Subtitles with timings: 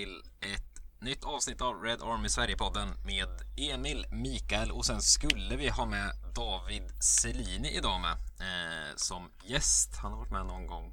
[0.00, 5.68] till ett nytt avsnitt av Red Army Sverige-podden med Emil, Mikael och sen skulle vi
[5.68, 9.96] ha med David Selini idag med eh, som gäst.
[9.96, 10.92] Han har varit med någon gång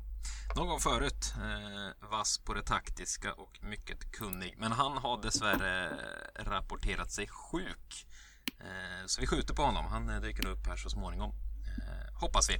[0.55, 1.34] någon gång förut.
[1.35, 4.55] Eh, vass på det taktiska och mycket kunnig.
[4.57, 5.89] Men han har dessvärre
[6.39, 8.07] rapporterat sig sjuk.
[8.59, 9.85] Eh, så vi skjuter på honom.
[9.85, 11.31] Han eh, dyker upp här så småningom.
[11.77, 12.55] Eh, hoppas vi.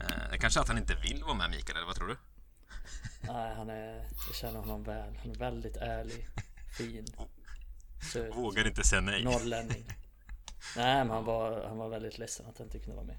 [0.00, 2.16] Eh, kanske att han inte vill vara med Mikael, eller vad tror du?
[3.20, 3.94] Nej, han är,
[4.26, 5.16] jag känner honom väl.
[5.22, 6.26] Han är väldigt ärlig,
[6.78, 7.06] fin,
[8.12, 8.36] söt.
[8.36, 9.24] Vågar inte säga nej.
[9.24, 9.84] Norrlänning.
[10.76, 13.16] Nej, men han var, han var väldigt ledsen att han inte kunde vara med.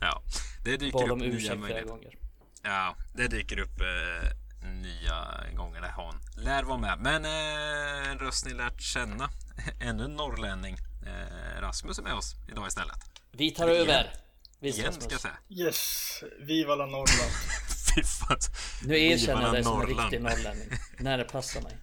[0.00, 0.22] Ja,
[0.64, 1.88] det dyker Bad upp om nya möjligheter.
[1.88, 2.18] gånger.
[2.62, 6.98] Ja, det dyker upp eh, nya gånger där han lär vara med.
[6.98, 9.28] Men eh, en röst ni lärt känna.
[9.80, 10.76] Ännu en norrlänning.
[11.06, 12.96] Eh, Rasmus är med oss idag istället.
[13.32, 14.12] Vi tar över!
[14.60, 15.04] Visst, Igen Rasmus?
[15.04, 15.36] ska jag säga.
[15.48, 17.30] Yes, viva la Norrland.
[17.94, 18.38] Fy fan.
[18.84, 20.68] Nu erkänner jag dig som en riktig norrlänning.
[20.98, 21.76] När det passar mig.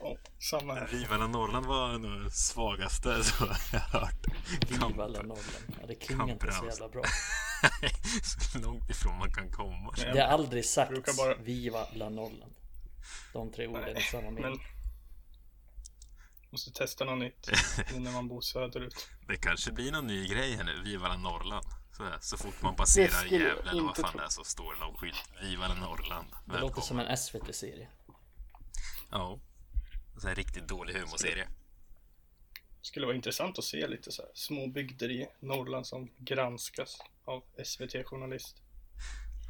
[0.00, 0.16] Ja,
[0.50, 0.86] samma här.
[0.86, 4.26] Viva la Norrland var nog det svagaste som jag har hört.
[4.68, 5.76] Viva la Norrland.
[5.80, 7.02] Ja, det klingar inte så jävla bra.
[8.50, 9.92] så långt ifrån man kan komma.
[9.96, 12.54] Det har aldrig sagt brukar bara- Viva la Norrland.
[13.32, 14.42] De tre orden i samma mening.
[14.42, 14.58] Men
[16.50, 17.48] måste testa något nytt
[17.98, 19.08] när man bor söderut.
[19.28, 20.82] Det kanske blir någon ny grej här nu.
[20.84, 21.66] Viva la Norrland.
[21.96, 24.80] Så, här, så fort man passerar Gävle eller vad fan det är så står det
[24.80, 25.30] någon skylt.
[25.42, 26.28] Viva la Norrland.
[26.44, 27.88] Det låter som en SVT-serie.
[29.10, 29.38] Ja.
[30.14, 31.48] En sån här riktigt dålig humorserie.
[32.82, 37.42] Skulle vara intressant att se lite så här små bygder i Norrland som granskas av
[37.64, 38.56] SVT-journalist.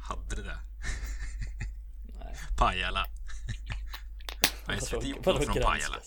[0.09, 0.57] Hade det det?
[2.19, 2.35] Nej.
[2.59, 3.05] Pajala.
[4.81, 5.97] SVT gjort något från Pajala?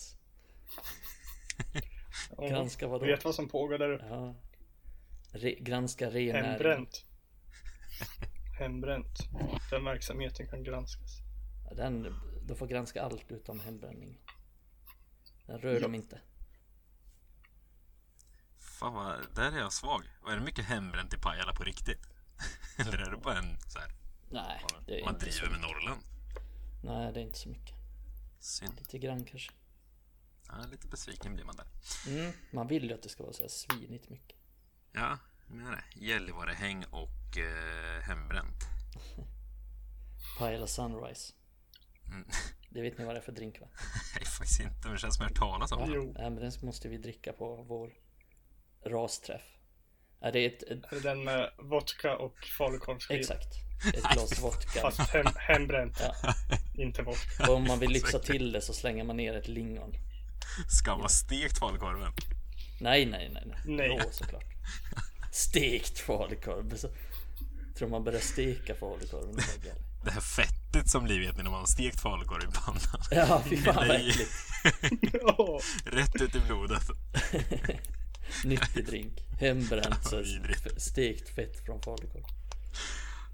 [2.38, 3.06] Granska vadå?
[3.06, 4.06] Vet vad som pågår där uppe.
[4.06, 4.34] Ja.
[5.36, 6.44] Re, granska rennäring.
[6.44, 7.04] Hembränt.
[8.58, 9.18] Hembränt.
[9.70, 11.10] Den verksamheten kan granskas.
[11.68, 14.18] Ja, Den, de får granska allt utom hembränning.
[15.46, 16.20] Den rör de inte.
[18.58, 20.02] Fan vad, där är jag svag.
[20.22, 22.00] Vad är det mycket hembränt i Pajala på riktigt?
[22.78, 23.90] Eller är det bara en så här,
[24.30, 25.68] Nej, det är man inte så driver med.
[25.68, 26.00] Norrland?
[26.84, 27.74] Nej, det är inte så mycket.
[28.40, 28.78] Synd.
[28.78, 29.52] Lite grann kanske.
[30.48, 31.66] Ja, lite besviken blir man där.
[32.08, 34.35] Mm, man vill ju att det ska vara så här svinigt mycket.
[34.96, 35.18] Ja,
[35.48, 36.04] jag menar det.
[36.06, 38.64] Gällivarehäng och eh, hembränt.
[40.38, 41.32] Pajala Sunrise.
[42.06, 42.28] Mm.
[42.70, 43.66] Det vet ni vad det är för drink va?
[44.14, 44.74] Nej, faktiskt inte.
[44.82, 45.96] Men det känns som jag har talas om det.
[45.96, 47.92] Jo, Nej men den måste vi dricka på vår
[48.86, 49.42] rasträff.
[50.20, 53.20] Är det ett, ett är det den med vodka och falukorvsskiva?
[53.20, 53.54] exakt.
[53.94, 54.80] Ett glas vodka.
[54.80, 56.34] Fast hem, hembränt, Ja.
[56.74, 57.50] inte vodka.
[57.50, 59.92] Och om man vill lyxa till det så slänger man ner ett lingon.
[60.68, 62.12] Ska man stekt falukorven?
[62.78, 63.76] Nej, nej, nej, nej.
[63.76, 63.88] Nej.
[63.88, 64.44] Rå såklart.
[65.32, 66.76] Stekt falukorv.
[66.76, 66.88] Så,
[67.78, 69.36] tror man börjar steka falukorven.
[69.36, 69.82] det är galet.
[70.04, 72.80] Det här fettet som blir vet ni när man har stekt falukorv i pannan.
[73.10, 74.30] Ja, fy fan vad äckligt.
[75.84, 76.82] Rätt ut i blodet.
[78.44, 79.12] Nyttig drink.
[79.40, 80.24] Hembränt, så
[80.76, 82.24] stekt fett från falukorv.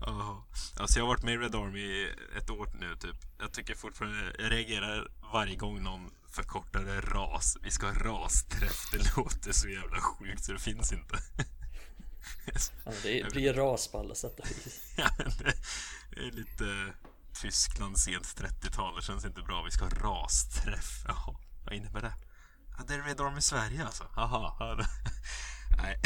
[0.01, 2.09] Ja, alltså jag har varit med i Red Army i
[2.39, 3.17] ett år nu typ.
[3.39, 7.57] Jag tycker fortfarande, jag reagerar varje gång någon förkortar det ras.
[7.63, 8.91] Vi ska ha rasträff.
[8.93, 11.19] Det låter så jävla sjukt så det finns inte.
[12.85, 14.81] Ja, det blir ras på alla sätt och vis.
[14.97, 15.11] Ja,
[16.11, 16.95] det är lite
[17.41, 18.97] Tyskland sent 30-tal.
[18.97, 19.63] Det känns inte bra.
[19.63, 21.05] Vi ska ha rasträff.
[21.07, 22.15] Jaha, vad innebär det?
[22.79, 24.05] Ja, det är Red Army Sverige alltså.
[24.17, 24.77] Jaha.
[25.77, 26.01] Nej.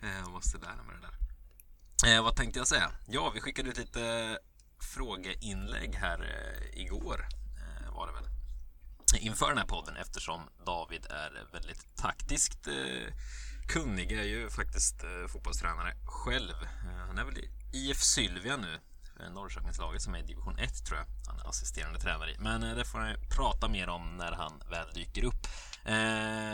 [0.22, 2.16] Jag måste lära mig det där.
[2.16, 2.90] Eh, vad tänkte jag säga?
[3.06, 4.38] Ja, vi skickade ut lite
[4.80, 7.26] frågeinlägg här eh, igår.
[7.56, 8.37] Eh, var det väl?
[9.16, 13.14] Inför den här podden eftersom David är väldigt taktiskt eh,
[13.68, 14.12] kunnig.
[14.12, 16.54] är ju faktiskt eh, fotbollstränare själv.
[16.62, 18.78] Eh, han är väl i IF Sylvia nu.
[19.20, 21.06] eh, Norrköpingslaget som är i division 1 tror jag.
[21.26, 22.36] Han är assisterande tränare i.
[22.38, 25.46] Men eh, det får han ju prata mer om när han väl dyker upp.
[25.84, 25.92] Eh,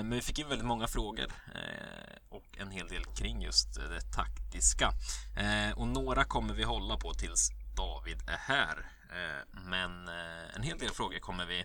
[0.05, 4.01] men vi fick in väldigt många frågor eh, och en hel del kring just det
[4.01, 4.93] taktiska.
[5.37, 8.91] Eh, och några kommer vi hålla på tills David är här.
[9.11, 11.65] Eh, men eh, en hel del frågor kommer vi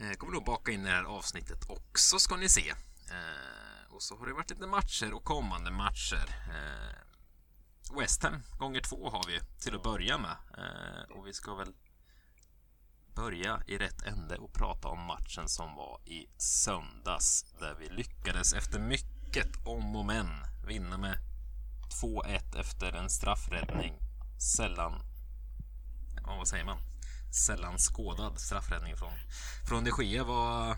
[0.00, 2.70] Eh, kommer nog baka in i det här avsnittet också ska ni se.
[3.10, 6.28] Eh, och så har det varit lite matcher och kommande matcher.
[6.48, 10.36] Eh, West Ham gånger två har vi till att börja med.
[11.10, 11.72] Och vi ska väl
[13.14, 18.52] börja i rätt ände och prata om matchen som var i söndags där vi lyckades
[18.52, 20.26] efter mycket om och men
[20.66, 21.18] vinna med
[22.02, 23.94] 2-1 efter en straffräddning.
[24.56, 25.02] Sällan,
[26.26, 26.78] ja, vad säger man?
[27.30, 29.12] Sällan skådad straffräddning från,
[29.68, 30.24] från de Gea.
[30.24, 30.76] Vad,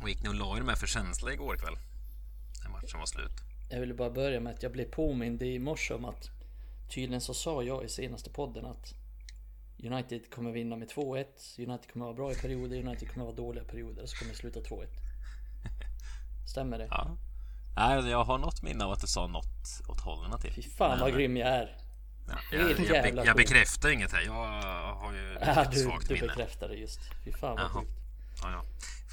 [0.00, 1.76] vad gick ni och la er med för känsla igår kväll?
[2.64, 3.32] När matchen var slut.
[3.70, 6.30] Jag ville bara börja med att jag blev påmind i morse om att
[6.88, 8.94] tydligen så sa jag i senaste podden att
[9.84, 11.24] United kommer vinna med 2-1.
[11.58, 14.06] United kommer vara bra i perioder, United kommer vara dåliga i perioder.
[14.06, 14.86] Så kommer det sluta 2-1.
[16.50, 16.86] Stämmer det?
[16.90, 17.16] Ja.
[17.76, 20.52] Nej, jag har något minne av att du sa något åt hållen till.
[20.52, 21.87] Fy fan vad grym jag är.
[22.28, 23.34] Ja, jag, jag, jag cool.
[23.36, 24.22] bekräftar inget här.
[24.22, 24.32] Jag
[24.94, 26.26] har ju Ja, ett du, svagt du minne.
[26.26, 27.00] bekräftar det just.
[27.24, 27.68] Fy fan vad Jaha.
[27.68, 27.90] sjukt.
[28.42, 28.64] Ja, ja.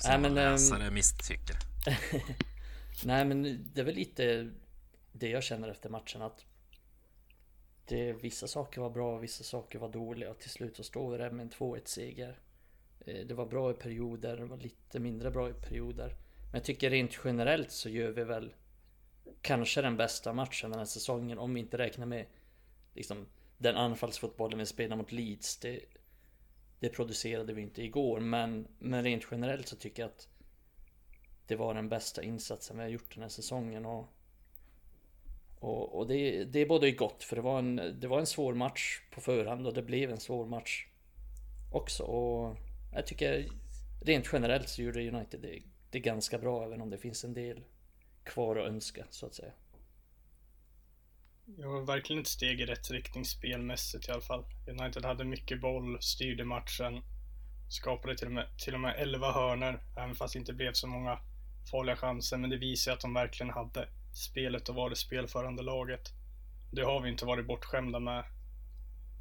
[0.01, 1.55] Får Nej, men, läsare misstycker.
[3.05, 4.51] Nej men det är väl lite
[5.11, 6.45] det jag känner efter matchen att
[7.87, 11.31] det, vissa saker var bra, vissa saker var dåliga till slut så står vi där
[11.31, 12.39] med en 2-1 seger.
[13.05, 16.07] Eh, Det var bra i perioder, det var lite mindre bra i perioder.
[16.45, 18.53] Men jag tycker rent generellt så gör vi väl
[19.41, 22.25] kanske den bästa matchen den här säsongen om vi inte räknar med
[22.95, 23.25] liksom
[23.57, 25.57] den anfallsfotbollen vi spelar mot Leeds.
[25.57, 25.79] Det,
[26.79, 30.27] det producerade vi inte igår men, men rent generellt så tycker jag att
[31.47, 34.11] det var den bästa insatsen vi har gjort den här säsongen och
[35.59, 38.53] och, och det, det är både gott för det var, en, det var en svår
[38.53, 40.87] match på förhand och det blev en svår match
[41.71, 42.57] också och
[42.93, 43.47] jag tycker
[44.01, 47.63] rent generellt så gjorde United det, det ganska bra även om det finns en del
[48.23, 49.51] kvar att önska så att säga.
[51.45, 54.45] Det var verkligen ett steg i rätt riktning spelmässigt i alla fall.
[54.67, 57.01] United hade mycket boll, styrde matchen,
[57.69, 60.87] skapade till och med, till och med 11 hörner, även fast det inte blev så
[60.87, 61.19] många
[61.71, 62.37] farliga chanser.
[62.37, 66.09] Men det visar att de verkligen hade spelet och var det spelförande laget.
[66.71, 68.25] Det har vi inte varit bortskämda med.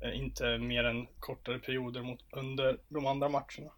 [0.03, 3.73] Eh, inte mer än kortare perioder mot, under de andra matcherna.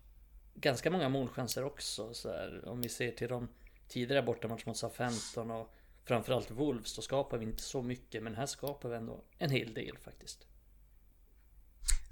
[0.54, 3.48] Ganska många målchanser också så här, om vi ser till de
[3.88, 5.72] tidigare bortamatch mot SA-15 och
[6.06, 9.74] framförallt Wolves då skapar vi inte så mycket men här skapar vi ändå en hel
[9.74, 10.46] del faktiskt.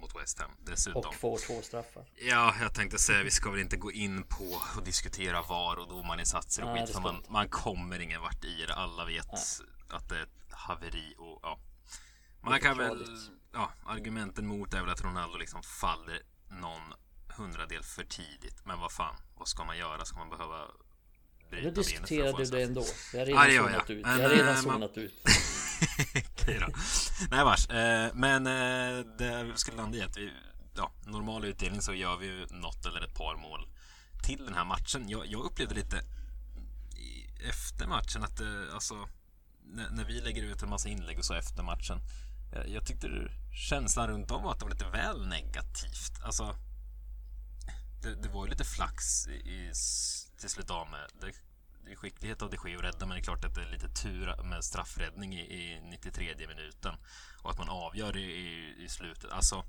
[0.00, 1.02] mot West Ham dessutom.
[1.06, 2.04] Och får två straffar.
[2.14, 5.88] Ja, jag tänkte säga vi ska väl inte gå in på och diskutera VAR och
[5.88, 8.74] domarinsatser och Nej, skit för man, man kommer ingen vart i det.
[8.74, 9.32] Alla vet
[9.88, 11.58] att det är ett haveri och ja.
[12.40, 13.06] Man kan väl,
[13.52, 16.94] ja, argumenten mot är väl att Ronaldo liksom faller någon
[17.36, 18.56] hundradel för tidigt.
[18.64, 20.04] Men vad fan, vad ska man göra?
[20.04, 20.58] Ska man behöva
[21.50, 22.84] bryta Nu diskuterar du det ändå.
[23.12, 23.96] Jag har Ja, redan gör zonat jag.
[23.98, 24.06] ut.
[24.06, 25.14] Men, Jag har redan eh, man- zonat ut.
[26.32, 26.66] Okej då.
[27.30, 27.68] Nej vars.
[27.70, 30.32] Eh, men eh, det vi skulle landa i att vi,
[30.76, 33.68] ja, normal utdelning så gör vi ju något eller ett par mål
[34.22, 35.08] till den här matchen.
[35.08, 36.00] Jag, jag upplevde lite
[37.48, 39.08] efter matchen att det, alltså
[39.64, 41.98] när, när vi lägger ut en massa inlägg och så efter matchen.
[42.52, 43.08] eh, Jag tyckte
[43.68, 46.22] känslan runt om var att det var lite väl negativt.
[46.24, 46.56] Alltså
[48.04, 49.72] det, det var ju lite flax i, i,
[50.40, 51.10] till slut av med.
[51.20, 51.32] Det,
[51.84, 53.70] det är skicklighet av de sker att rädda men det är klart att det är
[53.70, 56.94] lite tur med straffräddning i, i 93 minuten
[57.42, 59.30] och att man avgör i, i, i slutet.
[59.30, 59.64] Alltså,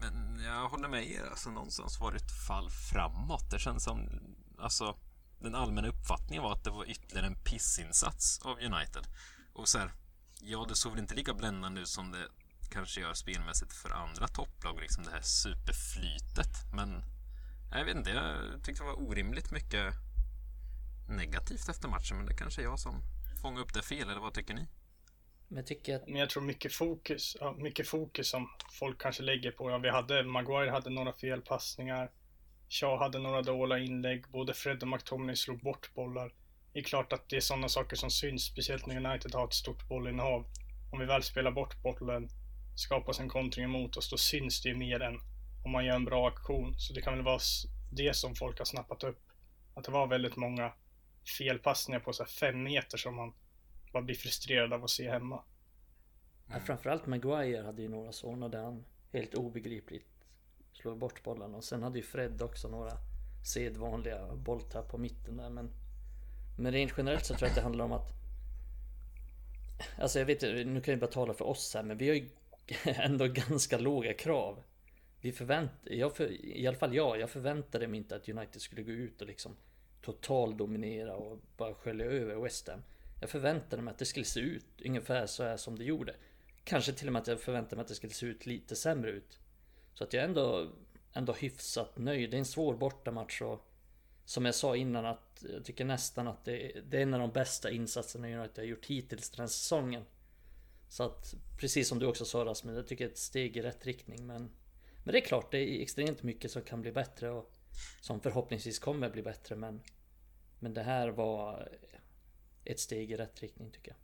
[0.00, 1.24] men jag håller med er.
[1.30, 3.50] Alltså, någonstans var det ett fall framåt.
[3.50, 4.08] Det känns som...
[4.58, 4.96] Alltså,
[5.40, 9.06] den allmänna uppfattningen var att det var ytterligare en pissinsats av United.
[9.52, 9.92] Och så här,
[10.40, 12.28] ja, det såg väl inte lika bländande ut som det
[12.70, 16.72] kanske gör spelmässigt för andra topplag, liksom det här superflytet.
[16.74, 17.02] Men
[17.78, 19.94] jag vet inte, jag tyckte det var orimligt mycket
[21.08, 23.02] negativt efter matchen, men det kanske är jag som
[23.42, 24.68] fångar upp det fel, eller vad tycker ni?
[25.48, 29.22] Men jag tycker att Men jag tror mycket fokus, ja, mycket fokus som folk kanske
[29.22, 32.10] lägger på, ja vi hade, Maguire hade några felpassningar,
[32.68, 36.32] Shaw hade några dåliga inlägg, både Fred och McTominay slog bort bollar.
[36.72, 39.54] Det är klart att det är sådana saker som syns, speciellt när United har ett
[39.54, 40.46] stort bollinnehav.
[40.92, 42.28] Om vi väl spelar bort bollen,
[42.74, 45.20] skapas en kontring emot oss, då syns det ju mer än
[45.64, 46.74] om man gör en bra aktion.
[46.78, 47.40] Så det kan väl vara
[47.92, 49.22] det som folk har snappat upp.
[49.74, 50.72] Att det var väldigt många
[51.38, 53.34] felpassningar på så här fem meter som man
[53.92, 55.42] bara blir frustrerad av att se hemma.
[56.50, 60.06] ja, framförallt Maguire hade ju några sådana där han helt obegripligt
[60.72, 62.92] slår bort bollen och sen hade ju Fred också några
[63.44, 65.70] sedvanliga bolltapp på mitten där men
[66.58, 68.12] Men rent generellt så tror jag att det handlar om att
[69.98, 72.14] Alltså jag vet inte, nu kan jag bara tala för oss här men vi har
[72.14, 72.28] ju
[72.84, 74.62] ändå ganska låga krav
[75.24, 78.82] vi förväntar, jag för, i alla fall jag, jag förväntade mig inte att United skulle
[78.82, 79.56] gå ut och liksom
[80.02, 82.82] totaldominera och bara skölja över West Ham.
[83.20, 86.14] Jag förväntade mig att det skulle se ut ungefär så här som det gjorde.
[86.64, 89.10] Kanske till och med att jag förväntade mig att det skulle se ut lite sämre
[89.10, 89.38] ut.
[89.94, 90.68] Så att jag är ändå
[91.16, 93.66] Ändå hyfsat nöjd, det är en svår bortamatch och
[94.24, 97.20] Som jag sa innan att jag tycker nästan att det är, det är en av
[97.20, 100.04] de bästa insatserna United har gjort hittills den här säsongen.
[100.88, 103.62] Så att Precis som du också sa Rasmus, jag tycker det är ett steg i
[103.62, 104.50] rätt riktning men
[105.04, 107.52] men det är klart, det är extremt mycket som kan bli bättre och
[108.00, 109.82] Som förhoppningsvis kommer bli bättre men
[110.58, 111.68] Men det här var
[112.64, 113.98] Ett steg i rätt riktning tycker jag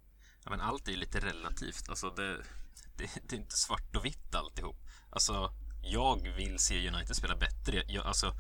[0.45, 1.89] Ja, men allt är ju lite relativt.
[1.89, 2.37] Alltså det,
[2.97, 4.77] det, det är inte svart och vitt alltihop.
[5.11, 5.53] Alltså,
[5.83, 7.85] jag vill se United spela bättre.
[7.89, 8.35] Jag, alltså,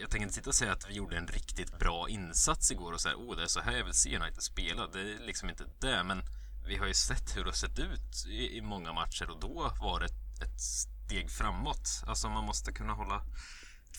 [0.00, 3.00] jag tänker inte sitta och säga att vi gjorde en riktigt bra insats igår och
[3.00, 4.86] säga åh, det är så här jag vill se United spela.
[4.86, 6.22] Det är liksom inte det, men
[6.66, 9.72] vi har ju sett hur det har sett ut i, i många matcher och då
[9.80, 10.60] var det ett, ett
[11.06, 12.02] steg framåt.
[12.06, 13.22] Alltså man måste kunna hålla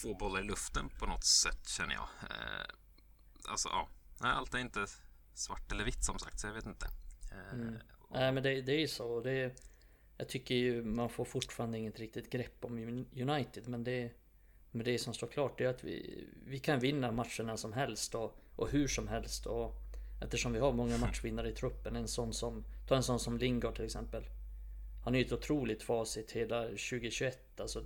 [0.02, 2.08] två bollar i luften på något sätt känner jag.
[2.30, 2.66] Eh,
[3.50, 3.90] alltså ja,
[4.22, 4.86] Nej, allt är inte
[5.34, 6.86] svart eller vitt som sagt så jag vet inte.
[7.32, 7.78] Eh, Mm.
[8.12, 9.22] Nej men det, det är ju så.
[9.22, 9.62] Det,
[10.18, 13.68] jag tycker ju man får fortfarande inget riktigt grepp om United.
[13.68, 14.12] Men det,
[14.72, 18.38] men det som står klart är att vi, vi kan vinna matcherna som helst och,
[18.56, 19.46] och hur som helst.
[19.46, 19.76] Och
[20.22, 21.96] eftersom vi har många matchvinnare i truppen.
[21.96, 24.24] En sån som, ta en sån som Lingard till exempel.
[25.04, 27.60] Han är ju ett otroligt facit hela 2021.
[27.60, 27.84] Alltså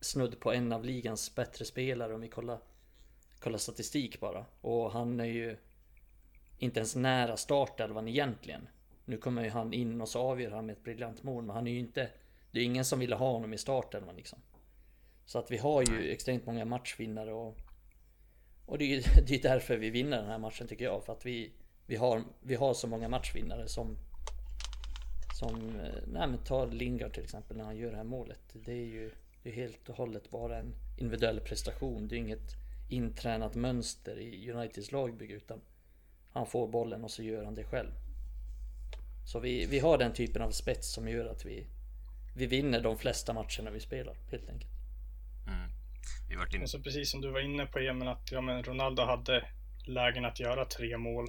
[0.00, 2.58] snudd på en av ligans bättre spelare om vi kollar,
[3.38, 4.46] kollar statistik bara.
[4.60, 5.56] Och han är ju
[6.58, 8.68] inte ens nära startelvan egentligen.
[9.04, 11.44] Nu kommer ju han in och så avgör han med ett briljant mål.
[11.44, 12.10] Men han är ju inte...
[12.50, 14.38] Det är ingen som ville ha honom i startelvan liksom.
[15.24, 17.58] Så att vi har ju extremt många matchvinnare och...
[18.66, 21.04] Och det är ju det är därför vi vinner den här matchen tycker jag.
[21.04, 21.52] För att vi,
[21.86, 23.98] vi, har, vi har så många matchvinnare som...
[25.34, 25.80] Som...
[25.80, 28.40] eh, Nej men ta Lingard till exempel när han gör det här målet.
[28.52, 29.10] Det är ju
[29.42, 32.08] det är helt och hållet bara en individuell prestation.
[32.08, 32.56] Det är inget
[32.88, 35.60] intränat mönster i Uniteds lagbygge utan
[36.32, 37.90] han får bollen och så gör han det själv.
[39.26, 41.66] Så vi, vi har den typen av spets som gör att vi,
[42.36, 44.72] vi vinner de flesta matcherna vi spelar helt enkelt.
[45.46, 45.70] mm.
[46.28, 46.62] Vi varit in...
[46.62, 49.48] Och så precis som du var inne på Emil, att ja, men Ronaldo hade
[49.86, 51.26] lägen att göra tre mål.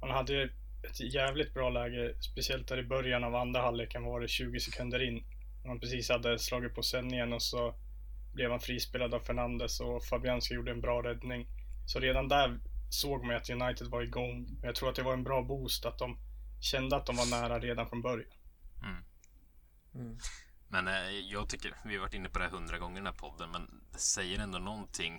[0.00, 0.50] Han hade ju
[0.90, 5.02] ett jävligt bra läge, speciellt där i början av andra halvleken var det 20 sekunder
[5.02, 5.24] in.
[5.62, 7.74] När han precis hade slagit på sändningen och så
[8.34, 11.46] blev han frispelad av Fernandes och Fabianski gjorde en bra räddning.
[11.86, 12.58] Så redan där
[12.90, 14.46] såg man att United var igång.
[14.60, 16.18] Men jag tror att det var en bra boost att de
[16.60, 18.30] kände att de var nära redan från början.
[18.82, 19.04] Mm.
[19.94, 20.18] Mm.
[20.68, 23.06] Men eh, jag tycker, vi har varit inne på det här hundra gånger i den
[23.06, 25.14] här podden, men det säger ändå någonting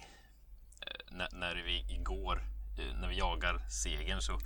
[0.81, 2.41] eh, när, när vi igår,
[2.79, 4.39] eh, när vi jagar segern så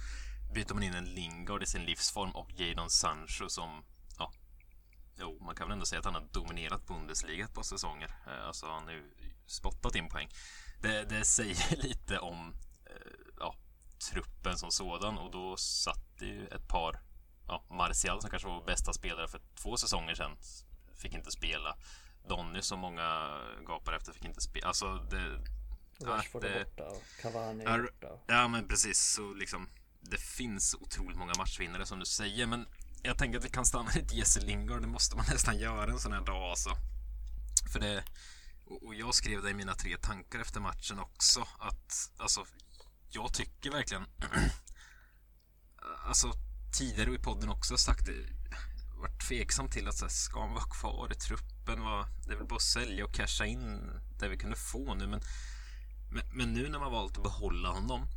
[0.53, 3.83] byter man in en Lingard i sin livsform och Jadon Sancho som,
[4.17, 4.31] ja,
[5.19, 8.15] jo, man kan väl ändå säga att han har dominerat Bundesliga ett par säsonger.
[8.27, 9.03] Eh, alltså han har ju
[9.45, 10.29] spottat in poäng.
[10.81, 12.53] Det, det säger lite om
[12.85, 13.55] eh, ja,
[14.11, 17.01] truppen som sådan och då satt det ju ett par
[17.47, 20.37] ja, Martial som kanske var bästa spelare för två säsonger sedan
[20.95, 21.77] fick inte spela.
[22.27, 24.67] Donny som många gapar efter fick inte spela.
[24.67, 25.39] Alltså det...
[26.05, 28.07] Rashford är borta och Cavani är borta.
[28.27, 29.69] Ja men precis, så liksom
[30.01, 32.65] det finns otroligt många matchvinnare som du säger men
[33.03, 34.81] jag tänker att vi kan stanna lite i Jesse Lingard.
[34.81, 36.69] Det måste man nästan göra en sån här dag alltså.
[37.73, 38.03] För det...
[38.65, 42.45] Och och jag skrev det i mina tre tankar efter matchen också att alltså
[43.09, 44.05] jag tycker verkligen
[46.07, 46.33] alltså
[46.77, 48.13] tidigare i podden också sagt det
[49.01, 51.81] varit tveksam till att så här, ska han vara kvar i truppen?
[51.83, 53.89] Var, det är väl bara att sälja och casha in
[54.19, 55.21] det vi kunde få nu men,
[56.11, 58.07] men, men nu när man valt att behålla honom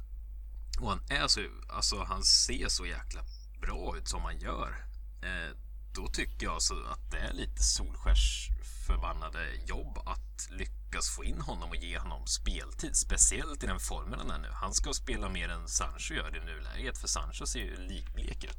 [0.80, 3.24] och han är så, alltså han ser så jäkla
[3.60, 4.86] bra ut som han gör.
[5.22, 5.56] Eh,
[5.94, 11.70] då tycker jag alltså att det är lite Solskärs-förbannade jobb att lyckas få in honom
[11.70, 12.96] och ge honom speltid.
[12.96, 14.48] Speciellt i den formen han är nu.
[14.52, 18.58] Han ska spela mer än Sancho gör i nuläget, för Sancho ser ju likblek ut.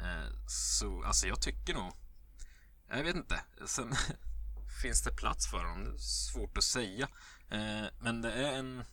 [0.00, 1.92] Eh, så alltså jag tycker nog...
[2.88, 3.44] Jag vet inte.
[3.66, 3.94] Sen
[4.82, 5.84] finns det plats för honom.
[5.84, 7.08] Det är svårt att säga.
[7.50, 8.84] Eh, men det är en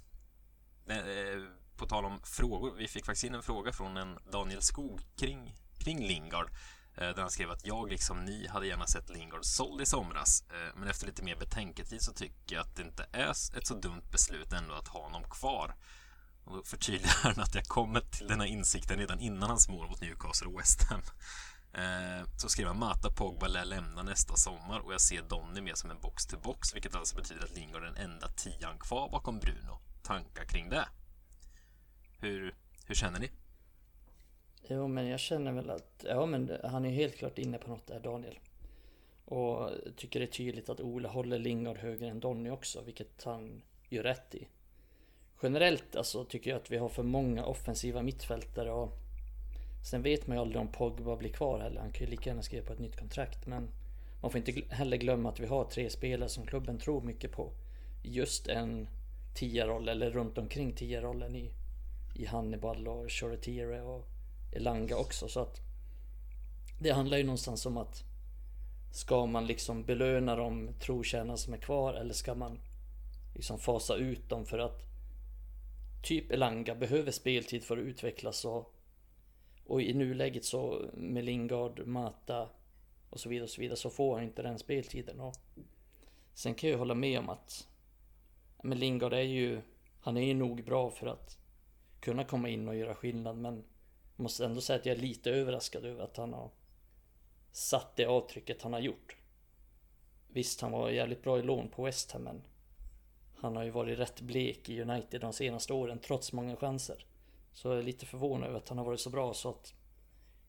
[1.80, 2.76] på tal om frågor.
[2.78, 6.52] Vi fick faktiskt in en fråga från en Daniel Skog kring, kring Lingard.
[6.96, 10.44] Eh, där han skrev att jag liksom ni hade gärna sett Lingard såld i somras.
[10.50, 13.74] Eh, men efter lite mer betänketid så tycker jag att det inte är ett så
[13.74, 15.76] dumt beslut ändå att ha honom kvar.
[16.46, 20.02] Och då förtydligar han att jag kommer till denna insikten redan innan hans mål mot
[20.02, 21.02] Newcastle och West Ham.
[21.74, 25.76] Eh, så skrev han Mata Pogba lär lämna nästa sommar och jag ser Donny mer
[25.76, 29.80] som en box-to-box vilket alltså betyder att Lingard är den enda tian kvar bakom Bruno.
[30.04, 30.88] Tankar kring det?
[32.20, 32.54] Hur,
[32.86, 33.30] hur känner ni?
[34.68, 37.88] Jo men jag känner väl att, ja men han är helt klart inne på något
[37.88, 38.40] där Daniel.
[39.26, 43.62] Och tycker det är tydligt att Ola håller Lingard högre än Donny också, vilket han
[43.90, 44.48] gör rätt i.
[45.42, 48.94] Generellt alltså tycker jag att vi har för många offensiva mittfältare och
[49.84, 51.82] Sen vet man ju aldrig om Pogba blir kvar heller.
[51.82, 53.70] Han kan ju lika gärna skriva på ett nytt kontrakt men
[54.22, 57.52] Man får inte heller glömma att vi har tre spelare som klubben tror mycket på.
[58.04, 58.88] Just en
[59.36, 61.52] tia-roll eller runt omkring tia-rollen i,
[62.20, 64.08] i Hannibal och Choretire och
[64.52, 65.28] Elanga också.
[65.28, 65.62] Så att
[66.80, 68.04] Det handlar ju någonstans om att
[68.92, 72.60] Ska man liksom belöna de trotjänare som är kvar eller ska man
[73.36, 74.84] Liksom fasa ut dem för att
[76.04, 78.74] Typ Elanga behöver speltid för att utvecklas och
[79.66, 82.50] Och i nuläget så med Lingard, Mata
[83.10, 85.20] och så vidare och så vidare så får han inte den speltiden.
[85.20, 85.36] Och
[86.34, 87.68] Sen kan jag hålla med om att
[88.64, 89.62] Men Lingard är ju
[90.02, 91.40] Han är ju nog bra för att
[92.00, 93.64] Kunna komma in och göra skillnad men
[94.16, 96.52] måste ändå säga att jag är lite överraskad över att han har
[97.52, 99.16] satt det avtrycket han har gjort.
[100.28, 102.42] Visst, han var jävligt bra i lån på West Ham, men
[103.36, 107.06] han har ju varit rätt blek i United de senaste åren, trots många chanser.
[107.54, 109.74] Så jag är lite förvånad över att han har varit så bra, så att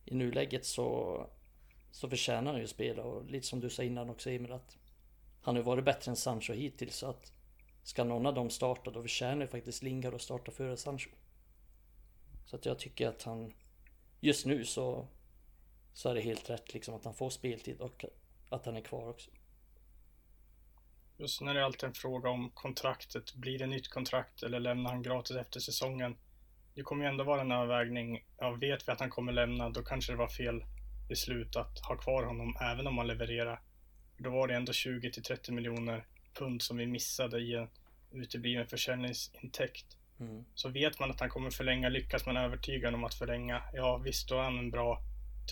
[0.04, 1.26] i nuläget så,
[1.90, 3.02] så förtjänar han ju att spela.
[3.02, 4.78] Och lite som du sa innan också Emil, att
[5.42, 6.96] han har varit bättre än Sancho hittills.
[6.96, 7.32] Så att
[7.82, 11.10] ska någon av dem starta, då förtjänar ju faktiskt Lingard att starta före Sancho.
[12.46, 13.52] Så att jag tycker att han
[14.20, 15.08] just nu så,
[15.92, 18.04] så är det helt rätt liksom att han får speltid och
[18.48, 19.30] att han är kvar också.
[21.16, 23.34] Just när det är alltid en fråga om kontraktet.
[23.34, 26.16] Blir det nytt kontrakt eller lämnar han gratis efter säsongen?
[26.74, 28.24] Det kommer ju ändå vara en övervägning.
[28.38, 30.64] Ja, vet vi att han kommer lämna, då kanske det var fel
[31.08, 33.62] beslut att ha kvar honom även om han levererar.
[34.18, 37.68] Då var det ändå 20 till 30 miljoner pund som vi missade i en
[38.12, 39.96] utebliven försäljningsintäkt.
[40.20, 40.44] Mm.
[40.54, 44.28] Så vet man att han kommer förlänga, lyckas man övertyga om att förlänga, ja visst
[44.28, 45.02] då är han en bra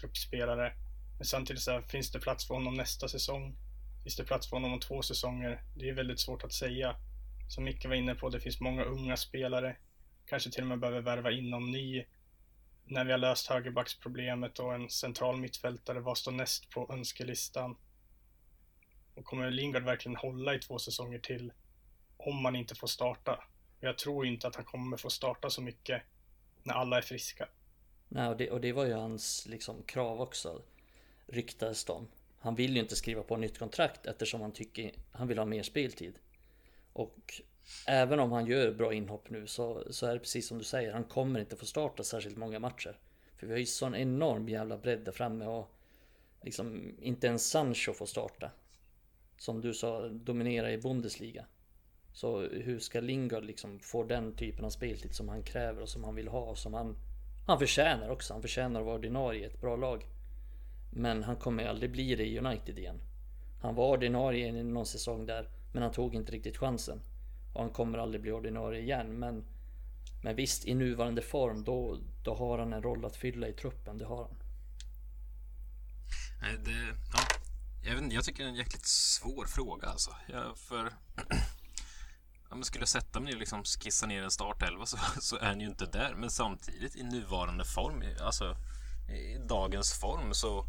[0.00, 0.72] truppspelare.
[1.16, 3.56] Men samtidigt så här, finns det plats för honom nästa säsong?
[4.02, 5.62] Finns det plats för honom om två säsonger?
[5.76, 6.96] Det är väldigt svårt att säga.
[7.48, 9.76] Som Micke var inne på, det finns många unga spelare.
[10.26, 12.04] Kanske till och med behöver värva in någon ny.
[12.84, 17.76] När vi har löst högerbacksproblemet och en central mittfältare, vad står näst på önskelistan?
[19.14, 21.52] Och kommer Lingard verkligen hålla i två säsonger till
[22.16, 23.44] om man inte får starta?
[23.80, 26.02] Jag tror inte att han kommer få starta så mycket
[26.62, 27.48] när alla är friska.
[28.08, 30.62] Nej, och det, och det var ju hans liksom, krav också,
[31.26, 32.08] ryktades de.
[32.38, 35.62] Han vill ju inte skriva på nytt kontrakt eftersom han tycker han vill ha mer
[35.62, 36.18] speltid.
[36.92, 37.40] Och
[37.86, 40.92] även om han gör bra inhopp nu så, så är det precis som du säger,
[40.92, 42.98] han kommer inte få starta särskilt många matcher.
[43.36, 45.74] För vi har ju sån enorm jävla bredd där framme och
[46.42, 48.50] liksom inte ens Sancho får starta.
[49.36, 51.46] Som du sa, dominera i Bundesliga.
[52.18, 56.04] Så hur ska Lingard liksom få den typen av speltid som han kräver och som
[56.04, 56.96] han vill ha och som han,
[57.46, 58.32] han förtjänar också.
[58.32, 60.06] Han förtjänar att vara ordinarie i ett bra lag.
[60.90, 63.00] Men han kommer aldrig bli det i United igen.
[63.60, 67.00] Han var ordinarie i någon säsong där, men han tog inte riktigt chansen.
[67.52, 69.44] Och han kommer aldrig bli ordinarie igen, men
[70.22, 73.98] men visst, i nuvarande form då, då har han en roll att fylla i truppen,
[73.98, 74.36] det har han.
[76.42, 77.20] Nej, det, ja,
[77.82, 80.10] jag, vet inte, jag tycker det är en jäkligt svår fråga alltså.
[80.28, 80.92] Jag, för
[82.50, 85.46] Ja men skulle sätta mig ner och liksom skissa ner en startelva så, så är
[85.46, 86.14] han ju inte där.
[86.14, 88.56] Men samtidigt i nuvarande form, alltså
[89.08, 90.66] i dagens form så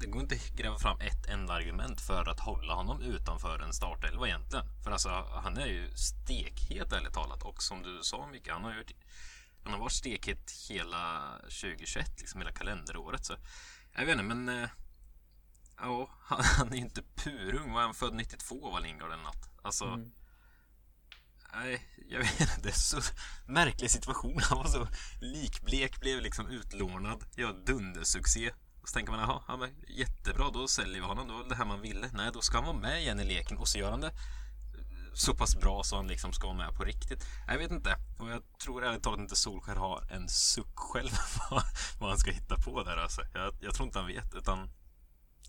[0.00, 3.72] det går inte att gräva fram ett enda argument för att hålla honom utanför en
[3.72, 4.66] startelva egentligen.
[4.84, 5.08] För alltså,
[5.42, 8.92] han är ju stekhet ärligt talat och som du sa Micke, han har, gjort,
[9.62, 13.24] han har varit stekhet hela 2021, liksom hela kalenderåret.
[13.24, 13.34] Så
[13.92, 14.68] jag vet inte, men äh,
[15.76, 17.72] ja, han, han är ju inte purung.
[17.72, 19.48] Var han född 92 var Lingard eller något?
[19.62, 20.12] Alltså, mm.
[21.56, 22.60] Nej, jag vet inte.
[22.62, 23.00] Det är så
[23.46, 24.40] märklig situation.
[24.42, 24.88] Han var så
[25.20, 27.24] likblek, blev liksom utlånad.
[27.34, 28.50] Ja, dundersuccé.
[28.82, 31.28] Och så tänker man, jaha, ja, jättebra, då säljer vi honom.
[31.28, 32.10] Då var det här man ville.
[32.12, 34.12] Nej, då ska han vara med igen i leken och så gör han det
[35.14, 37.24] så pass bra så han liksom ska vara med på riktigt.
[37.46, 37.96] Jag vet inte.
[38.18, 41.10] Och jag tror ärligt talat inte Solskär har en suck själv
[41.98, 43.22] vad han ska hitta på där alltså.
[43.34, 44.70] Jag, jag tror inte han vet, utan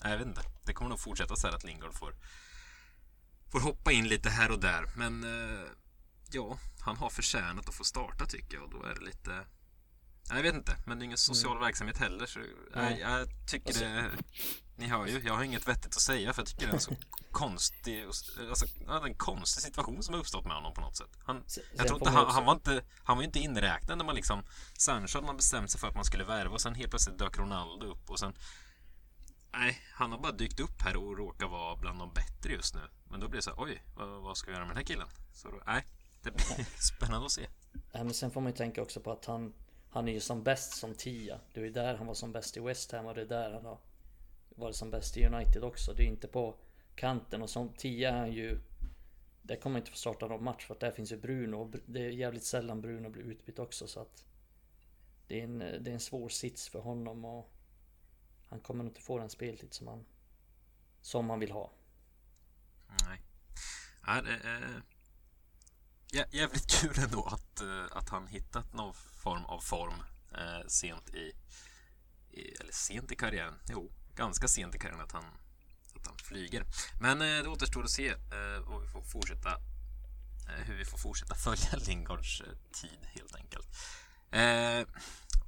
[0.03, 0.41] jag vet inte.
[0.63, 2.15] Det kommer nog fortsätta så här att Lingard får
[3.51, 4.85] får hoppa in lite här och där.
[4.95, 5.69] Men eh,
[6.35, 8.71] ja, han har förtjänat att få starta tycker jag.
[8.71, 9.45] Då är det lite...
[10.29, 11.63] Jag vet inte, men det är ingen social mm.
[11.63, 12.25] verksamhet heller.
[12.25, 12.39] Så
[12.73, 13.85] jag, jag tycker alltså...
[13.85, 14.11] det...
[14.77, 16.79] Ni hör ju, jag har inget vettigt att säga för jag tycker det är en
[16.79, 16.95] så
[17.31, 18.05] konstig,
[18.49, 18.65] alltså,
[19.05, 21.09] en konstig situation som har uppstått med honom på något sätt.
[21.25, 21.43] Han,
[21.77, 24.43] jag tror inte, han, han, var inte, han var inte inräknad när man liksom,
[24.77, 27.37] Sancho hade man bestämt sig för att man skulle värva och sen helt plötsligt dök
[27.37, 28.33] Ronaldo upp och sen
[29.57, 32.81] Nej, han har bara dykt upp här och råkar vara bland de bättre just nu.
[33.09, 34.85] Men då blir det så här, oj, vad, vad ska vi göra med den här
[34.85, 35.07] killen?
[35.33, 35.85] Så då, nej,
[36.25, 37.47] det blir spännande att se.
[37.91, 39.53] Ja, men sen får man ju tänka också på att han,
[39.89, 41.39] han är ju som bäst som tia.
[41.53, 43.65] Det är där han var som bäst i West Ham och det är där han
[43.65, 43.79] har
[44.49, 45.93] varit som bäst i United också.
[45.93, 46.55] Det är inte på
[46.95, 48.59] kanten och som tia är han ju
[49.41, 51.75] där kommer man inte få starta någon match för att där finns ju Bruno och
[51.85, 54.25] det är jävligt sällan Bruno blir utbytt också så att
[55.27, 57.53] det är en, det är en svår sits för honom och
[58.49, 60.05] han kommer inte få den speltid som han
[61.01, 61.73] som han vill ha.
[63.07, 63.21] Nej.
[64.05, 64.81] Ja, det är
[66.31, 71.31] jävligt kul ändå att, eh, att han hittat någon form av form eh, sent i,
[72.31, 73.53] i, eller sent i karriären.
[73.69, 75.25] Jo, ganska sent i karriären att han,
[75.95, 76.63] att han flyger.
[77.01, 79.51] Men eh, det återstår att se eh, och vi får fortsätta
[80.49, 82.47] eh, hur vi får fortsätta följa Lingards eh,
[82.81, 83.67] tid helt enkelt.
[84.31, 84.87] Eh,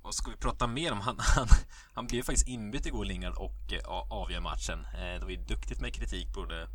[0.03, 1.01] vad ska vi prata mer om?
[1.01, 1.47] Han, han,
[1.93, 4.85] han blev faktiskt inbytt igår, Lingard, och eh, avgör matchen.
[4.85, 6.67] Eh, det var ju duktigt med kritik både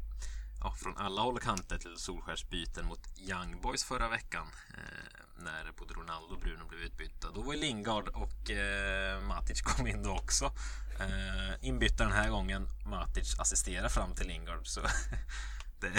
[0.62, 4.46] ja, från alla håll och kanter till Solskärsbyten mot Young Boys förra veckan.
[4.70, 7.30] Eh, när både Ronaldo och Bruno blev utbytta.
[7.34, 10.44] Då var Lingard och eh, Matic kom in då också.
[11.00, 12.68] Eh, inbytta den här gången.
[12.86, 14.66] Matic assisterar fram till Lingard.
[14.66, 14.80] Så
[15.80, 15.92] det,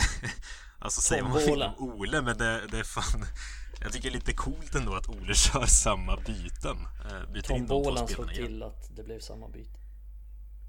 [0.79, 3.25] alltså säger man vill om Ole, men det, det är fan...
[3.81, 6.77] Jag tycker det är lite coolt ändå att Ole kör samma byten.
[7.05, 9.82] Eh, byter Tom Bolan slog till att det blev samma byte.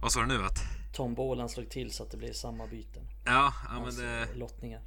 [0.04, 0.44] Vad sa du nu?
[0.44, 0.58] Att...
[0.92, 3.08] Tom Bolan slog till så att det blev samma byten.
[3.24, 4.34] Ja, ja men alltså, det...
[4.34, 4.82] Lottningar.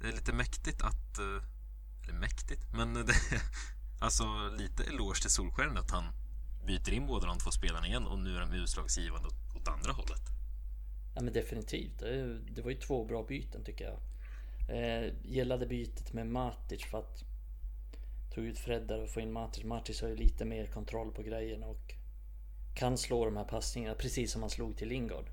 [0.00, 1.18] Det är lite mäktigt att...
[1.18, 3.14] Eh, eller mäktigt, men det...
[4.00, 4.24] Alltså
[4.58, 6.04] lite eloge till Solskär att han
[6.66, 10.22] byter in båda de två spelarna igen och nu är de utslagsgivande åt andra hållet.
[11.14, 11.98] Ja men definitivt.
[12.50, 13.98] Det var ju två bra byten tycker jag.
[14.76, 17.24] Eh, gillade bytet med Matic för att
[18.34, 19.64] tog ut Fred där och få in Matic.
[19.64, 21.94] Matic har ju lite mer kontroll på grejerna och
[22.80, 25.30] kan slå de här passningarna precis som han slog till Lingard.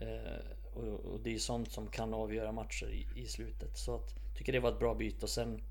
[0.00, 3.76] Eh, och, och, det är ju sånt som kan avgöra matcher i, i slutet.
[3.78, 5.62] Så att, tycker det var ett bra byte och sen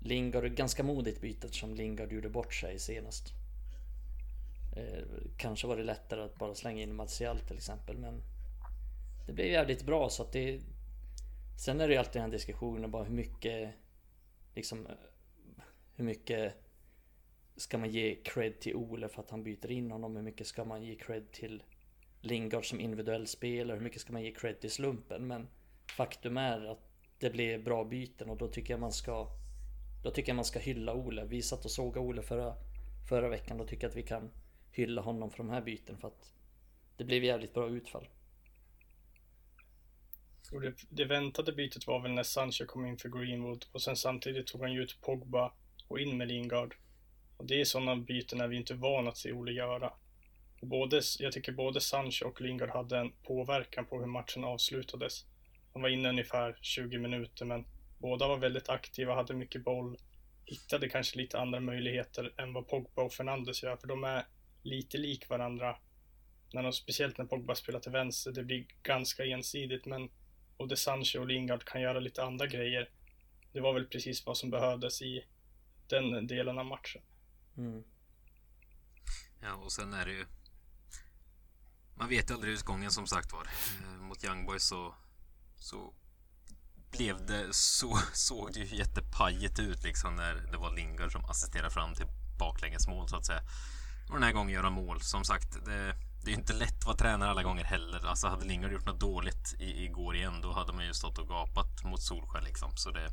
[0.00, 3.32] Lingard, ganska modigt byte som Lingard gjorde bort sig senast.
[4.76, 5.04] Eh,
[5.36, 8.22] kanske var det lättare att bara slänga in Martial till exempel men
[9.26, 10.60] Det blev jävligt bra så att det
[11.56, 13.74] Sen är det ju alltid en diskussion om bara hur mycket
[14.54, 14.92] Liksom eh,
[15.94, 16.54] Hur mycket
[17.60, 20.16] Ska man ge cred till Ole för att han byter in honom?
[20.16, 21.62] Hur mycket ska man ge cred till
[22.20, 23.76] Lingard som individuell spelare?
[23.76, 25.26] Hur mycket ska man ge cred till slumpen?
[25.26, 25.48] Men
[25.96, 29.28] Faktum är att det blev bra byten och då tycker jag man ska
[30.04, 31.24] Då tycker jag man ska hylla Ole.
[31.24, 32.54] Vi satt och såg Ole förra
[33.08, 33.58] Förra veckan.
[33.58, 34.30] Då tycker jag att vi kan
[34.72, 36.32] hylla honom för de här byten för att
[36.96, 38.08] det blev jävligt bra utfall.
[40.52, 43.96] Och det, det väntade bytet var väl när Sancho kom in för Greenwood och sen
[43.96, 45.52] samtidigt tog han ju ut Pogba
[45.88, 46.74] och in med Lingard.
[47.40, 49.92] Och det är sådana byten när vi inte är vana att se Ole göra.
[50.60, 55.24] Både, jag tycker både Sancho och Lingard hade en påverkan på hur matchen avslutades.
[55.72, 57.64] De var inne ungefär 20 minuter men
[57.98, 59.96] båda var väldigt aktiva, hade mycket boll,
[60.44, 64.26] hittade kanske lite andra möjligheter än vad Pogba och Fernandes gör för de är
[64.62, 65.76] lite lik varandra.
[66.52, 70.10] När de, speciellt när Pogba spelar till vänster, det blir ganska ensidigt men
[70.58, 72.90] både Sancho och Lingard kan göra lite andra grejer.
[73.52, 75.24] Det var väl precis vad som behövdes i
[75.88, 77.02] den delen av matchen.
[77.60, 77.82] Mm.
[79.40, 80.26] Ja, och sen är det ju...
[81.94, 83.46] Man vet ju aldrig utgången som sagt var.
[83.82, 84.94] Eh, mot Young Boys så,
[85.56, 85.94] så
[86.90, 91.70] blev det så såg det ju jättepajigt ut liksom när det var Lingard som assisterade
[91.70, 92.06] fram till
[92.38, 93.42] baklängesmål så att säga.
[94.08, 95.00] Och den här gången göra mål.
[95.00, 95.94] Som sagt, det,
[96.24, 98.06] det är inte lätt att vara tränare alla gånger heller.
[98.06, 101.28] Alltså hade Lingard gjort något dåligt i, igår igen, då hade man ju stått och
[101.28, 102.76] gapat mot Solskjaer liksom.
[102.76, 103.10] Så det,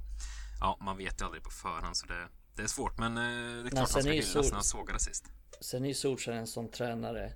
[0.60, 1.98] ja, man vet ju aldrig på förhand.
[1.98, 3.24] Så det, det är svårt, men eh,
[3.64, 4.44] det är klart han ska hyllas Sol...
[4.46, 5.26] när han sågade sist.
[5.60, 7.34] Sen är ju Solskär en sån tränare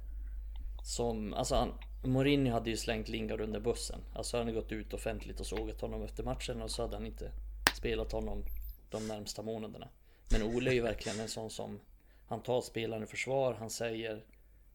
[0.83, 4.01] som, alltså han, Mourinho hade ju slängt Lingard under bussen.
[4.15, 7.05] Alltså han hade gått ut offentligt och sågat honom efter matchen och så hade han
[7.05, 7.31] inte
[7.77, 8.45] spelat honom
[8.89, 9.87] de närmsta månaderna.
[10.31, 11.79] Men Ole är ju verkligen en sån som
[12.27, 14.25] han tar spelaren i försvar, han säger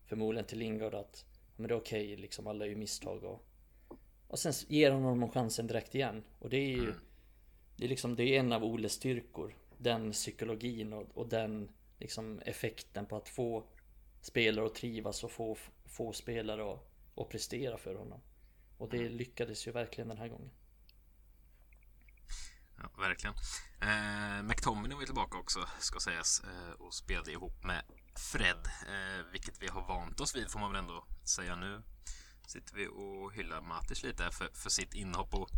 [0.06, 1.24] förmodligen till Lingard att
[1.56, 3.46] men det är okej, okay, liksom alla är ju misstag och
[4.28, 6.22] och sen ger han honom chansen direkt igen.
[6.38, 6.94] Och det är ju
[7.76, 9.54] Det är liksom, det är en av Oles styrkor.
[9.78, 13.66] Den psykologin och, och den liksom effekten på att få
[14.20, 18.20] spelare att trivas och få, få spelare att, att prestera för honom.
[18.78, 20.50] Och det lyckades ju verkligen den här gången.
[22.78, 23.34] Ja, verkligen.
[23.80, 27.82] Eh, McTominay var ju tillbaka också, ska sägas, eh, och spelade ihop med
[28.32, 31.82] Fred, eh, vilket vi har vant oss vid får man väl ändå säga nu.
[32.46, 35.48] Sitter vi och hyllar Matis lite för, för sitt inhopp och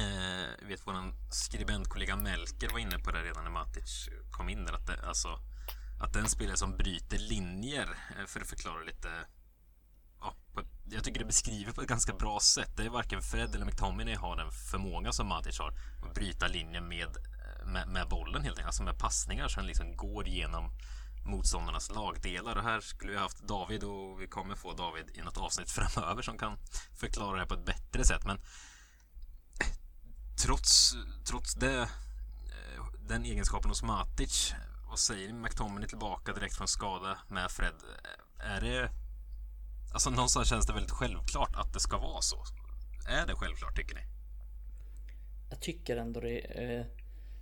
[0.00, 4.72] eh, vet vår skribentkollega Melker var inne på det redan när Matic kom in där,
[4.72, 5.38] att, det, alltså,
[6.00, 9.08] att den spelare som bryter linjer, eh, för att förklara lite
[10.20, 12.76] ja, på, jag tycker det beskriver på ett ganska bra sätt.
[12.76, 15.68] Det är varken Fred eller McTominay har den förmåga som Matic har
[16.02, 18.66] att bryta linjer med, eh, med, med bollen helt enkelt.
[18.66, 20.70] Alltså med passningar som liksom går genom
[21.24, 22.56] motståndarnas lagdelar.
[22.56, 26.22] Och här skulle vi haft David och vi kommer få David i något avsnitt framöver
[26.22, 26.58] som kan
[27.00, 28.24] förklara det här på ett bättre sätt.
[28.24, 28.40] Men
[30.42, 34.54] trots, trots det, eh, den egenskapen hos Matic,
[34.88, 37.74] vad säger McTominay tillbaka direkt från skada med Fred?
[38.38, 38.90] Är det
[39.92, 42.44] Alltså någonstans känns det väldigt självklart att det ska vara så.
[43.08, 44.00] Är det självklart tycker ni?
[45.50, 46.86] Jag tycker ändå det är eh,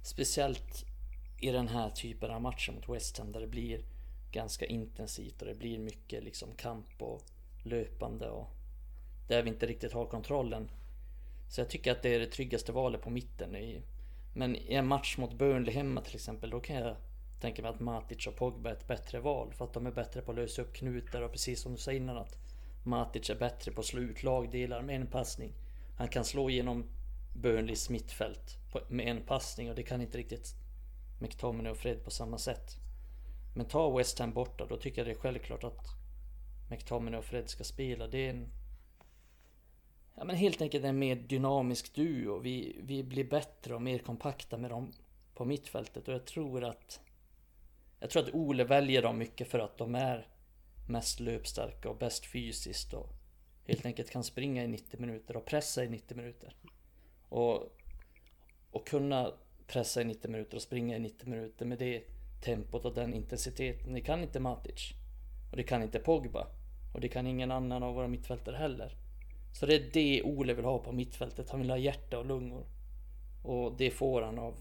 [0.03, 0.85] speciellt
[1.39, 3.85] i den här typen av matcher mot West Ham där det blir
[4.33, 7.23] ganska intensivt och det blir mycket liksom kamp och
[7.63, 8.51] löpande och
[9.29, 10.71] där vi inte riktigt har kontrollen.
[11.51, 13.57] Så jag tycker att det är det tryggaste valet på mitten.
[14.33, 16.97] Men i en match mot Burnley hemma till exempel, då kan jag
[17.41, 20.23] tänka mig att Matic och Pogba är ett bättre val för att de är bättre
[20.23, 22.39] på att lösa upp knutar och precis som du sa innan att
[22.83, 25.53] Matic är bättre på att slå ut lagdelar med en passning.
[25.97, 26.87] Han kan slå igenom
[27.35, 28.59] Burnleys mittfält
[28.89, 30.55] med en passning och det kan inte riktigt
[31.19, 32.77] McTominay och Fred på samma sätt.
[33.55, 35.87] Men ta West Ham borta, då tycker jag det är självklart att
[36.69, 38.07] McTominay och Fred ska spela.
[38.07, 38.49] Det är en...
[40.21, 42.39] Ja men helt enkelt en mer dynamisk duo.
[42.39, 44.93] Vi, vi blir bättre och mer kompakta med dem
[45.35, 47.01] på mittfältet och jag tror att...
[48.01, 50.29] Jag tror att Ole väljer dem mycket för att de är
[50.89, 53.09] mest löpstarka och bäst fysiskt och
[53.65, 56.55] helt enkelt kan springa i 90 minuter och pressa i 90 minuter.
[57.29, 57.77] Och,
[58.71, 59.33] och kunna
[59.67, 62.03] pressa i 90 minuter och springa i 90 minuter med det
[62.45, 63.93] tempot och den intensiteten.
[63.93, 64.91] Det kan inte Matic.
[65.51, 66.47] Och det kan inte Pogba.
[66.95, 69.00] Och det kan ingen annan av våra mittfältare heller.
[69.53, 71.51] Så det är det Ole vill ha på mittfältet.
[71.51, 72.67] Han vill ha hjärta och lungor.
[73.43, 74.61] Och det får han av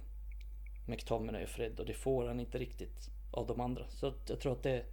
[0.86, 3.90] McTominay och Fred och det får han inte riktigt av de andra.
[3.90, 4.86] Så jag tror att det,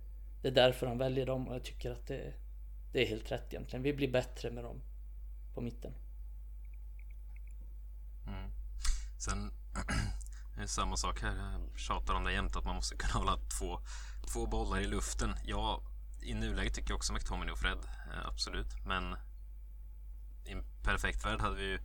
[0.43, 2.35] det är därför han väljer dem och jag tycker att det,
[2.93, 3.83] det är helt rätt egentligen.
[3.83, 4.83] Vi blir bättre med dem
[5.55, 5.93] på mitten.
[8.27, 8.51] Mm.
[9.19, 9.51] Sen
[10.57, 11.37] det är eh, samma sak här.
[11.37, 13.81] Jag tjatar om det jämt att man måste kunna hålla två,
[14.33, 15.35] två bollar i luften.
[15.45, 15.83] Ja,
[16.23, 17.79] i nuläget tycker jag också McTominay och Fred.
[18.13, 18.85] Eh, absolut.
[18.85, 19.17] Men
[20.49, 21.79] i en perfekt värld hade vi ju,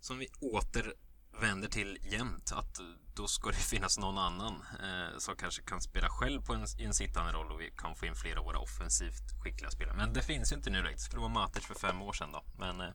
[0.00, 2.80] som vi återvänder till jämt, att
[3.14, 6.84] då ska det finnas någon annan eh, som kanske kan spela själv på en, i
[6.84, 9.96] en sittande roll och vi kan få in fler av våra offensivt skickliga spelare.
[9.96, 12.44] Men det finns ju inte nu Det skulle vara Matic för fem år sedan då.
[12.58, 12.94] Men, eh,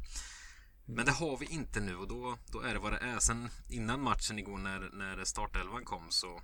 [0.86, 3.20] men det har vi inte nu och då, då är det vad det är.
[3.20, 6.42] Sen innan matchen igår när, när startelvan kom så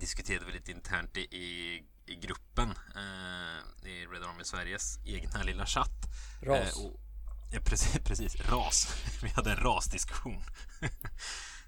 [0.00, 5.66] diskuterade vi lite internt i, i, i gruppen eh, i Red Army Sveriges egna lilla
[5.66, 6.06] chatt.
[6.42, 6.76] Ras.
[6.76, 7.00] Eh, och,
[7.50, 8.94] ja, precis, precis, ras.
[9.22, 10.42] vi hade en rasdiskussion.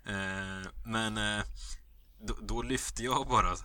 [0.04, 1.44] Eh, men eh,
[2.26, 3.58] då, då, lyfte jag bara eh,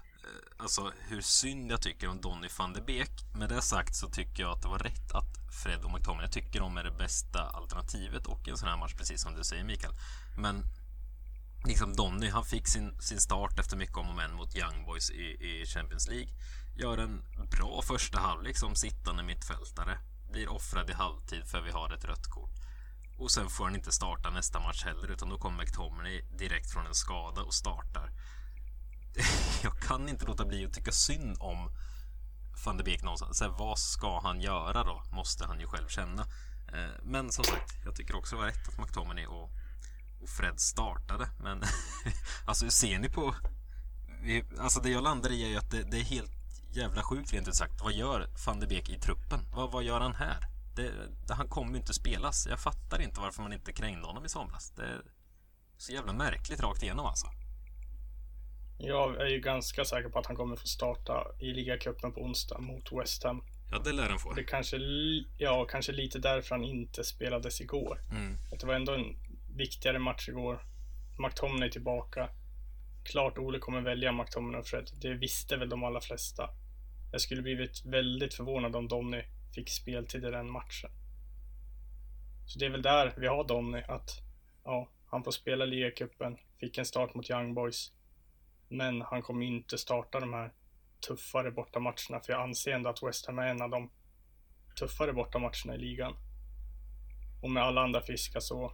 [0.58, 3.12] alltså hur synd jag tycker om Donny van de Beek.
[3.36, 6.32] Med det sagt så tycker jag att det var rätt att Fred och McTominay, jag
[6.32, 9.44] tycker de är det bästa alternativet och i en sån här match, precis som du
[9.44, 9.94] säger Mikael.
[10.38, 10.64] Men
[11.66, 15.10] liksom Donny, han fick sin, sin start efter mycket om och men mot Young Boys
[15.10, 16.30] i, i Champions League.
[16.76, 20.00] Gör en bra första halvlek som sittande mittfältare.
[20.32, 22.54] Blir offrad i halvtid för vi har ett rött kort.
[23.18, 26.86] Och sen får han inte starta nästa match heller utan då kommer McTominay direkt från
[26.88, 28.12] en skada och startar.
[29.64, 31.70] Jag kan inte låta bli att tycka synd om
[32.66, 33.38] van de Beek någonstans.
[33.38, 35.04] Så här, vad ska han göra då?
[35.12, 36.22] Måste han ju själv känna.
[36.74, 39.52] Eh, men som sagt, jag tycker också det var rätt att McTominay och,
[40.22, 41.30] och Fred startade.
[41.40, 41.64] Men
[42.46, 43.36] alltså hur ser ni på...
[44.60, 46.37] Alltså det jag landar i är ju att det, det är helt
[46.78, 47.82] jävla sjukt rent ut sagt.
[47.84, 49.40] Vad gör van de Beek i truppen?
[49.54, 50.38] Vad, vad gör han här?
[50.76, 50.92] Det,
[51.28, 52.48] det, han kommer ju inte spelas.
[52.50, 54.72] Jag fattar inte varför man inte krängde honom i somras.
[54.76, 55.02] Det är
[55.78, 57.28] så jävla märkligt rakt igenom alltså.
[58.80, 62.60] Jag är ju ganska säker på att han kommer få starta i ligacupen på onsdag
[62.60, 63.44] mot West Ham.
[63.72, 64.34] Ja, det lär han få.
[64.34, 64.78] Det kanske,
[65.38, 68.02] ja, kanske lite därför han inte spelades igår.
[68.12, 68.38] Mm.
[68.60, 69.16] Det var ändå en
[69.56, 70.66] viktigare match igår.
[71.20, 72.30] McTominay tillbaka.
[73.04, 74.90] Klart Ole kommer välja McTominay och Fred.
[75.02, 76.50] Det visste väl de allra flesta.
[77.12, 79.24] Jag skulle blivit väldigt förvånad om Donny
[79.56, 80.90] fick speltid i den matchen.
[82.46, 84.10] Så det är väl där vi har Donny, att
[84.64, 87.92] ja, han får spela ligacupen, fick en start mot Young Boys.
[88.70, 90.54] Men han kommer inte starta de här
[91.08, 93.92] tuffare bortamatcherna, för jag anser ändå att West Ham är en av de
[94.80, 96.14] tuffare bortamatcherna i ligan.
[97.42, 98.72] Och med alla andra friska så,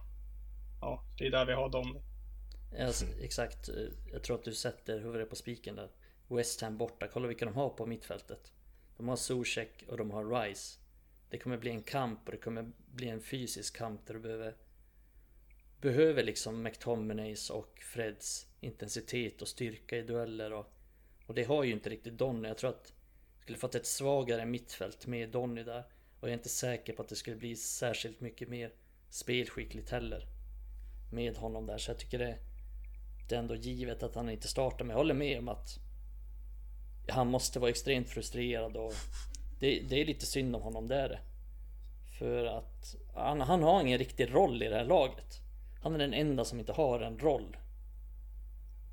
[0.80, 2.00] ja, det är där vi har Donny.
[2.78, 3.68] Yes, exakt,
[4.12, 5.90] jag tror att du sätter huvudet på spiken där.
[6.28, 8.52] West Ham borta, kolla vilka de har på mittfältet.
[8.96, 10.78] De har Zuzek och de har Rice.
[11.30, 14.56] Det kommer bli en kamp och det kommer bli en fysisk kamp där du behöver
[15.80, 20.72] Behöver liksom McTominays och Freds intensitet och styrka i dueller och
[21.26, 22.48] Och det har ju inte riktigt Donny.
[22.48, 22.92] Jag tror att
[23.40, 25.84] skulle fått ett svagare mittfält med Donny där
[26.20, 28.72] och jag är inte säker på att det skulle bli särskilt mycket mer
[29.10, 30.26] spelskickligt heller
[31.12, 32.38] med honom där så jag tycker det
[33.28, 35.78] det är ändå givet att han inte startar men jag håller med om att
[37.08, 38.92] han måste vara extremt frustrerad och
[39.58, 41.20] det, det är lite synd om honom, det är det.
[42.18, 45.40] För att han, han har ingen riktig roll i det här laget.
[45.80, 47.56] Han är den enda som inte har en roll.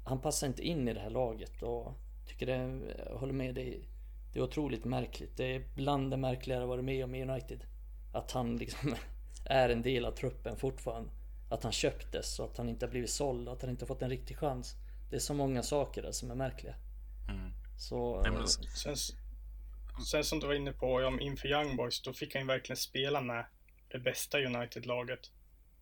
[0.04, 1.94] Han passar inte in i det här laget och
[2.28, 3.90] tycker det, jag håller med dig.
[4.34, 5.38] Det är otroligt märkligt.
[5.38, 7.64] Det är bland det märkligare jag varit med om i United.
[8.12, 8.96] Att han liksom
[9.46, 11.10] är en del av truppen fortfarande.
[11.50, 14.02] Att han köptes och att han inte har blivit såld och att han inte fått
[14.02, 14.76] en riktig chans.
[15.10, 16.76] Det är så många saker där som är märkliga.
[17.82, 18.22] Så...
[18.22, 18.96] Nej, sen,
[20.12, 22.78] sen som du var inne på, ja, inför Young Boys, då fick han ju verkligen
[22.78, 23.46] spela med
[23.88, 25.32] det bästa United-laget.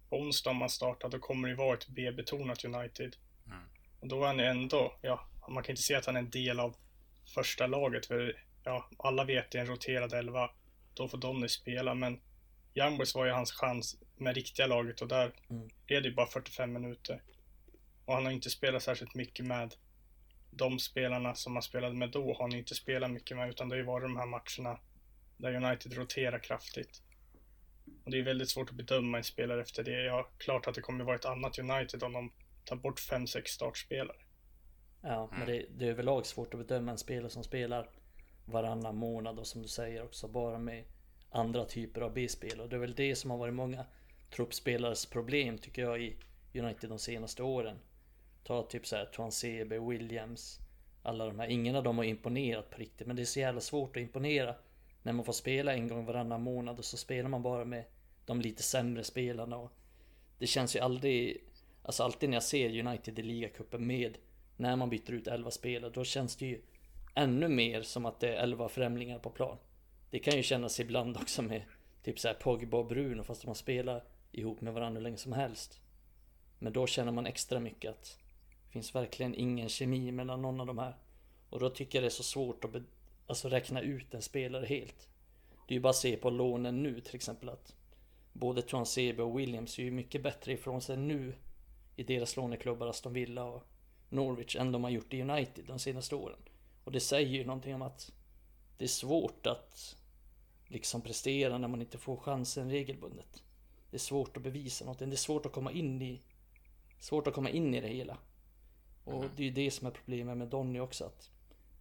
[0.10, 3.16] På onsdag om man startar, då kommer det vara ett B-betonat United.
[3.46, 3.60] Mm.
[4.00, 6.30] Och då är han ju ändå, ja, man kan inte säga att han är en
[6.30, 6.76] del av
[7.34, 10.52] första laget, för ja, alla vet det är en roterad elva.
[10.94, 12.22] Då får Donny spela, men
[12.76, 15.70] Young Boys var ju hans chans med riktiga laget och där Mm.
[15.88, 17.22] är det ju bara 45 minuter.
[18.06, 19.76] Och han har inte spelat särskilt mycket med
[20.52, 23.76] de spelarna som han spelade med då har han inte spelat mycket med utan det
[23.76, 24.80] har ju varit de här matcherna
[25.38, 27.02] där United roterar kraftigt.
[28.06, 30.04] Och det är väldigt svårt att bedöma en spelare efter det.
[30.04, 32.32] Ja, klart att det kommer vara ett annat United om de
[32.66, 34.18] tar bort 5-6 startspelare.
[35.02, 37.90] Ja, men det, det är överlag svårt att bedöma en spelare som spelar
[38.46, 40.86] varannan månad och som du säger också bara med
[41.30, 42.60] andra typer av B-spel.
[42.60, 43.86] Och det är väl det som har varit många
[44.36, 46.18] truppspelares problem tycker jag i
[46.54, 47.80] United de senaste åren.
[48.43, 50.60] Ta typ såhär Transebe, Williams,
[51.04, 51.47] alla de här.
[51.47, 54.56] Ingen av dem har imponerat på riktigt, men det är så jävla svårt att imponera
[55.04, 57.84] när man får spela en gång varannan månad och så spelar man bara med
[58.25, 59.58] de lite sämre spelarna.
[59.58, 59.71] Och
[60.39, 61.43] det känns ju aldrig,
[61.84, 64.17] alltså alltid när jag ser United i ligacupen med
[64.58, 66.62] när man byter ut 11 spelare, då känns det ju
[67.15, 69.58] ännu mer som att det är 11 främlingar på plan.
[70.10, 71.62] Det kan ju kännas ibland också med
[72.04, 75.80] typ såhär Pogba och Bruno fast de spelar ihop med varandra hur länge som helst.
[76.60, 78.17] Men då känner man extra mycket att
[78.69, 80.95] det finns verkligen ingen kemi mellan någon av de här.
[81.49, 82.71] Och då tycker jag det är så svårt att
[83.27, 85.08] alltså räkna ut en spelare helt.
[85.67, 87.75] Det är ju bara att se på lånen nu till exempel att
[88.34, 91.36] både Transebe och Williams är ju mycket bättre ifrån sig nu
[91.95, 93.63] i deras låneklubbar Aston Villa och
[94.10, 96.39] Norwich än de har gjort i United de senaste åren.
[96.84, 98.12] Och det säger ju någonting om att
[98.77, 99.95] det är svårt att
[100.67, 103.43] liksom prestera när man inte får chansen regelbundet.
[103.89, 105.10] Det är svårt att bevisa någonting.
[105.10, 106.21] Det är svårt att komma in i
[106.99, 108.17] Svårt att komma in i det hela.
[109.10, 111.30] Och det är ju det som är problemet med Donny också att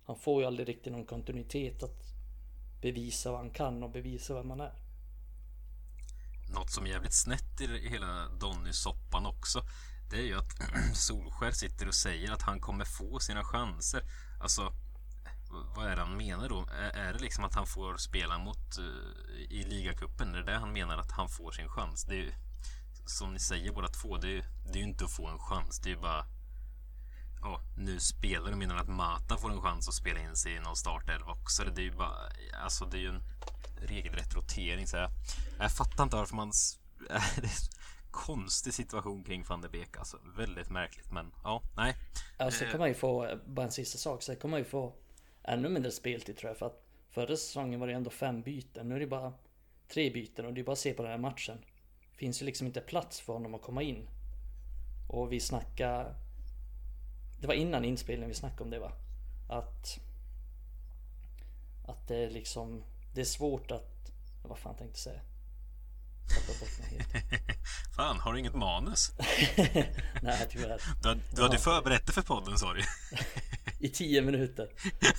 [0.05, 2.09] Han får ju aldrig riktigt någon kontinuitet att
[2.81, 4.73] Bevisa vad han kan och bevisa vem man är.
[6.55, 9.63] Något som är jävligt snett i hela Donny-soppan också
[10.11, 10.53] Det är ju att
[10.95, 14.03] Solskär sitter och säger att han kommer få sina chanser
[14.41, 14.73] Alltså
[15.51, 16.67] vad är det han menar då?
[16.95, 20.35] Är, det liksom att han får spela mot uh, i ligacupen?
[20.35, 22.05] Är det det han menar att han får sin chans?
[22.05, 22.33] Det är ju,
[23.07, 25.81] som ni säger båda två, det är, det är ju inte att få en chans.
[25.81, 26.27] Det är ju bara
[27.43, 30.61] Ja, nu spelar de menar att Mata får en chans att spela in sig i
[30.61, 31.65] någon startelva också.
[31.65, 32.17] Det är ju bara,
[32.63, 33.23] alltså det är ju en
[33.81, 34.87] regelrätt rotering.
[34.87, 35.11] Så jag,
[35.59, 36.53] jag fattar inte varför man...
[37.09, 39.97] Det är en konstig situation kring van der Beek.
[39.97, 41.95] Alltså väldigt märkligt, men ja, nej.
[42.37, 44.95] Alltså kommer man ju få, bara en sista sak, så kommer man ju få
[45.43, 46.59] ännu mindre speltid tror jag.
[46.59, 48.89] För att förra säsongen var det ändå fem byten.
[48.89, 49.33] Nu är det bara
[49.93, 51.59] tre byten och det är bara att se på den här matchen.
[52.17, 54.09] Finns ju liksom inte plats för honom att komma in.
[55.09, 56.15] Och vi snackade...
[57.41, 58.93] Det var innan inspelningen vi snackade om det va?
[59.49, 59.99] Att...
[61.87, 62.85] Att det är liksom...
[63.15, 64.13] Det är svårt att...
[64.43, 65.21] Vad fan tänkte jag säga?
[67.97, 69.13] Fan, har du inget manus?
[70.23, 70.81] Nej tyvärr.
[71.03, 72.83] Du, du hade ju förberett dig för podden, sa du
[73.87, 74.69] I tio minuter.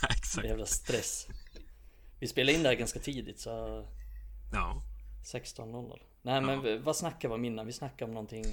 [0.09, 0.47] Exakt.
[0.47, 1.27] Jävla stress.
[2.19, 3.85] Vi spelade in det här ganska tidigt så
[4.53, 4.81] Ja.
[5.23, 5.99] 16.00.
[6.21, 7.65] Nej men v- vad snackar vi om innan?
[7.65, 8.45] Vi snackar om någonting.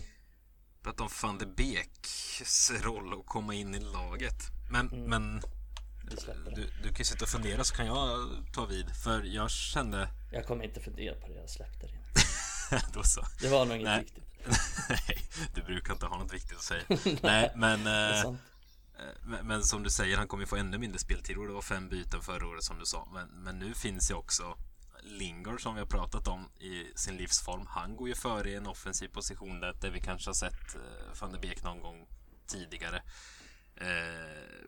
[0.87, 4.51] Prata om van der Beeks roll att komma in i laget.
[4.70, 5.42] Men, men
[6.18, 6.57] släpper det.
[6.57, 8.96] du, du kan ju sitta och fundera så kan jag ta vid.
[9.05, 10.09] För jag kände...
[10.33, 12.83] Jag kommer inte fundera på det, jag släppte det.
[12.94, 13.27] Då så.
[13.40, 14.01] Det var nog inget Nej.
[14.01, 14.25] viktigt.
[14.88, 15.22] Nej,
[15.55, 16.83] du brukar inte ha något viktigt att säga.
[17.22, 18.40] Nej, men, eh, sant.
[19.22, 21.37] men, men som du säger, han kommer ju få ännu mindre speltid.
[21.37, 23.09] Och det var fem byten förra året som du sa.
[23.12, 24.59] Men, men nu finns ju också
[25.07, 27.66] Lingard som vi har pratat om i sin livsform.
[27.66, 31.21] Han går ju före i en offensiv position där, där vi kanske har sett eh,
[31.21, 32.07] van de Beek någon gång
[32.47, 33.03] tidigare.
[33.77, 34.66] Eh,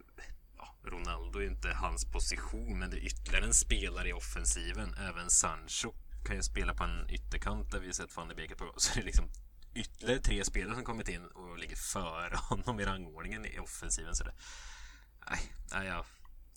[0.57, 4.95] ja, Ronaldo är inte hans position, men det är ytterligare en spelare i offensiven.
[4.95, 5.93] Även Sancho
[6.25, 8.73] kan ju spela på en ytterkant där vi har sett van de Beek på.
[8.77, 9.29] Så det är liksom
[9.75, 14.15] ytterligare tre spelare som kommit in och ligger före honom i rangordningen i offensiven.
[14.15, 14.35] Så det,
[15.31, 15.41] nej,
[15.73, 16.05] nej, ja,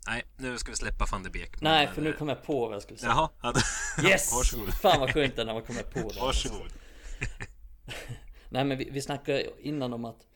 [0.07, 1.61] nej, nu ska vi släppa van der Beek.
[1.61, 3.11] Nej för nu kom jag på vad jag skulle säga.
[3.11, 4.33] Jaha, ja, då- Yes!
[4.33, 4.73] varsågod.
[4.73, 6.19] Fan vad skönt när man kommer på det.
[6.19, 6.67] Varsågod.
[8.49, 10.27] Nej men vi, vi snackade innan om att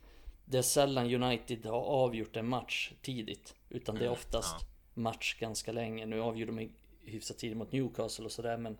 [0.45, 3.55] det är sällan United har avgjort en match tidigt.
[3.69, 4.55] Utan det är oftast
[4.93, 6.05] match ganska länge.
[6.05, 6.69] Nu avgjorde de
[7.05, 8.77] hyfsat tidigt mot Newcastle och sådär men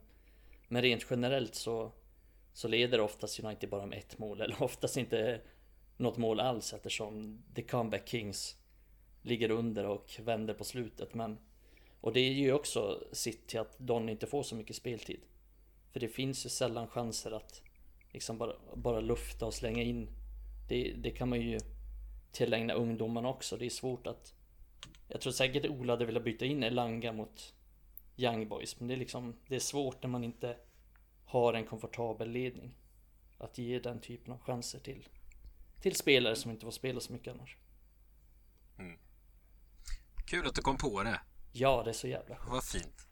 [0.67, 1.91] Men rent generellt så
[2.53, 5.41] Så leder oftast United bara med ett mål eller oftast inte
[5.97, 8.57] Något mål alls eftersom The Comeback Kings
[9.25, 11.37] Ligger under och vänder på slutet men
[12.01, 15.19] Och det är ju också sitt till att Don inte får så mycket speltid.
[15.91, 17.61] För det finns ju sällan chanser att
[18.11, 20.07] Liksom bara, bara lufta och slänga in.
[20.67, 21.59] Det, det kan man ju
[22.31, 23.57] tillägna ungdomarna också.
[23.57, 24.33] Det är svårt att
[25.07, 27.53] Jag tror säkert Ola hade velat byta in Elanga mot
[28.17, 30.57] Young Boys Men det är liksom Det är svårt när man inte
[31.25, 32.71] Har en komfortabel ledning
[33.37, 35.07] Att ge den typen av chanser till
[35.81, 37.57] Till spelare som inte får spela så mycket annars.
[40.25, 41.21] Kul att du kom på det.
[41.51, 42.51] Ja det är så jävla skönt.
[42.51, 43.07] Vad fint.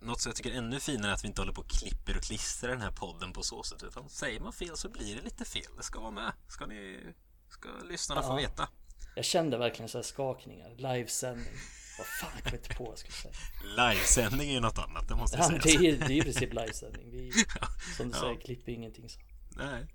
[0.00, 2.16] Något som jag tycker är ännu finare är att vi inte håller på och klipper
[2.16, 3.82] och klistrar den här podden på så sätt.
[3.82, 5.76] Utan säger man fel så blir det lite fel.
[5.76, 6.32] Det ska vara med.
[6.48, 7.00] Ska ni...
[7.48, 8.34] Ska lyssnarna få Ja.
[8.36, 8.68] veta.
[9.16, 10.74] Jag kände verkligen så här skakningar.
[10.76, 11.54] Livesändning.
[11.98, 13.34] Vad fan kom jag inte på jag skulle säga.
[13.76, 15.78] Livesändning är ju något annat, det måste jag Ja, men säga.
[15.80, 17.10] det är ju det är ju i princip livesändning.
[17.10, 17.32] Vi,
[17.96, 18.20] som du Ja.
[18.20, 19.20] säger, klipper ingenting så.
[19.56, 19.86] Nej.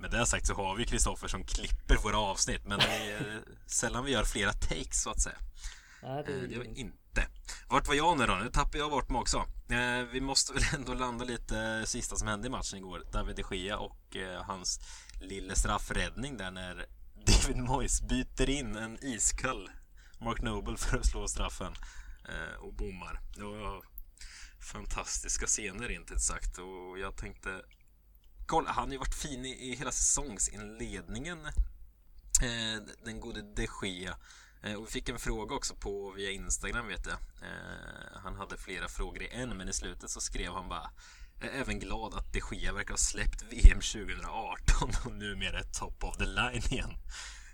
[0.00, 2.66] Med det sagt så har vi Kristoffer som klipper våra avsnitt.
[2.66, 5.36] Men det är sällan vi gör flera takes så att säga.
[6.02, 6.80] Nej, det Eh, Det var inte.
[6.80, 7.26] inte.
[7.68, 8.34] Vart var jag nu då?
[8.34, 9.38] Nu tappar jag bort mig också.
[9.70, 13.02] Eh, Vi måste väl ändå landa lite sista som hände i matchen igår.
[13.12, 14.80] David de Gea och eh, hans
[15.20, 16.86] lille straffräddning där när
[17.26, 19.70] David Moyes byter in en iskall
[20.20, 21.72] Mark Noble för att slå straffen
[22.60, 23.20] och bommar.
[23.36, 23.82] Det var
[24.72, 27.62] fantastiska scener rent ut sagt och jag tänkte
[28.50, 31.46] Kolla, han har ju varit fin i, i hela säsongsinledningen
[32.42, 34.16] eh, den gode de Gea.
[34.62, 37.14] Eh, och vi fick en fråga också på via Instagram vet jag.
[37.14, 40.90] Eh, han hade flera frågor i en men i slutet så skrev han bara
[41.40, 45.64] "Jag är även glad att de Gea verkar ha släppt VM 2018 och numera är
[45.64, 46.94] top of the line igen.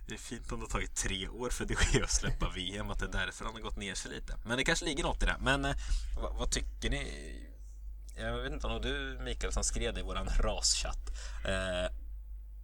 [0.09, 2.90] Det är fint om det har tagit tre år för de Gea att släppa VM,
[2.90, 4.38] att det är därför han har gått ner sig lite.
[4.47, 5.36] Men det kanske ligger något i det.
[5.40, 5.76] Men eh,
[6.22, 7.42] vad, vad tycker ni?
[8.18, 11.10] Jag vet inte om du Mikael som skrev det i våran raschatt.
[11.44, 11.84] Eh,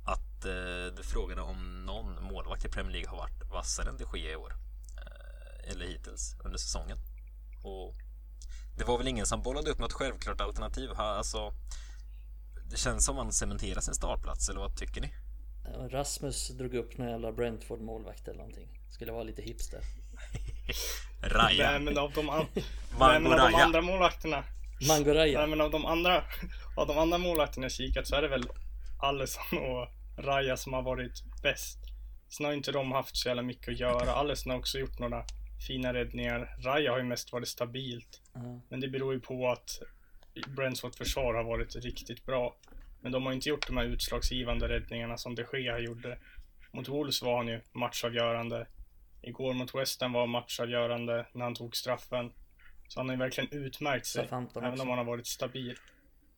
[0.05, 4.19] att eh, du frågade om någon målvakt i Premier League har varit vassare än de
[4.19, 4.53] Gea i år.
[4.99, 6.99] Eh, eller hittills under säsongen.
[7.63, 7.95] Och
[8.77, 10.91] det var väl ingen som bollade upp något självklart alternativ.
[10.97, 11.53] Alltså,
[12.71, 15.15] det känns som man cementerar sin startplats, eller vad tycker ni?
[15.91, 18.69] Rasmus drog upp någon jävla Brentford målvakt eller någonting.
[18.91, 19.81] Skulle vara lite hipster.
[21.23, 21.71] Raja.
[21.71, 22.47] Nej men av de, an-
[22.99, 24.45] men av de andra målvakterna.
[24.89, 26.25] Mango Nej men av de andra,
[26.77, 28.45] av de andra målvakterna jag kikat så är det väl
[29.03, 29.89] Alisson och
[30.25, 31.79] Raja som har varit bäst.
[32.29, 34.13] Sen har inte de haft så jävla mycket att göra.
[34.13, 35.25] Alisson har också gjort några
[35.67, 36.57] fina räddningar.
[36.59, 38.21] Raja har ju mest varit stabilt.
[38.35, 38.61] Ja.
[38.69, 39.83] Men det beror ju på att
[40.57, 42.57] Brentfords försvar har varit riktigt bra.
[43.01, 46.19] Men de har inte gjort de här utslagsgivande räddningarna som de Gea gjorde.
[46.73, 48.67] Mot Wolves var han ju matchavgörande.
[49.23, 52.33] Igår mot West Ham var matchavgörande när han tog straffen.
[52.93, 54.25] Så han har ju verkligen utmärkt sig.
[54.25, 54.83] Även också.
[54.83, 55.77] om han har varit stabil.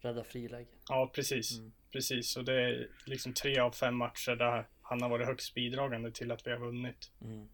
[0.01, 0.67] Rädda friläge.
[0.89, 1.59] Ja, precis.
[1.59, 1.73] Mm.
[1.93, 2.37] Precis.
[2.37, 6.31] Och det är liksom tre av fem matcher där han har varit högst bidragande till
[6.31, 7.11] att vi har vunnit.
[7.21, 7.49] Mm.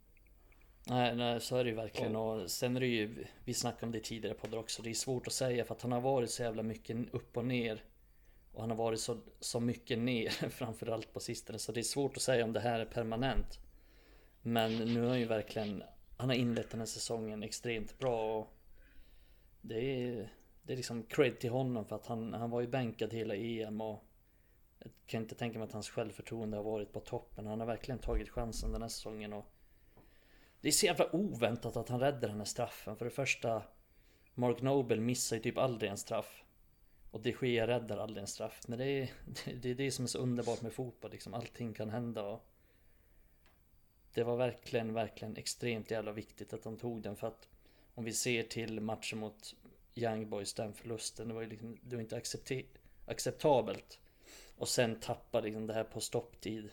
[0.86, 2.16] Nej, nej, så är det ju verkligen.
[2.16, 4.82] Och sen är det ju, vi snackade om det tidigare på också.
[4.82, 7.44] Det är svårt att säga för att han har varit så jävla mycket upp och
[7.44, 7.84] ner.
[8.53, 11.59] Och han har varit så, så mycket ner framförallt på sistone.
[11.59, 13.59] Så det är svårt att säga om det här är permanent.
[14.42, 15.82] Men nu har han ju verkligen,
[16.16, 18.38] han har inlett den här säsongen extremt bra.
[18.38, 18.57] Och
[19.61, 20.32] det är,
[20.62, 23.80] det är liksom cred till honom för att han, han var ju bänkad hela EM
[23.80, 24.04] och
[24.78, 27.46] jag kan inte tänka mig att hans självförtroende har varit på toppen.
[27.46, 29.46] Han har verkligen tagit chansen den här säsongen och
[30.61, 32.96] det är så jävla oväntat att han räddar den här straffen.
[32.96, 33.62] För det första
[34.34, 36.44] Mark Noble missar ju typ aldrig en straff.
[37.11, 38.61] Och de Gea räddar aldrig en straff.
[38.68, 39.11] Men det är
[39.62, 41.11] det, är det som är så underbart med fotboll.
[41.11, 42.22] Liksom, allting kan hända.
[42.22, 42.46] Och
[44.14, 47.16] det var verkligen, verkligen extremt jävla viktigt att de tog den.
[47.16, 47.48] För att
[47.95, 49.55] om vi ser till matchen mot
[49.95, 51.28] Young Boys, den förlusten.
[51.28, 52.22] Det var ju liksom, det var inte
[53.07, 54.01] acceptabelt.
[54.57, 56.70] Och sen tappa liksom det här på stopptid.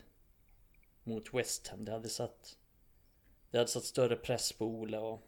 [1.04, 1.84] Mot West Ham.
[1.84, 2.58] Det hade satt
[3.50, 5.22] det hade satt större press på Ole och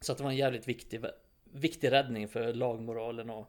[0.00, 1.04] Så att det var en jävligt viktig,
[1.44, 3.46] viktig räddning för lagmoralen och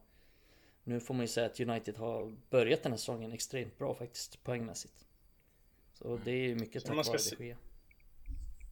[0.83, 4.43] Nu får man ju säga att United har börjat den här säsongen extremt bra faktiskt
[4.43, 5.05] poängmässigt.
[5.93, 7.57] Så det är ju mycket tack vare se- det sker.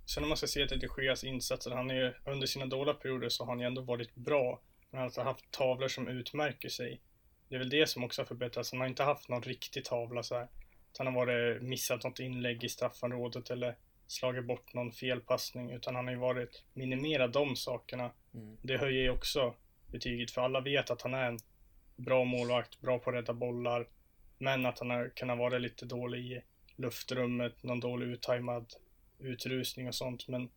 [0.08, 2.94] Sen om man ska se till de Geas insatser, han är ju, under sina dåliga
[2.94, 4.62] perioder så har han ju ändå varit bra.
[4.90, 7.02] Men han har haft tavlor som utmärker sig.
[7.50, 8.72] Det är väl det som också har förbättrats.
[8.72, 10.48] Han har inte haft någon riktig tavla så här.
[10.98, 13.76] Han har varit, missat något inlägg i straffområdet eller
[14.08, 15.72] slagit bort någon felpassning.
[15.72, 18.12] Utan han har ju varit, minimerat de sakerna.
[18.34, 18.58] Mm.
[18.62, 19.56] Det höjer ju också
[19.88, 21.40] betyget för alla vet att han är en
[21.96, 23.88] bra målvakt, bra på att rädda bollar.
[24.38, 26.42] Men att han har kunnat vara lite dålig i
[26.76, 28.74] luftrummet, någon dålig uttajmad
[29.20, 30.28] utrustning och sånt.
[30.28, 30.50] Men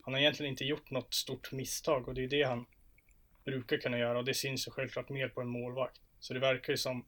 [0.00, 2.66] han har egentligen inte gjort något stort misstag och det är det han
[3.44, 6.00] brukar kunna göra och det syns ju självklart mer på en målvakt.
[6.20, 7.04] Så det verkar ju som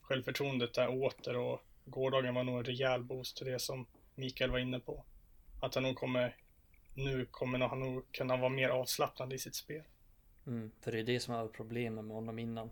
[0.00, 4.58] självförtroendet är åter och gårdagen var nog en rejäl boost till det som Mikael var
[4.58, 5.04] inne på.
[5.60, 6.36] Att han nog kommer,
[6.94, 9.82] nu kommer han nog kunna vara mer avslappnad i sitt spel.
[10.46, 12.70] Mm, för det är det som är problemet med honom innan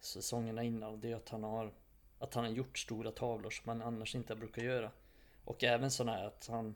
[0.00, 1.72] Säsongerna innan, det är att han har
[2.18, 4.90] Att han har gjort stora tavlor som han annars inte brukar göra
[5.44, 6.74] Och även sådana här att han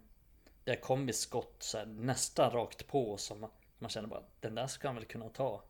[0.64, 4.54] det kom i skott så här, nästan rakt på som man, man känner bara Den
[4.54, 5.62] där ska han väl kunna ta.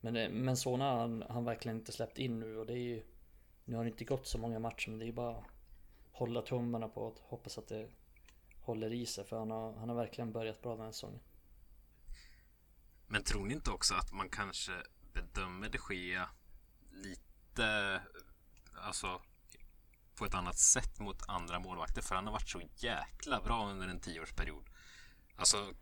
[0.00, 2.82] Men, eh, men såna har han, han verkligen inte släppt in nu och det är
[2.82, 3.02] ju
[3.64, 5.44] Nu har det inte gått så många matcher men det är bara att
[6.12, 7.88] Hålla tummarna på att hoppas att det
[8.60, 11.20] Håller i sig för han har, han har verkligen börjat bra den här säsongen.
[13.06, 14.72] Men tror ni inte också att man kanske
[15.12, 16.28] bedömer de Gea
[16.90, 18.00] lite,
[18.74, 19.20] alltså
[20.16, 23.88] på ett annat sätt mot andra målvakter för han har varit så jäkla bra under
[23.88, 24.64] en tioårsperiod.
[25.36, 25.74] Alltså,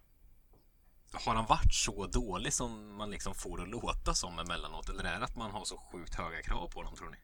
[1.12, 4.88] har han varit så dålig som man liksom får det låta som emellanåt?
[4.88, 7.16] Eller är det att man har så sjukt höga krav på honom tror ni?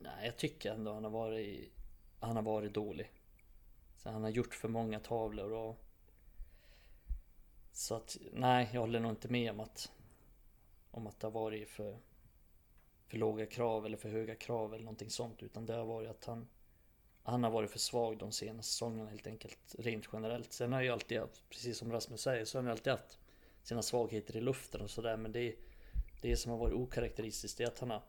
[0.00, 1.72] Nej, jag tycker ändå han har varit,
[2.20, 3.12] han har varit dålig.
[3.96, 5.82] Så han har gjort för många tavlor och...
[7.72, 9.92] Så att, nej, jag håller nog inte med om att...
[10.90, 11.98] Om att det har varit för...
[13.06, 15.42] För låga krav eller för höga krav eller någonting sånt.
[15.42, 16.48] Utan det har varit att han...
[17.22, 19.74] Han har varit för svag de senaste säsongerna helt enkelt.
[19.78, 20.52] Rent generellt.
[20.52, 23.18] Sen har jag alltid haft, precis som Rasmus säger, så har han alltid haft
[23.62, 25.16] sina svagheter i luften och sådär.
[25.16, 25.54] Men det,
[26.22, 28.02] det som har varit okaraktäristiskt är att han har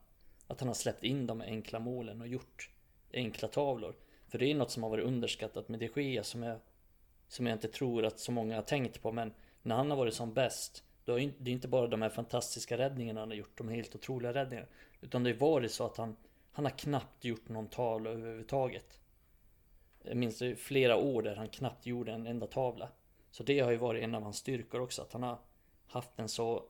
[0.48, 2.70] att han har släppt in de enkla målen och gjort
[3.12, 3.94] enkla tavlor.
[4.28, 6.58] För det är något som har varit underskattat med de Gea som jag,
[7.28, 9.12] som jag inte tror att så många har tänkt på.
[9.12, 10.84] Men när han har varit som bäst,
[11.14, 14.34] det är ju inte bara de här fantastiska räddningarna han har gjort, de helt otroliga
[14.34, 14.68] räddningarna.
[15.00, 16.16] Utan det har varit så att han,
[16.52, 19.00] han har knappt gjort någon tavla överhuvudtaget.
[20.02, 22.88] Jag minns det flera år där han knappt gjorde en enda tavla.
[23.30, 25.38] Så det har ju varit en av hans styrkor också, att han har
[25.86, 26.64] haft en så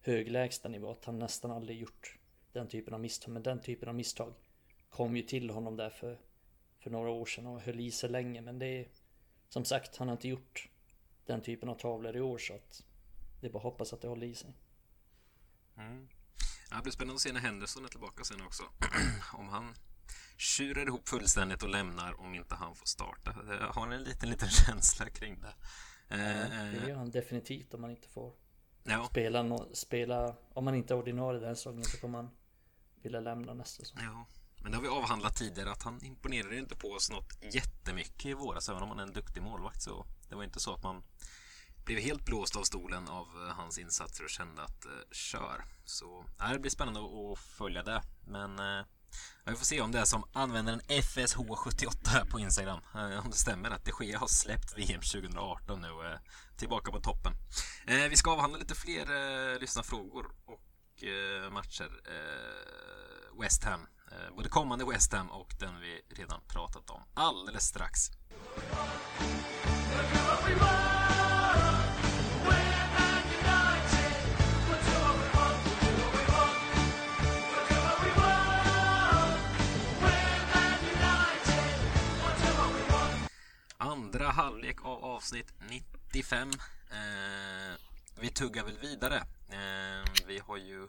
[0.00, 2.18] hög lägstanivå att han nästan aldrig gjort
[2.52, 3.32] den typen av misstag.
[3.32, 4.32] Men den typen av misstag
[4.90, 6.18] kom ju till honom där för,
[6.78, 8.40] för några år sedan och höll i sig länge.
[8.40, 8.88] Men det är
[9.48, 10.68] som sagt, han har inte gjort
[11.26, 12.84] den typen av tavlor i år så att
[13.44, 14.54] det är bara att hoppas att det håller i sig.
[15.76, 16.08] Mm.
[16.70, 18.62] Ja, det blir spännande att se när Henderson är tillbaka sen också.
[19.32, 19.74] om han
[20.36, 23.34] tjurar ihop fullständigt och lämnar om inte han får starta.
[23.48, 25.54] Jag har en liten, liten känsla kring det.
[26.08, 28.32] Ja, det gör han definitivt om man inte får
[28.84, 29.06] ja.
[29.10, 30.36] spela, no spela.
[30.52, 32.30] Om man inte är ordinarie den säsongen så kommer han
[33.02, 33.98] vilja lämna nästa säsong.
[34.02, 34.26] Ja,
[34.62, 38.34] men det har vi avhandlat tidigare att han imponerade inte på oss något jättemycket i
[38.34, 41.02] våras även om han är en duktig målvakt så det var inte så att man
[41.84, 45.64] blev helt blåst av stolen av eh, hans insatser och kände att eh, kör.
[45.84, 48.02] Så ja, det blir spännande att följa det.
[48.26, 48.84] Men eh,
[49.46, 52.80] vi får se om det är som användaren FSH78 på Instagram.
[52.94, 56.20] Eh, om det stämmer att De Gea har släppt VM 2018 nu och är
[56.56, 57.32] tillbaka på toppen.
[57.86, 61.90] Eh, vi ska avhandla lite fler eh, lyssnarfrågor och eh, matcher.
[62.06, 63.86] Eh, West Ham.
[64.12, 68.10] Eh, både kommande West Ham och den vi redan pratat om alldeles strax.
[84.14, 86.50] Andra halvlek av avsnitt 95.
[86.90, 87.76] Eh,
[88.20, 89.16] vi tuggar väl vidare.
[89.48, 90.88] Eh, vi har ju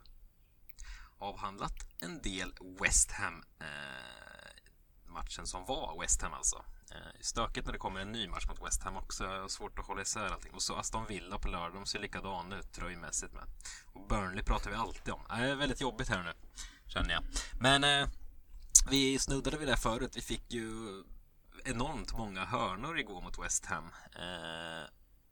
[1.18, 3.44] avhandlat en del West Ham.
[3.60, 6.66] Eh, matchen som var West Ham alltså.
[6.92, 9.24] Eh, stökigt när det kommer en ny match mot West Ham också.
[9.24, 10.54] Jag har svårt att hålla isär allting.
[10.54, 11.74] Och så Aston Villa på lördag.
[11.74, 13.44] De ser likadana ut tröjmässigt med.
[13.94, 15.22] Och Burnley pratar vi alltid om.
[15.30, 16.34] Det är väldigt jobbigt här nu.
[16.88, 17.24] Känner jag.
[17.60, 18.08] Men eh,
[18.90, 20.12] vi snuddade vid det förut.
[20.16, 21.04] Vi fick ju
[21.66, 23.92] enormt många hörnor igår mot West Ham.
[24.16, 24.90] Eh,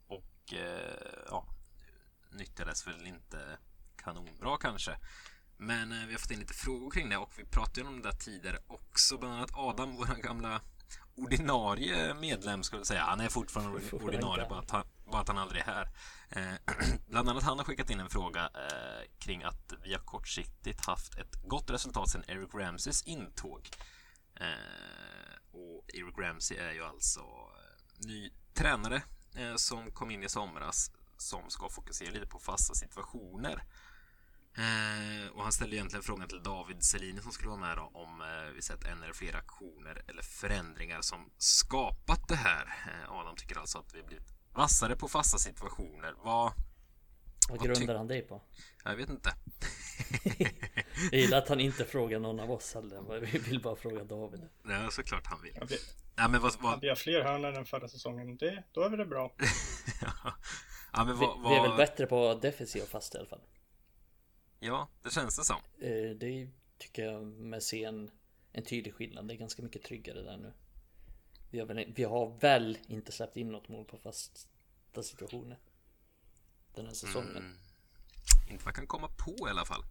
[0.08, 1.48] och eh, ja,
[2.32, 3.58] nyttjades väl inte
[3.96, 4.98] kanonbra kanske.
[5.58, 8.10] Men eh, vi har fått in lite frågor kring det och vi pratade om det
[8.10, 9.18] där tidigare också.
[9.18, 10.62] Bland annat Adam, vår gamla
[11.16, 13.04] ordinarie medlem skulle jag säga.
[13.04, 15.90] Han är fortfarande ordinarie, bara att han, bara att han aldrig är här.
[16.30, 16.76] Eh,
[17.08, 21.18] bland annat han har skickat in en fråga eh, kring att vi har kortsiktigt haft
[21.18, 23.70] ett gott resultat sedan Eric Ramseys intåg.
[24.36, 24.48] Eh,
[25.54, 29.04] och Eric Ramsey är ju alltså eh, ny tränare
[29.36, 33.64] eh, som kom in i somras som ska fokusera lite på fasta situationer.
[34.58, 38.22] Eh, och han ställde egentligen frågan till David Selini som skulle vara med då, om
[38.22, 42.66] eh, vi sett en eller flera aktioner eller förändringar som skapat det här.
[42.88, 46.16] Eh, Adam tycker alltså att vi blivit vassare på fasta situationer.
[46.24, 46.54] Vad,
[47.50, 48.42] vad grundar han det på?
[48.84, 49.34] Jag vet inte.
[51.12, 53.20] jag gillar att han inte frågar någon av oss heller.
[53.20, 54.50] Vi vill bara fråga David.
[54.64, 55.58] Ja, såklart han vill.
[55.60, 55.76] Hade,
[56.16, 56.72] ja, men vad, vad...
[56.72, 59.36] hade jag fler hörnor än förra säsongen, det, då är väl det bra.
[60.02, 60.34] ja.
[60.94, 61.06] ja.
[61.06, 63.42] men vad, vi, vi, är väl bättre på defensiv och fast i alla fall.
[64.60, 65.62] Ja, det känns det som.
[65.82, 68.12] Eh, det tycker jag med se en,
[68.52, 69.28] en tydlig skillnad.
[69.28, 70.54] Det är ganska mycket tryggare där nu.
[71.52, 75.60] Vi har väl, vi har väl inte släppt in något mål på fasta situationer.
[76.76, 77.38] Den här säsongen.
[77.38, 77.58] Mm.
[78.50, 79.84] Inte man kan komma på i alla fall.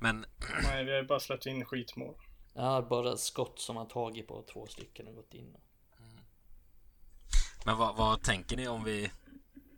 [0.00, 0.26] Men...
[0.62, 2.14] Nej, vi har bara släppt in skitmål.
[2.54, 5.56] Ja, bara skott som har tagit på två stycken och gått in.
[5.98, 6.24] Mm.
[7.64, 9.10] Men vad, vad, tänker ni om vi...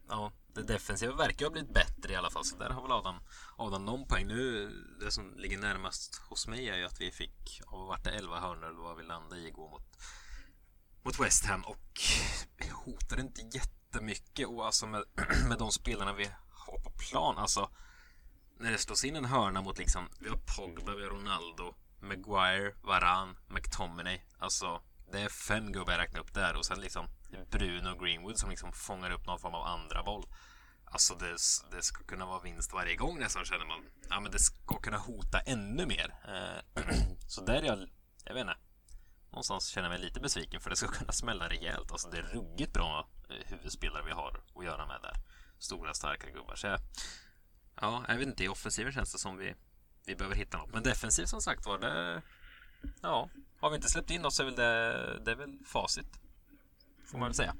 [0.09, 2.45] Ja, det defensiva verkar ha blivit bättre i alla fall.
[2.45, 3.17] Så där har väl Adam,
[3.57, 4.27] Adam någon poäng.
[4.27, 8.11] Nu, det som ligger närmast hos mig är ju att vi fick, av vart det
[8.11, 9.99] 11 hörnor eller vad vi landade i igår mot,
[11.03, 12.01] mot West Ham och
[12.85, 15.05] hotade inte jättemycket och alltså med,
[15.49, 16.31] med de spelarna vi
[16.67, 17.39] ha på plan.
[17.39, 17.71] Alltså,
[18.59, 22.75] när det slås in en hörna mot liksom, vi har Pogba, vi har Ronaldo, Maguire,
[22.83, 24.21] Varan, McTominay.
[24.39, 24.83] Alltså,
[25.13, 27.07] det är fem gubbar jag räknar upp där och sen liksom
[27.51, 30.27] Bruno Greenwood som liksom fångar upp någon form av andra boll.
[30.85, 31.37] Alltså det,
[31.71, 33.85] det ska kunna vara vinst varje gång nästan känner man.
[34.11, 36.15] Ja men det ska kunna hota ännu mer.
[36.29, 36.85] Eh,
[37.29, 37.89] så där är jag,
[38.25, 38.57] jag vet inte.
[39.31, 41.93] Någonstans känner jag mig lite besviken för det ska kunna smälla rejält.
[41.93, 45.17] Alltså det är ruggigt bra eh, huvudspelare vi har att göra med där.
[45.63, 46.55] Stora starka gubbar.
[46.55, 46.81] Så jag,
[47.81, 48.45] ja, jag vet inte.
[48.45, 49.55] I offensiven känns det som vi,
[50.07, 50.75] vi behöver hitta något.
[50.75, 52.23] Men defensivt som sagt var det...
[53.03, 53.29] Ja,
[53.61, 56.21] har vi inte släppt in något så är väl det, det är väl facit.
[57.07, 57.55] Får man väl säga.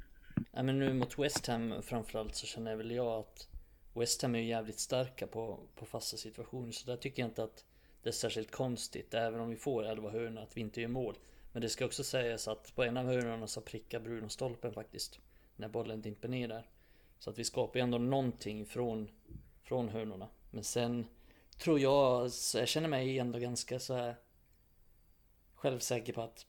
[0.53, 3.49] Ja, men nu mot West Ham framförallt så känner väl jag att
[3.95, 6.73] West Ham är ju jävligt starka på, på fasta situationer.
[6.73, 7.65] Så där tycker jag inte att
[8.03, 9.15] det är särskilt konstigt.
[9.15, 11.19] Även om vi får 11 hörnor att vi inte gör mål.
[11.53, 15.21] Men det ska också sägas att på en av hörnorna så prickar Bruno stolpen faktiskt.
[15.57, 16.72] När bollen dimper ner där.
[17.23, 19.11] Så att vi skapar ju ändå någonting från,
[19.63, 20.29] från hörnorna.
[20.51, 21.07] Men sen
[21.59, 24.17] tror jag, jag känner mig ändå ganska så här
[25.55, 26.47] självsäker på att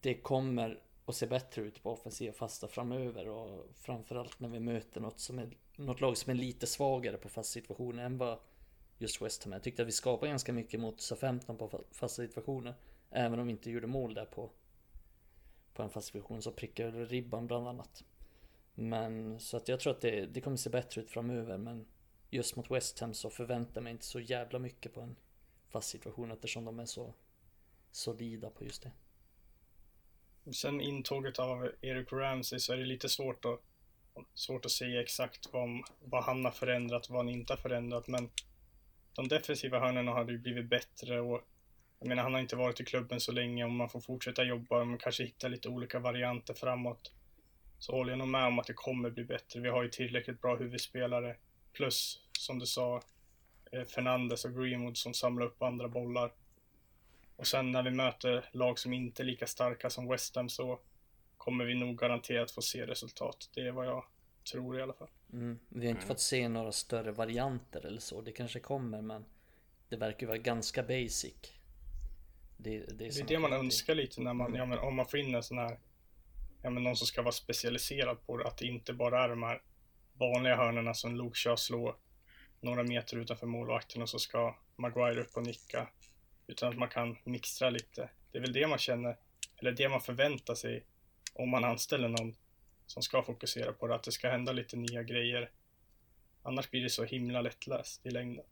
[0.00, 5.00] det kommer att se bättre ut på offensiva fasta framöver och framförallt när vi möter
[5.00, 8.38] något, som är, något lag som är lite svagare på fasta situationer än vad
[8.98, 12.74] just West Ham Jag tyckte att vi skapade ganska mycket mot SA-15 på fasta situationer.
[13.10, 14.50] Även om vi inte gjorde mål där på,
[15.74, 18.04] på en fast situation så prickade ribban bland annat.
[18.74, 21.86] Men så att jag tror att det, det kommer se bättre ut framöver men
[22.30, 25.16] just mot West Ham så förväntar jag mig inte så jävla mycket på en
[25.68, 27.14] fast situation eftersom de är så
[27.90, 28.92] solida på just det.
[30.52, 33.60] Sen intåget av Eric Ramsey så är det lite svårt att,
[34.34, 35.68] svårt att säga exakt vad,
[36.00, 38.08] vad han har förändrat och vad han inte har förändrat.
[38.08, 38.30] Men
[39.14, 41.40] de defensiva hörnorna har ju blivit bättre och
[41.98, 44.82] jag menar, han har inte varit i klubben så länge och man får fortsätta jobba
[44.82, 47.12] och kanske hitta lite olika varianter framåt.
[47.80, 49.60] Så håller jag nog med om att det kommer bli bättre.
[49.60, 51.36] Vi har ju tillräckligt bra huvudspelare.
[51.72, 53.02] Plus, som du sa,
[53.72, 56.32] eh, Fernandes och Greenwood som samlar upp andra bollar.
[57.36, 60.80] Och sen när vi möter lag som inte är lika starka som West Ham så
[61.36, 63.50] kommer vi nog garanterat få se resultat.
[63.54, 64.04] Det är vad jag
[64.52, 65.10] tror i alla fall.
[65.32, 65.58] Mm.
[65.68, 68.20] Vi har inte fått se några större varianter eller så.
[68.20, 69.24] Det kanske kommer men
[69.88, 71.34] det verkar vara ganska basic.
[72.56, 74.58] Det, det, är, det, är det man önskar lite när man, mm.
[74.58, 75.78] ja, men om man får in en sån här,
[76.62, 78.46] ja men någon som ska vara specialiserad på det.
[78.46, 79.62] Att det inte bara är de här
[80.12, 81.96] vanliga hörnorna som Luke kör slå
[82.60, 85.88] några meter utanför målvakten och så ska Maguire upp och nicka.
[86.46, 88.10] Utan att man kan mixtra lite.
[88.32, 89.16] Det är väl det man känner,
[89.56, 90.86] eller det man förväntar sig
[91.34, 92.34] om man anställer någon
[92.86, 95.50] som ska fokusera på det, att det ska hända lite nya grejer.
[96.42, 98.44] Annars blir det så himla lättläst i längden.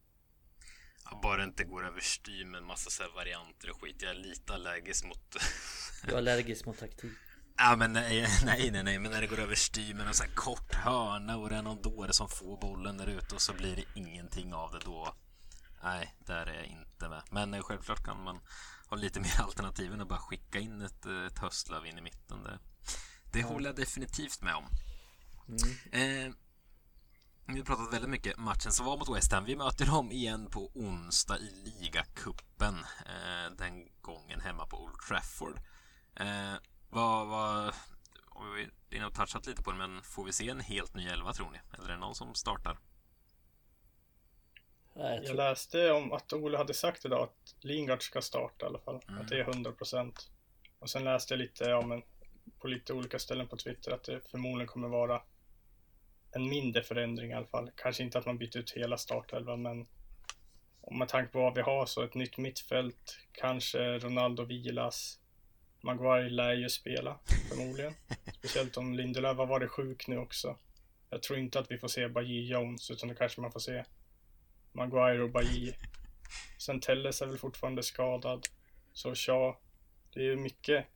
[1.05, 4.03] Ja, bara inte går överstyr med en massa så varianter och skit.
[4.03, 5.37] Jag är lite allergisk mot...
[6.07, 7.13] du är allergisk mot taktik?
[7.59, 10.31] Ja, men nej, nej, nej, nej, men när det går överstyr med en så här
[10.35, 13.77] kort hörna och det är någon dåre som får bollen där ute och så blir
[13.77, 15.15] det ingenting av det då.
[15.83, 17.23] Nej, där är jag inte med.
[17.31, 18.41] Men eh, självklart kan man
[18.89, 22.03] ha lite mer alternativ än att bara skicka in ett, eh, ett höstlöv in i
[22.03, 22.43] mitten.
[22.43, 22.59] Det,
[23.33, 24.65] det håller jag definitivt med om.
[25.49, 26.27] Mm.
[26.29, 26.35] Eh,
[27.47, 29.45] vi har pratat väldigt mycket matchen som var mot West Ham.
[29.45, 31.51] Vi möter dem igen på onsdag i
[31.81, 32.75] ligacupen.
[33.07, 35.61] Eh, den gången hemma på Old Trafford.
[36.15, 36.55] Eh,
[36.91, 37.75] vad, vad,
[38.91, 41.51] vi har touchat lite på det, men får vi se en helt ny elva tror
[41.51, 41.59] ni?
[41.73, 42.79] Eller är det någon som startar?
[44.95, 48.79] Jag, jag läste om att Ole hade sagt idag att Lingard ska starta i alla
[48.79, 49.01] fall.
[49.09, 49.21] Mm.
[49.21, 50.31] Att det är 100 procent.
[50.79, 52.03] Och sen läste jag lite, ja men
[52.59, 55.23] på lite olika ställen på Twitter att det förmodligen kommer vara
[56.31, 57.71] en mindre förändring i alla fall.
[57.75, 59.87] Kanske inte att man byter ut hela startelvan, men
[60.81, 65.21] om med tanke på vad vi har så ett nytt mittfält, kanske Ronaldo vilas.
[65.81, 67.19] Maguire lär ju spela
[67.49, 67.95] förmodligen.
[68.39, 70.57] Speciellt om Lindelöf har varit sjuk nu också.
[71.11, 73.85] Jag tror inte att vi får se Bajy Jones, utan då kanske man får se
[74.73, 75.73] Maguire och Bajy.
[76.59, 78.47] Sen Telles är väl fortfarande skadad.
[78.93, 79.61] Så ja,
[80.15, 80.87] Det är ju mycket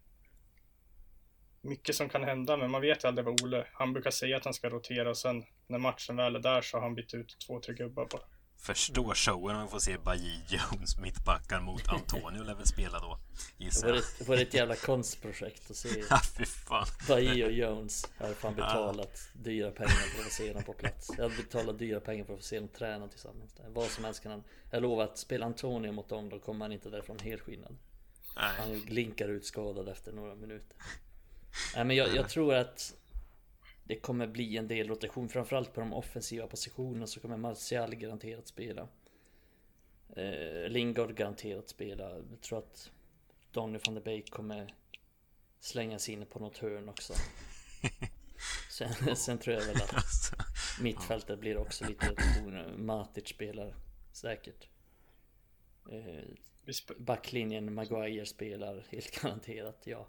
[1.63, 4.45] mycket som kan hända, men man vet ju aldrig vad Ole, han brukar säga att
[4.45, 7.37] han ska rotera och sen när matchen väl är där så har han bytt ut
[7.47, 8.23] två, tre gubbar bara.
[8.63, 13.19] Förstå showen om vi får se Baji Jones mittbackar mot Antonio lär väl spela då.
[13.59, 14.03] Gissar jag.
[14.19, 15.89] Det var ett jävla konstprojekt att se.
[16.11, 16.87] Ja, fy fan.
[17.09, 18.05] Baji och Jones.
[18.19, 19.41] Jag hade fan betalat ja.
[19.43, 21.11] dyra pengar för att få se dem på plats.
[21.17, 23.55] Jag hade betalat dyra pengar för att få se dem träna tillsammans.
[23.69, 24.45] Vad som helst kan han.
[24.71, 27.77] Jag lovar att spela Antonio mot dem, då kommer han inte därifrån helskinnad.
[28.35, 30.77] Han glinkar ut skadad efter några minuter.
[31.75, 32.95] Nej men jag, jag, tror att
[33.85, 38.47] det kommer bli en del rotation, framförallt på de offensiva positionerna så kommer Martial garanterat
[38.47, 38.89] spela.
[40.17, 42.11] Eh, Lingard garanterat spela.
[42.11, 42.91] Jag tror att
[43.51, 44.75] Donny van der Beek kommer
[45.61, 47.13] slänga sig in på något hörn också.
[48.71, 50.33] Sen, sen tror jag väl att...
[50.81, 52.17] Mittfältet blir också lite
[52.77, 53.75] Matic spelar
[54.13, 54.69] säkert.
[55.91, 56.25] Eh,
[56.99, 60.09] backlinjen Maguire spelar helt garanterat, ja.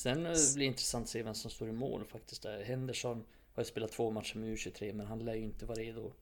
[0.00, 2.42] Sen eh, blir det intressant att se vem som står i mål faktiskt.
[2.42, 2.64] Där.
[2.64, 3.24] Henderson
[3.54, 6.12] har ju spelat två matcher med U23 men han lär ju inte vara redo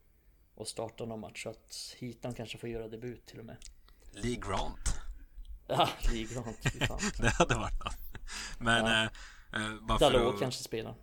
[0.57, 1.43] att starta någon match.
[1.43, 3.57] Så att Hitan kanske får göra debut till och med.
[4.13, 4.95] Lee Grant.
[5.71, 6.63] Ja, Lee Grant.
[7.21, 7.97] det hade varit något.
[8.59, 8.85] Men...
[8.85, 9.09] Ja.
[9.55, 10.41] Eh, eh Dalot att...
[10.41, 10.95] kanske spelar.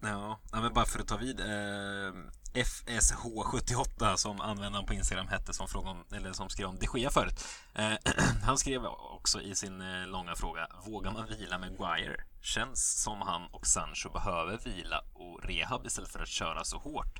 [0.00, 1.40] Ja, men bara för att ta vid.
[1.40, 2.12] Eh,
[2.54, 7.44] FSH78 som användaren på Instagram hette som, om, eller som skrev om de Gea förut.
[7.74, 7.92] Eh,
[8.42, 12.24] han skrev också i sin eh, långa fråga Vågar man vila med Guire?
[12.42, 17.18] Känns som han och Sancho behöver vila och rehab istället för att köra så hårt.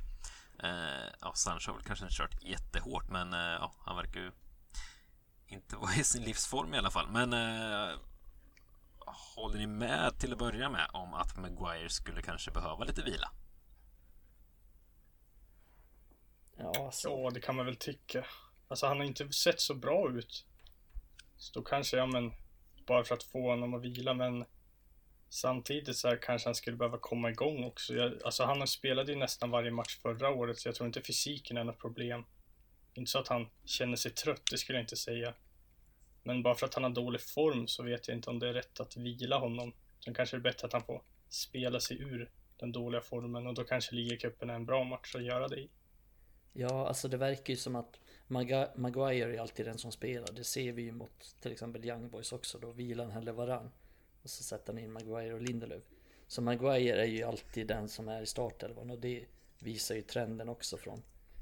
[0.63, 4.31] Eh, ja, Sancho har väl kanske inte kört jättehårt men eh, ja, han verkar ju
[5.47, 7.07] inte vara i sin livsform i alla fall.
[7.11, 7.95] Men eh,
[9.35, 13.31] håller ni med till att börja med om att Maguire skulle kanske behöva lite vila?
[16.57, 17.09] Ja, alltså.
[17.09, 18.25] ja, det kan man väl tycka.
[18.67, 20.45] Alltså han har inte sett så bra ut.
[21.37, 22.33] Så då kanske, ja men,
[22.85, 24.45] bara för att få honom att vila, men
[25.29, 27.93] samtidigt så här kanske han skulle behöva komma igång också.
[27.93, 31.57] Jag, alltså han spelade ju nästan varje match förra året, så jag tror inte fysiken
[31.57, 32.25] är något problem.
[32.93, 35.33] Inte så att han känner sig trött, det skulle jag inte säga.
[36.23, 38.53] Men bara för att han har dålig form så vet jag inte om det är
[38.53, 39.73] rätt att vila honom.
[40.03, 43.53] Sen kanske det är bättre att han får spela sig ur den dåliga formen och
[43.53, 45.69] då kanske ligacupen är en bra match att göra det i.
[46.53, 47.99] Ja, alltså det verkar ju som att
[48.75, 50.33] Maguire är alltid den som spelar.
[50.33, 52.59] Det ser vi ju mot till exempel Young Boys också.
[52.59, 53.71] Då vilar han hellre varann.
[54.23, 55.83] Och så sätter han in Maguire och Lindelöf.
[56.27, 59.25] Så Maguire är ju alltid den som är i startelvan och det
[59.59, 61.01] visar ju trenden också från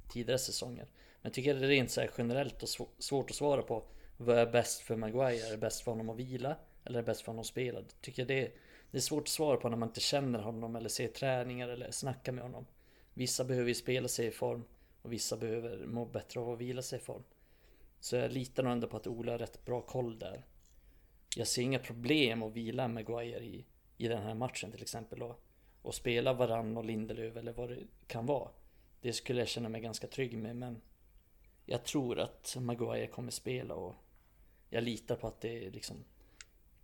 [0.09, 0.86] tidigare säsonger.
[0.86, 2.69] Men jag tycker det är rent så här generellt och
[2.99, 3.84] svårt att svara på
[4.18, 5.47] vad är bäst för Maguire?
[5.47, 6.55] Är det bäst för honom att vila?
[6.86, 7.80] Eller är det bäst för honom att spela?
[7.80, 8.51] Jag tycker det,
[8.91, 11.91] det är svårt att svara på när man inte känner honom eller ser träningar eller
[11.91, 12.65] snackar med honom.
[13.13, 14.63] Vissa behöver ju spela sig i form
[15.01, 17.24] och vissa behöver må bättre av att vila sig i form.
[17.99, 20.45] Så jag litar nog ändå på att Ola har rätt bra koll där.
[21.36, 23.65] Jag ser inga problem att vila Maguire i,
[23.97, 25.24] i den här matchen till exempel.
[25.24, 25.43] Och,
[25.82, 28.49] och spela Varann och Lindelöf eller vad det kan vara.
[29.01, 30.82] Det skulle jag känna mig ganska trygg med men
[31.65, 33.95] jag tror att Maguire kommer spela och
[34.70, 36.05] jag litar på att det är liksom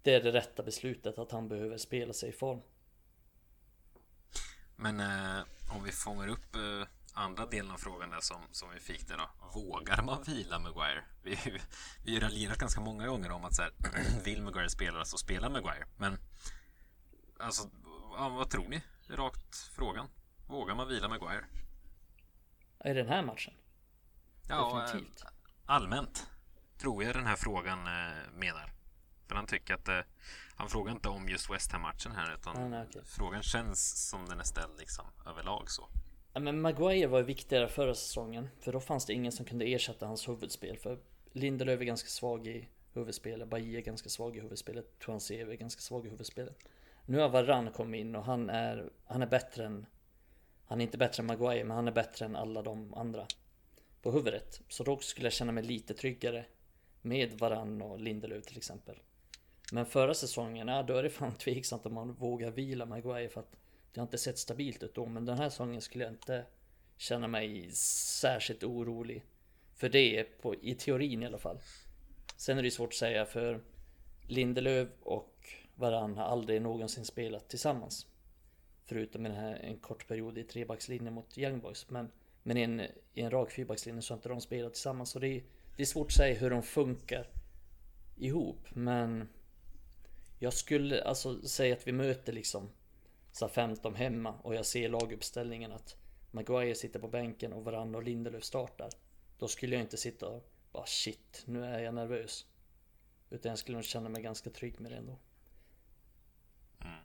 [0.02, 2.62] Det är det rätta beslutet att han behöver spela sig i form.
[4.76, 5.44] Men eh,
[5.76, 9.18] om vi fångar upp eh, andra delen av frågan där som, som vi fick där
[9.18, 9.30] då.
[9.54, 11.04] Vågar man vila Maguire?
[11.24, 11.38] Vi,
[12.06, 13.72] vi har raljerat ganska många gånger om att så här,
[14.24, 15.86] vill Maguire spela så spelar Maguire.
[15.98, 16.18] Men
[17.40, 17.70] alltså,
[18.18, 18.82] vad tror ni?
[19.08, 20.08] Rakt frågan.
[20.48, 21.46] Vågar man vila Maguire?
[22.86, 23.54] I den här matchen?
[24.50, 25.24] Ja, Definitivt.
[25.66, 26.28] allmänt
[26.78, 28.74] tror jag den här frågan eh, menar.
[29.28, 29.99] För han tycker att eh,
[30.55, 33.01] han frågar inte om just West Ham-matchen här utan ah, nej, okay.
[33.05, 35.88] frågan känns som den är ställd liksom överlag så.
[36.34, 39.65] Ja, men Maguire var ju viktigare förra säsongen för då fanns det ingen som kunde
[39.65, 40.99] ersätta hans huvudspel för
[41.32, 45.82] Lindelöf är ganska svag i huvudspelet, Bailly är ganska svag i huvudspelet, Tuanseve är ganska
[45.82, 46.57] svag i huvudspelet.
[47.05, 49.86] Nu har Varann kommit in och han är, han är bättre än
[50.65, 53.28] Han är inte bättre än Maguire men han är bättre än alla de andra
[54.01, 54.61] På huvudet.
[54.67, 56.45] Så då skulle jag känna mig lite tryggare
[57.04, 58.95] med Varann och Lindelöf till exempel.
[59.72, 63.39] Men förra säsongen, ja, då är det fan tveksamt om man vågar vila Maguire för
[63.39, 63.56] att
[63.93, 65.06] det har inte sett stabilt ut då.
[65.06, 66.45] Men den här säsongen skulle jag inte
[66.97, 69.24] känna mig särskilt orolig
[69.74, 71.60] för det, på, i teorin i alla fall.
[72.38, 73.62] Sen är det svårt att säga för
[74.28, 75.34] Lindelöf och
[75.76, 78.08] Varann har aldrig någonsin spelat tillsammans.
[78.86, 81.89] Förutom i den här, en kort period i trebackslinjen mot Young Boys.
[81.89, 82.12] Men,
[82.43, 82.80] men i en,
[83.14, 85.10] i en rak fyrbackslinje så har inte de spelat tillsammans.
[85.10, 85.43] Så det är,
[85.76, 87.28] det är svårt att säga hur de funkar
[88.15, 88.67] ihop.
[88.69, 89.30] Men
[90.39, 92.69] jag skulle alltså säga att vi möter liksom
[93.32, 95.95] så 15 hemma och jag ser laguppställningen att
[96.32, 98.89] Maguire sitter på bänken och Varann och Lindelöf startar.
[99.39, 102.45] Då skulle jag inte sitta och bara shit, nu är jag nervös.
[103.30, 105.19] Utan jag skulle nog känna mig ganska trygg med det ändå.
[106.82, 107.03] Mm.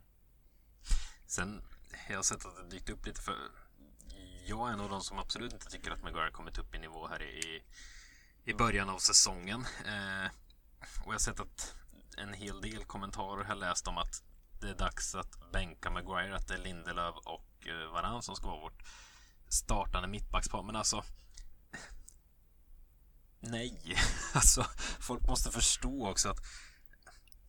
[1.25, 1.61] Sen,
[2.09, 3.35] jag har sett att det dykt upp lite för...
[4.45, 7.07] Jag är en av de som absolut inte tycker att Maguire kommit upp i nivå
[7.07, 7.63] här i,
[8.49, 9.65] i början av säsongen.
[9.85, 10.29] Eh,
[11.01, 11.75] och jag har sett att
[12.17, 14.23] en hel del kommentarer har läst om att
[14.61, 18.47] det är dags att bänka Maguire, att det är Lindelöf och eh, Varann som ska
[18.47, 18.83] vara vårt
[19.49, 20.63] startande mittbackspar.
[20.63, 21.03] Men alltså...
[23.39, 23.95] Nej,
[24.33, 24.65] alltså
[24.99, 26.39] folk måste förstå också att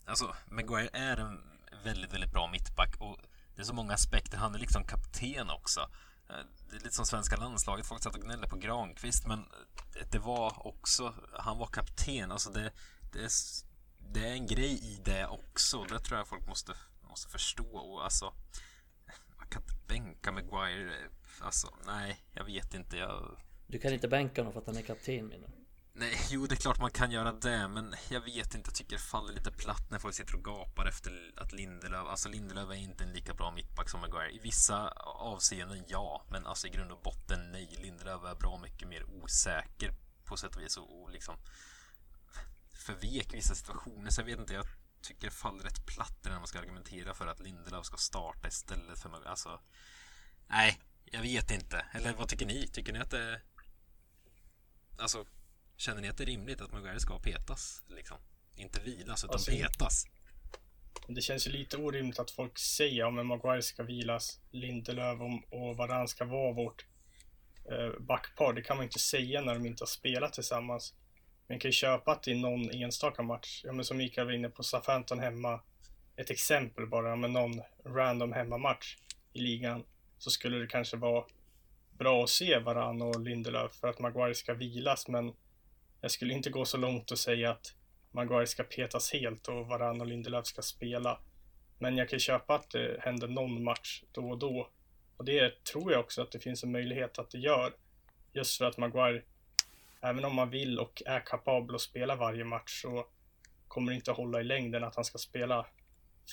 [0.06, 1.40] alltså Maguire är en
[1.84, 3.18] väldigt, väldigt bra mittback och
[3.54, 4.38] det är så många aspekter.
[4.38, 5.90] Han är liksom kapten också.
[6.30, 7.86] Eh, det är lite som svenska landslaget.
[7.86, 11.14] Folk satt och gnällde på Granqvist, men eh, det var också...
[11.32, 12.32] Han var kapten.
[12.32, 12.72] Alltså det,
[13.12, 13.30] det, är,
[14.12, 15.84] det är en grej i det också.
[15.84, 16.72] Det tror jag folk måste
[17.10, 17.76] måste förstå.
[17.76, 18.32] Och alltså,
[19.36, 20.94] man kan inte bänka Maguire.
[20.94, 21.10] Eh,
[21.40, 22.96] alltså, nej, jag vet inte.
[22.96, 23.40] Jag...
[23.66, 25.59] Du kan inte bänka honom för att han är kapten menar du?
[25.92, 28.68] Nej, jo, det är klart man kan göra det, men jag vet inte.
[28.68, 32.06] Jag tycker det faller lite platt när folk sitter och gapar efter att Lindelöf...
[32.06, 34.30] Alltså Lindelöf är inte en lika bra mittback som Maguire.
[34.30, 37.76] I vissa avseenden, ja, men alltså i grund och botten, nej.
[37.82, 41.36] Lindelöf är bra mycket mer osäker på sätt och vis och, och liksom
[42.72, 44.10] förvek vissa situationer.
[44.10, 44.66] Så jag vet inte, jag
[45.02, 48.98] tycker det faller rätt platt när man ska argumentera för att Lindelöf ska starta istället
[48.98, 49.30] för Maguire.
[49.30, 49.60] Alltså,
[50.48, 51.86] nej, jag vet inte.
[51.92, 52.68] Eller vad tycker ni?
[52.68, 53.40] Tycker ni att det...
[54.98, 55.24] Alltså,
[55.80, 57.82] Känner ni att det är rimligt att Maguire ska petas?
[57.88, 58.16] Liksom?
[58.56, 60.06] Inte vilas, utan alltså, petas?
[61.08, 65.20] Det känns ju lite orimligt att folk säger om Maguire ska vilas, Lindelöf
[65.50, 66.86] och Varann ska vara vårt
[67.70, 68.52] eh, backpar.
[68.52, 70.94] Det kan man inte säga när de inte har spelat tillsammans.
[71.48, 74.48] Man kan ju köpa att i någon enstaka match, ja men som Mikael var inne
[74.48, 75.60] på, Southampton hemma,
[76.16, 78.96] ett exempel bara, med någon random hemmamatch
[79.32, 79.84] i ligan,
[80.18, 81.24] så skulle det kanske vara
[81.98, 85.32] bra att se Varann och Lindelöf för att Maguire ska vilas, men
[86.00, 87.74] jag skulle inte gå så långt och säga att
[88.10, 91.20] Maguire ska petas helt och Varann och Lindelöf ska spela.
[91.78, 94.70] Men jag kan köpa att det händer någon match då och då.
[95.16, 97.72] Och det tror jag också att det finns en möjlighet att det gör.
[98.32, 99.22] Just för att Maguire,
[100.00, 103.06] även om man vill och är kapabel att spela varje match så
[103.68, 105.66] kommer det inte hålla i längden att han ska spela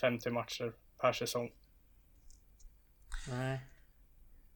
[0.01, 1.51] 50 matcher per säsong.
[3.29, 3.59] Nej,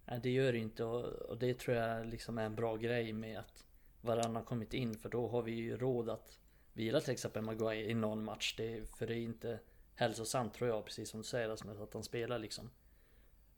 [0.06, 3.40] Nej det gör det inte och det tror jag liksom är en bra grej med
[3.40, 3.66] att
[4.02, 6.40] varann kommit in för då har vi ju råd att
[6.74, 8.56] vila till exempel Maguire i någon match.
[8.58, 9.60] Det, för det är inte
[9.96, 12.70] hälsosamt tror jag, precis som du säger Rasmus, att han spelar liksom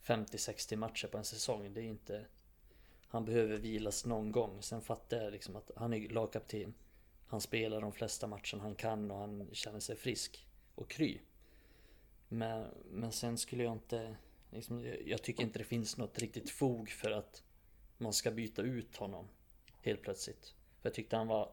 [0.03, 1.73] 50-60 matcher på en säsong.
[1.73, 2.25] Det är inte...
[3.07, 4.61] Han behöver vilas någon gång.
[4.61, 6.73] Sen fattar jag liksom att han är lagkapten.
[7.27, 11.19] Han spelar de flesta matcherna han kan och han känner sig frisk och kry.
[12.27, 14.15] Men, men sen skulle jag inte...
[14.51, 17.43] Liksom, jag tycker inte det finns något riktigt fog för att
[17.97, 19.27] man ska byta ut honom
[19.83, 20.53] helt plötsligt.
[20.81, 21.51] För jag tyckte han var...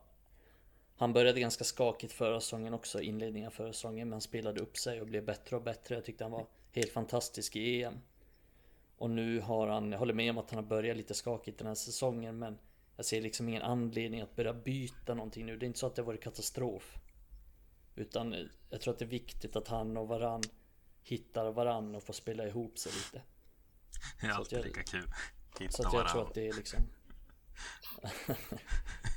[0.97, 5.01] Han började ganska skakigt förra säsongen också, inledningen förra säsongen, men han spelade upp sig
[5.01, 5.95] och blev bättre och bättre.
[5.95, 8.01] Jag tyckte han var helt fantastisk i EM.
[8.97, 11.67] Och nu har han, jag håller med om att han har börjat lite skakigt den
[11.67, 12.59] här säsongen, men
[12.97, 15.57] jag ser liksom ingen anledning att börja byta någonting nu.
[15.57, 16.97] Det är inte så att det har varit katastrof.
[17.95, 20.43] Utan jag tror att det är viktigt att han och varann
[21.03, 23.23] hittar varann och får spela ihop sig lite.
[24.21, 25.13] Det är alltid lika kul.
[25.61, 26.13] Hitta så att jag varann.
[26.13, 26.81] tror att det är liksom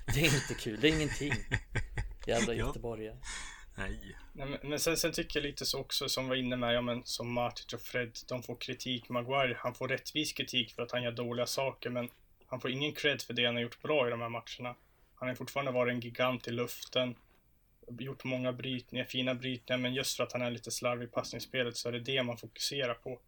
[0.06, 1.34] det är inte kul, det är ingenting.
[2.28, 3.18] Jävla göteborgare.
[3.78, 4.16] Nej.
[4.34, 6.82] Nej men, men sen, sen, tycker jag lite så också som var inne med, ja
[6.82, 9.10] men som Martin och Fred, de får kritik.
[9.10, 12.10] Maguire, han får rättvis kritik för att han gör dåliga saker, men
[12.46, 14.76] han får ingen cred för det han har gjort bra i de här matcherna.
[15.16, 17.16] Han har fortfarande varit en gigant i luften,
[18.00, 21.78] gjort många brytningar, fina brytningar, men just för att han är lite slarvig i passningsspelet
[21.78, 23.20] så är det det man fokuserar på.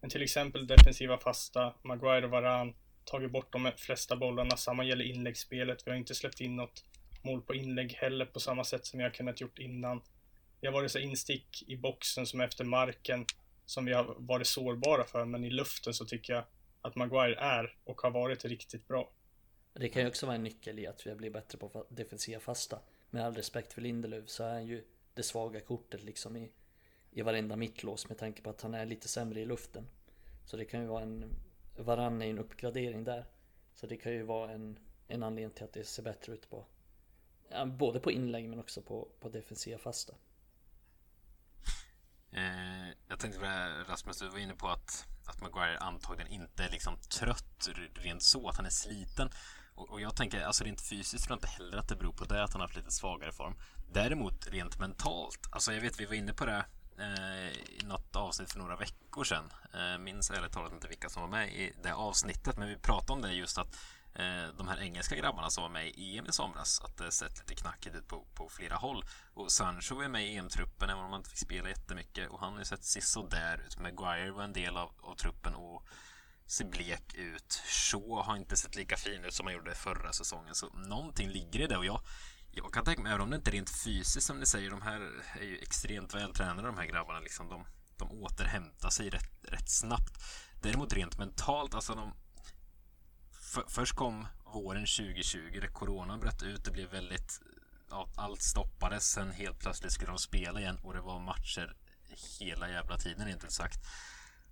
[0.00, 2.74] Men till exempel defensiva fasta, Maguire och Varan,
[3.06, 4.56] tagit bort de flesta bollarna.
[4.56, 5.86] Samma gäller inläggsspelet.
[5.86, 6.84] Vi har inte släppt in något
[7.22, 10.02] mål på inlägg heller på samma sätt som vi har kunnat gjort innan.
[10.60, 13.24] Vi har varit så instick i boxen som efter marken
[13.66, 16.44] som vi har varit sårbara för, men i luften så tycker jag
[16.80, 19.12] att Maguire är och har varit riktigt bra.
[19.72, 22.40] Det kan ju också vara en nyckel i att vi har blivit bättre på defensiva
[22.40, 22.80] fasta.
[23.10, 24.84] Med all respekt för Lindelöf så är han ju
[25.14, 26.52] det svaga kortet liksom i,
[27.10, 29.88] i varenda mittlås med tanke på att han är lite sämre i luften.
[30.44, 31.45] Så det kan ju vara en
[31.78, 33.26] Varann är en uppgradering där.
[33.74, 36.66] Så det kan ju vara en, en anledning till att det ser bättre ut på
[37.48, 40.14] ja, både på inlägg men också på, på defensiva fasta.
[42.32, 46.32] Eh, jag tänkte på det här, Rasmus, du var inne på att, att Maguire antagligen
[46.32, 49.30] inte är liksom trött rent så, att han är sliten.
[49.74, 52.24] Och, och jag tänker, alltså rent fysiskt tror jag inte heller att det beror på
[52.24, 53.54] det, att han har haft lite svagare form.
[53.92, 56.66] Däremot rent mentalt, alltså jag vet vi var inne på det
[56.98, 59.52] Eh, i något avsnitt för några veckor sedan.
[59.74, 63.12] Eh, minns ärligt talat inte vilka som var med i det avsnittet, men vi pratade
[63.12, 63.76] om det just att
[64.14, 67.38] eh, de här engelska grabbarna som var med i EM i somras, att det sett
[67.38, 69.04] lite knackigt ut på, på flera håll.
[69.34, 72.28] Och Sancho är med i EM-truppen, även om han inte fick spela jättemycket.
[72.30, 73.78] Och han har ju sett sisådär ut.
[73.78, 75.86] Maguire var en del av, av truppen och
[76.46, 77.62] ser blek ut.
[77.66, 80.54] Shaw har inte sett lika fin ut som han gjorde förra säsongen.
[80.54, 82.00] Så någonting ligger i det och jag,
[82.56, 84.82] jag kan tänka mig, även om det inte är rent fysiskt som ni säger, de
[84.82, 85.00] här
[85.40, 87.20] är ju extremt vältränade de här grabbarna.
[87.20, 87.64] Liksom, de,
[87.96, 90.24] de återhämtar sig rätt, rätt snabbt.
[90.62, 92.12] Däremot rent mentalt, alltså de...
[93.32, 96.64] För, först kom våren 2020 där Corona bröt ut.
[96.64, 97.40] Det blev väldigt...
[97.90, 99.10] Ja, allt stoppades.
[99.10, 101.76] Sen helt plötsligt skulle de spela igen och det var matcher
[102.40, 103.78] hela jävla tiden, rent ut sagt.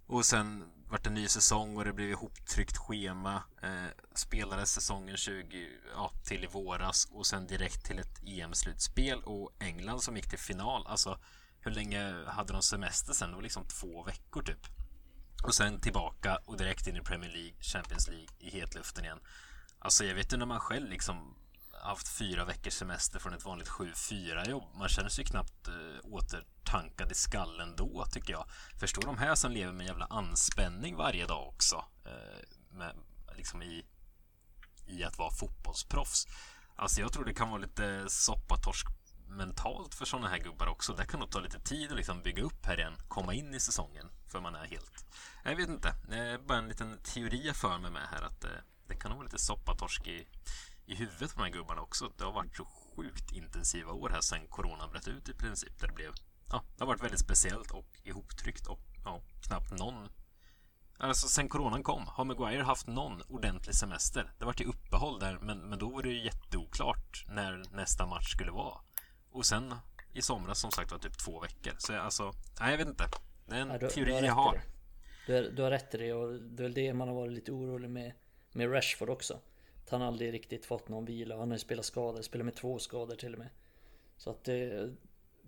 [0.07, 3.42] Och sen vart det en ny säsong och det blev ihoptryckt schema.
[3.62, 9.52] Eh, spelades säsongen 20 ja, till i våras och sen direkt till ett EM-slutspel och
[9.59, 10.86] England som gick till final.
[10.86, 11.18] Alltså,
[11.61, 13.30] hur länge hade de semester sen?
[13.30, 14.66] Det var liksom två veckor typ.
[15.44, 19.20] Och sen tillbaka och direkt in i Premier League, Champions League i hetluften igen.
[19.78, 21.34] Alltså jag vet ju när man själv liksom
[21.85, 24.64] haft fyra veckors semester från ett vanligt 7-4 jobb.
[24.74, 28.45] Man känner sig knappt eh, återtankad i skallen då tycker jag.
[28.80, 31.85] Förstår de här som lever med jävla anspänning varje dag också.
[32.05, 32.97] Eh, med,
[33.37, 33.85] liksom i,
[34.87, 36.26] i att vara fotbollsproffs.
[36.76, 38.87] Alltså jag tror det kan vara lite soppatorsk
[39.28, 40.93] mentalt för sådana här gubbar också.
[40.93, 43.61] Det kan nog ta lite tid att liksom bygga upp här igen, komma in i
[43.61, 45.07] säsongen för man är helt...
[45.45, 48.45] Jag vet inte, det är bara en liten teori jag för mig med här att
[48.45, 48.51] eh,
[48.87, 50.26] det kan nog vara lite soppatorsk i,
[50.87, 52.12] i huvudet på de här gubbarna också.
[52.16, 55.80] Det har varit så sjukt intensiva år här sedan coronan bröt ut i princip.
[55.80, 56.12] Där det, blev,
[56.51, 60.09] ja, det har varit väldigt speciellt och ihoptryckt och ja, knappt någon
[60.99, 64.32] Alltså sen coronan kom har Maguire haft någon ordentlig semester.
[64.39, 68.32] Det var ju uppehåll där men, men då var det ju jätteoklart när nästa match
[68.32, 68.80] skulle vara.
[69.30, 69.74] Och sen
[70.12, 71.72] i somras som sagt var typ två veckor.
[71.78, 73.05] Så alltså, nej jag vet inte.
[73.47, 74.61] Det är en ja, du, teori du jag har.
[75.26, 77.53] Du, du har rätt i det och det är väl det man har varit lite
[77.53, 78.12] orolig med
[78.53, 79.41] med Rashford också.
[79.85, 81.37] Att han aldrig riktigt fått någon vila.
[81.37, 83.49] Han har ju spelat skador, spelat med två skador till och med.
[84.16, 84.91] Så att det,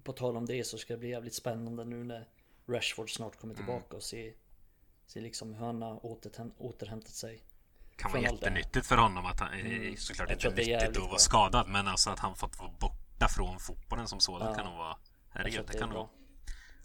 [0.03, 2.29] på tal om det så ska det bli jävligt spännande nu när
[2.67, 3.67] Rashford snart kommer mm.
[3.67, 4.35] tillbaka och se,
[5.07, 7.43] se liksom hur han har återhäm, återhämtat sig.
[7.97, 9.97] Kan vara jättenyttigt för honom att han, mm.
[9.97, 14.09] såklart inte nyttigt att vara skadad men alltså att han fått vara borta från fotbollen
[14.09, 14.55] som sådan ja.
[14.55, 14.97] kan nog vara
[15.29, 16.09] Herregud, det, det kan nog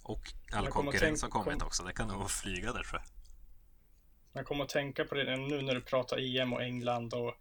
[0.03, 1.67] Och all konkurrens har kommit kom...
[1.67, 3.20] också, det kan nog flyga där tror jag
[4.33, 7.35] jag kommer att tänka på det nu när du pratar EM och England och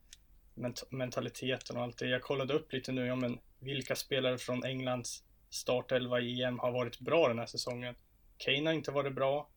[0.54, 2.06] ment mentaliteten och allt det.
[2.06, 6.72] Jag kollade upp lite nu, ja men vilka spelare från Englands startelva i EM har
[6.72, 7.94] varit bra den här säsongen?
[8.38, 9.48] Kane har inte varit bra.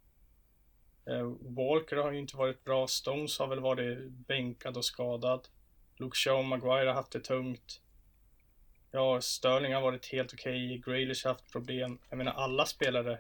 [1.10, 2.88] Uh, Walker har ju inte varit bra.
[2.88, 5.48] Stones har väl varit bänkad och skadad.
[5.98, 7.82] Luke Shaw Maguire har haft det tungt.
[8.92, 10.80] Ja, Sterling har varit helt okej.
[10.80, 10.94] Okay.
[10.94, 12.00] Grealish har haft problem.
[12.10, 13.20] Jag menar alla spelare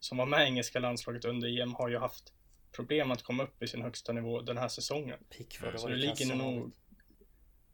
[0.00, 2.32] som var med i engelska landslaget under EM har ju haft
[2.76, 5.18] problem att komma upp i sin högsta nivå den här säsongen.
[5.30, 6.72] Pickford så det ligger nog...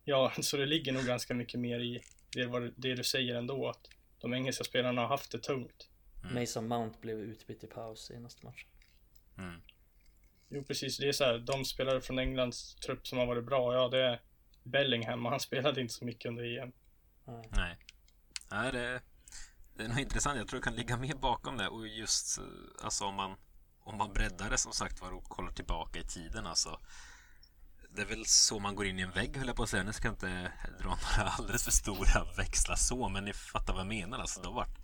[0.04, 3.88] Ja, så det ligger nog ganska mycket mer i det, det du säger ändå, att
[4.20, 5.88] de engelska spelarna har haft det tungt.
[6.22, 6.34] Mm.
[6.34, 8.68] Mason Mount blev utbytt i paus senaste matchen.
[9.38, 9.60] Mm.
[10.48, 10.98] Jo, precis.
[10.98, 14.02] Det är så här, de spelare från Englands trupp som har varit bra, ja, det
[14.02, 14.20] är
[14.62, 16.72] Bellingham och han spelade inte så mycket under EM.
[17.24, 17.48] Nej.
[17.50, 17.76] Nej,
[18.50, 19.00] Nej det,
[19.74, 20.38] det är nog intressant.
[20.38, 22.38] Jag tror det kan ligga mer bakom det och just
[22.82, 23.36] alltså om man
[23.84, 26.80] om man breddar det som sagt var och kollar tillbaka i tiden alltså.
[27.94, 29.82] Det är väl så man går in i en vägg höll jag på att säga.
[29.82, 33.80] Nu ska jag inte dra några alldeles för stora växlar så, men ni fattar vad
[33.80, 34.18] jag menar.
[34.18, 34.78] Alltså, det har varit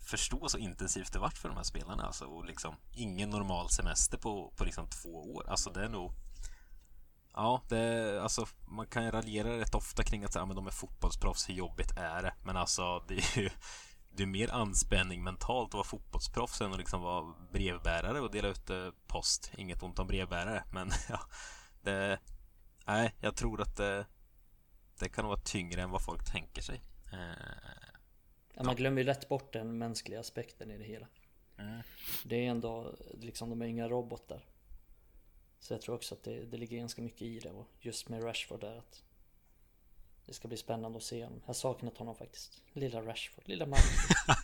[0.00, 4.18] förstå så intensivt det varit för de här spelarna alltså, och liksom ingen normal semester
[4.18, 5.50] på, på liksom två år.
[5.50, 6.12] Alltså det är nog
[7.38, 10.70] Ja, det, alltså, man kan ju raljera rätt ofta kring att säga, men de är
[10.70, 12.34] fotbollsproffs, hur jobbigt är det?
[12.44, 13.50] Men alltså, det är ju
[14.16, 18.48] det är mer anspänning mentalt att vara fotbollsproffs än att liksom vara brevbärare och dela
[18.48, 19.52] ut eh, post.
[19.56, 21.20] Inget ont om brevbärare, men ja,
[21.82, 22.18] det,
[22.86, 24.06] nej, jag tror att det,
[24.98, 26.82] det kan vara tyngre än vad folk tänker sig.
[27.12, 27.18] Eh,
[28.54, 31.06] ja, man glömmer ju lätt bort den mänskliga aspekten i det hela.
[31.58, 31.82] Mm.
[32.24, 34.44] Det är ändå, liksom, de är inga robotar.
[35.58, 38.24] Så jag tror också att det, det ligger ganska mycket i det och just med
[38.24, 39.02] Rashford där att
[40.26, 41.38] det ska bli spännande att se honom.
[41.42, 42.62] Jag har saknat honom faktiskt.
[42.72, 43.82] Lilla Rashford, lilla Mark.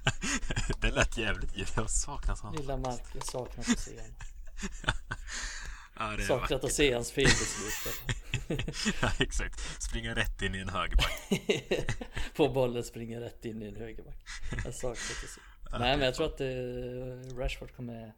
[0.80, 2.60] det lät jävligt Jag har saknat honom.
[2.60, 4.14] Lilla Mark, jag saknat att se honom.
[6.18, 8.02] ja, saknat att se hans felbeslut.
[9.02, 9.82] ja, exakt.
[9.82, 11.32] Springa rätt in i en högerback.
[12.34, 14.16] Få bollen, springa rätt in i en högerback.
[14.64, 15.40] Jag saknat att se.
[15.78, 18.12] Nej, men jag tror att uh, Rashford kommer,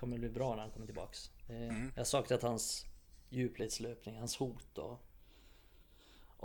[0.00, 1.30] kommer bli bra när han kommer tillbaks.
[1.50, 1.92] Uh, mm.
[1.94, 2.86] Jag har saknat hans
[3.28, 5.05] djupledslöpning, hans hot och,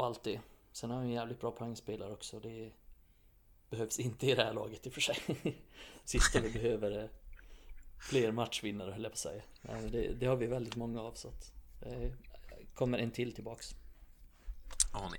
[0.02, 0.42] och allt det.
[0.72, 2.40] Sen har han en jävligt bra poängspelare också.
[2.40, 2.72] Det
[3.70, 5.18] behövs inte i det här laget i och för sig.
[6.06, 7.10] Sista vi behöver är
[8.10, 9.44] fler matchvinnare höll jag på att säga.
[9.92, 12.12] Det, det har vi väldigt många av så att eh,
[12.74, 13.76] kommer en till tillbaks.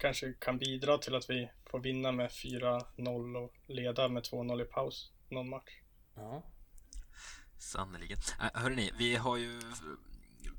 [0.00, 4.64] Kanske kan bidra till att vi får vinna med 4-0 och leda med 2-0 i
[4.64, 5.80] paus någon match.
[6.14, 6.42] Ja.
[7.58, 8.18] Sannerligen.
[8.40, 9.60] Äh, hörrni, vi har ju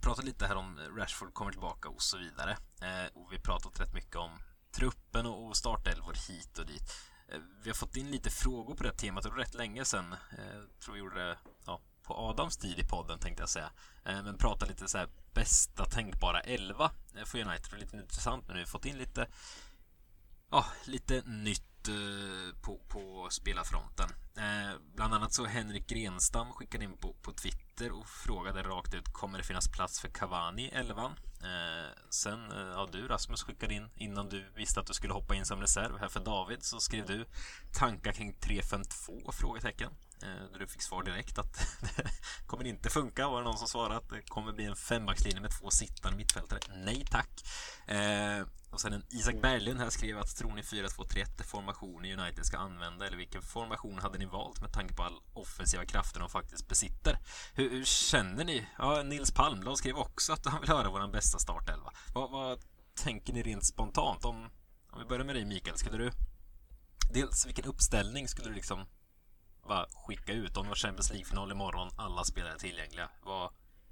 [0.03, 2.51] pratat lite här om Rashford kommer tillbaka och så vidare.
[2.81, 4.31] Eh, och vi har pratat rätt mycket om
[4.71, 6.91] truppen och startelvor hit och dit.
[7.27, 10.15] Eh, vi har fått in lite frågor på det temat och rätt länge sedan.
[10.37, 13.71] Jag eh, tror vi gjorde det ja, på Adams tid i podden tänkte jag säga.
[14.05, 17.71] Eh, men prata lite så här bästa tänkbara elva eh, för United.
[17.71, 19.27] Det är lite intressant men vi har fått in lite
[20.51, 24.09] ja, lite nytt Eh, på, på spelarfronten.
[24.37, 29.13] Eh, bland annat så Henrik Grenstam skickade in på, på Twitter och frågade rakt ut
[29.13, 31.11] kommer det finnas plats för Cavani i elvan?
[31.41, 35.35] Eh, sen, eh, ja du Rasmus skickade in innan du visste att du skulle hoppa
[35.35, 37.25] in som reserv här för David så skrev du
[37.73, 39.31] tankar kring 352?
[39.31, 39.91] Frågetecken.
[40.23, 42.11] Eh, där du fick svar direkt att det
[42.47, 43.27] kommer inte funka.
[43.27, 46.59] Var det någon som svarade att det kommer bli en fembackslinje med två sittande mittfältare?
[46.75, 47.43] Nej tack.
[47.87, 52.45] Eh, och sen en Isak Berglund här skrev att tror ni 4-2-3-1 är formationen United
[52.45, 56.29] ska använda eller vilken formation hade ni valt med tanke på all offensiva krafter de
[56.29, 57.19] faktiskt besitter?
[57.53, 58.67] Hur, hur känner ni?
[58.77, 61.91] Ja, Nils Palmblad skrev också att han vill höra vår bästa startelva.
[62.13, 62.59] Vad, vad
[62.95, 64.25] tänker ni rent spontant?
[64.25, 64.49] Om,
[64.91, 66.11] om vi börjar med dig Mikael, skulle du
[67.13, 68.85] dels vilken uppställning skulle du liksom
[69.67, 73.09] bara skicka ut om det var Champions League-final imorgon, alla spelare tillgängliga?
[73.23, 73.49] Vad,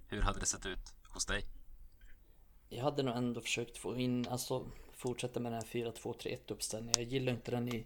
[0.08, 1.44] hur hade det sett ut hos dig?
[2.70, 6.96] Jag hade nog ändå försökt få in, alltså fortsätta med den här 4-2-3-1 uppställningen.
[6.98, 7.86] Jag gillar inte den i,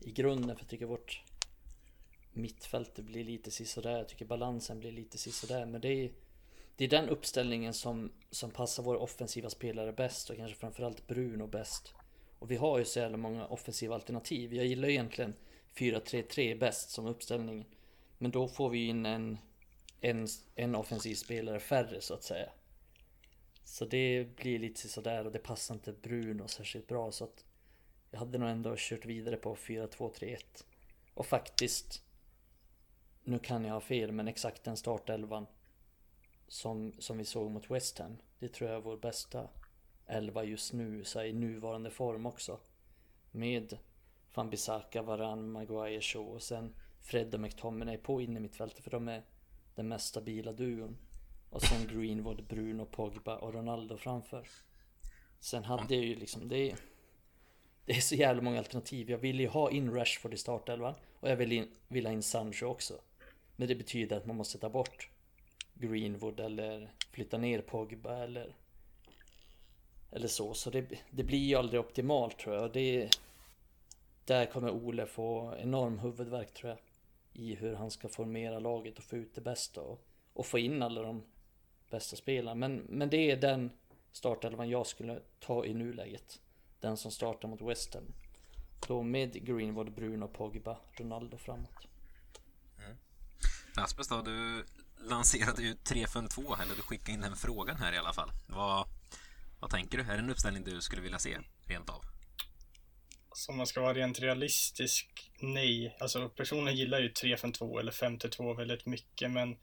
[0.00, 1.22] i grunden för jag tycker vårt
[2.32, 3.98] mittfält blir lite sisådär.
[3.98, 5.66] Jag tycker balansen blir lite sisådär.
[5.66, 6.12] Men det är,
[6.76, 11.46] det är den uppställningen som, som passar våra offensiva spelare bäst och kanske framförallt Bruno
[11.46, 11.94] bäst.
[12.38, 14.54] Och vi har ju så jävla många offensiva alternativ.
[14.54, 15.34] Jag gillar egentligen
[15.76, 17.66] 4-3-3 bäst som uppställning.
[18.18, 19.38] Men då får vi in en,
[20.00, 22.50] en, en offensiv spelare färre så att säga.
[23.64, 27.44] Så det blir lite sådär och det passar inte Bruno särskilt bra så att
[28.10, 30.38] jag hade nog ändå kört vidare på 4-2-3-1.
[31.14, 32.02] Och faktiskt,
[33.24, 35.46] nu kan jag ha fel, men exakt den startelvan
[36.48, 38.16] som, som vi såg mot West Ham.
[38.38, 39.48] Det tror jag är vår bästa
[40.06, 42.60] elva just nu, så i nuvarande form också.
[43.30, 43.78] Med
[44.36, 49.22] Van Bissaka, Varan, Maguire, Shaw och sen Fred och McTominay på innermittfältet för de är
[49.74, 50.96] den mest stabila duon.
[51.50, 54.48] Och sen Greenwood, Bruno, Pogba och Ronaldo framför.
[55.40, 56.78] Sen hade jag ju liksom, det är,
[57.84, 59.10] det är så jävla många alternativ.
[59.10, 62.22] Jag vill ju ha in Rashford i startelvan och jag vill, in, vill ha in
[62.22, 62.94] Sancho också.
[63.56, 65.08] Men det betyder att man måste ta bort
[65.74, 68.56] Greenwood eller flytta ner Pogba eller
[70.10, 70.54] eller så.
[70.54, 72.72] Så det, det blir ju aldrig optimalt tror jag.
[72.72, 73.10] Det,
[74.26, 76.78] där kommer Ole få enorm huvudvärk tror jag.
[77.32, 80.82] I hur han ska formera laget och få ut det bästa och, och få in
[80.82, 81.22] alla de
[81.90, 82.54] bästa spelarna.
[82.54, 83.70] Men, men det är den
[84.12, 86.40] startelvan jag skulle ta i nuläget.
[86.80, 88.14] Den som startar mot West Ham.
[88.88, 91.88] Då med Greenwood, Bruno, Pogba, Ronaldo framåt.
[92.84, 92.96] Mm.
[93.76, 94.64] Rasmus då, du
[95.08, 98.30] lanserade ju 3-5-2, eller du skickade in den frågan här i alla fall.
[98.46, 98.86] Vad,
[99.60, 100.04] vad tänker du?
[100.04, 102.15] Är det en uppställning du skulle vilja se, rent av?
[103.36, 105.96] Alltså om man ska vara rent realistisk, nej.
[106.00, 109.56] Alltså personen gillar ju 3-5-2 eller 5-2 väldigt mycket, men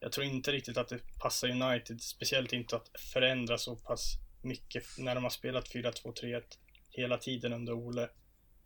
[0.00, 4.12] jag tror inte riktigt att det passar United, speciellt inte att förändra så pass
[4.42, 6.42] mycket när de har spelat 4-2-3-1
[6.90, 8.08] hela tiden under Ole.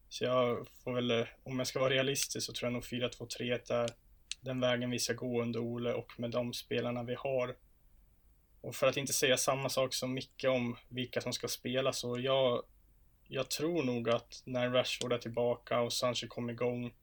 [0.08, 3.90] Så jag får väl, om jag ska vara realistisk så tror jag nog 4-2-3-1 är
[4.40, 7.56] den vägen vi ska gå under Ole och med de spelarna vi har.
[8.61, 12.18] Och för att inte säga samma sak som Micke om vilka som ska spela så
[12.18, 12.62] jag,
[13.32, 16.94] jag tror nog att när Rashford är tillbaka och Sancho kommer igång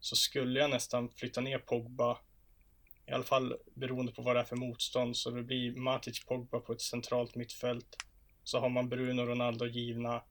[0.00, 2.18] så skulle jag nästan flytta ner Pogba
[3.08, 5.16] i alla fall beroende på vad det är för motstånd.
[5.16, 7.96] Så det blir Matic Pogba på ett centralt mittfält.
[8.44, 10.22] Så har man Bruno Ronaldo givna.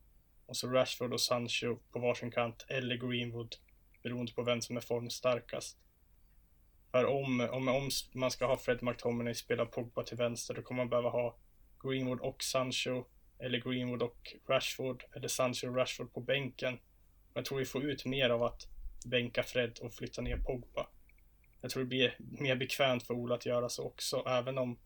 [0.45, 2.65] Och så Rashford och Sancho på varsin kant.
[2.69, 3.55] Eller Greenwood.
[4.03, 5.77] Beroende på vem som är formstarkast.
[6.91, 10.81] För om, om, om man ska ha Fred McTominay spela Pogba till vänster, då kommer
[10.81, 11.37] man behöva ha
[11.83, 13.03] Greenwood och Sancho.
[13.39, 15.03] Eller Greenwood och Rashford.
[15.15, 16.79] Eller Sancho och Rashford på bänken.
[17.33, 18.67] Jag tror vi får ut mer av att
[19.05, 20.87] bänka Fred och flytta ner Pogba.
[21.61, 24.79] Jag tror det blir mer bekvämt för Ola att göra så också, även om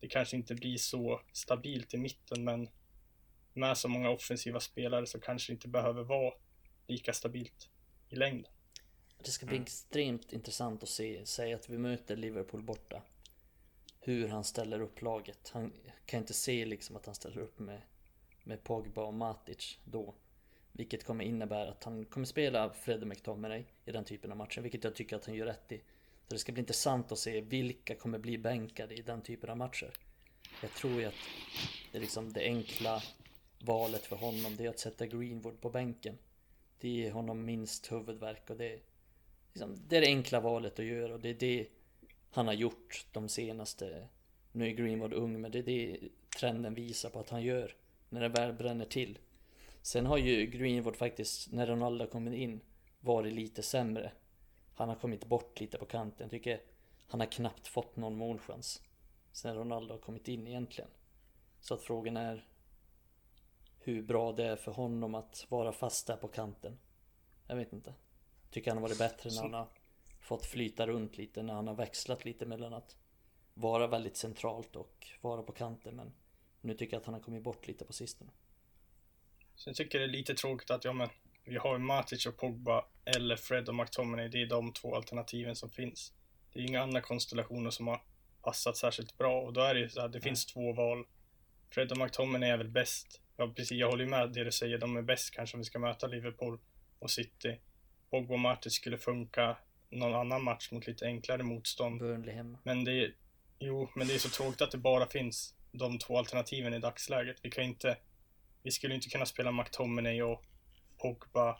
[0.00, 2.68] det kanske inte blir så stabilt i mitten, men
[3.52, 6.34] med så många offensiva spelare så kanske det inte behöver vara
[6.86, 7.70] lika stabilt
[8.08, 8.52] i längden.
[9.24, 9.62] Det ska bli mm.
[9.62, 13.02] extremt intressant att se, säg att vi möter Liverpool borta.
[14.06, 15.50] Hur han ställer upp laget.
[15.52, 15.72] Han
[16.06, 17.80] kan inte se liksom att han ställer upp med,
[18.44, 20.14] med Pogba och Matic då.
[20.72, 24.84] Vilket kommer innebära att han kommer spela Fredde McTominay i den typen av matcher, vilket
[24.84, 25.78] jag tycker att han gör rätt i.
[26.28, 29.56] Så det ska bli intressant att se vilka kommer bli bänkade i den typen av
[29.56, 29.90] matcher.
[30.62, 31.14] Jag tror ju att
[31.92, 33.02] det, är liksom det enkla
[33.58, 36.18] valet för honom, det är att sätta Greenwood på bänken.
[36.80, 38.80] Det ger honom minst huvudvärk och det är,
[39.52, 41.66] liksom, det är det enkla valet att göra och det är det
[42.34, 44.08] han har gjort de senaste...
[44.52, 45.98] Nu är Greenwood ung, men det är det
[46.38, 47.76] trenden visar på att han gör
[48.08, 49.18] när det väl bränner till.
[49.82, 52.60] Sen har ju Greenwood faktiskt, när Ronaldo kommit in,
[53.00, 54.12] varit lite sämre.
[54.74, 56.28] Han har kommit bort lite på kanten.
[56.28, 56.60] Tycker
[57.06, 58.82] han har knappt fått någon målchans.
[59.32, 60.90] Sen Ronaldo har kommit in egentligen.
[61.60, 62.48] Så att frågan är
[63.78, 66.78] hur bra det är för honom att vara fast där på kanten.
[67.46, 67.94] Jag vet inte.
[68.50, 69.68] Tycker han har varit bättre när han har
[70.24, 72.96] fått flyta runt lite, när han har växlat lite mellan att
[73.54, 75.96] vara väldigt centralt och vara på kanten.
[75.96, 76.12] Men
[76.60, 78.30] nu tycker jag att han har kommit bort lite på sistone.
[79.54, 81.08] Så jag tycker det är lite tråkigt att, ja men,
[81.44, 84.28] Vi har Matic och Pogba eller Fred och McTominay.
[84.28, 86.12] Det är de två alternativen som finns.
[86.52, 88.02] Det är inga andra konstellationer som har
[88.42, 91.06] passat särskilt bra och då är det ju så här, det finns två val.
[91.70, 93.20] Fred och McTominay är väl bäst.
[93.36, 94.78] Ja, precis, jag håller med det du säger.
[94.78, 96.58] De är bäst kanske om vi ska möta Liverpool
[96.98, 97.60] och City.
[98.10, 99.56] Pogba och Matic skulle funka
[99.94, 101.98] någon annan match mot lite enklare motstånd.
[102.00, 102.58] Burnley hemma.
[102.62, 103.14] Men det är,
[103.58, 107.36] jo, men det är så tråkigt att det bara finns de två alternativen i dagsläget.
[107.42, 107.96] Vi kan inte,
[108.62, 110.44] vi skulle inte kunna spela McTominay och
[110.98, 111.58] Pogba.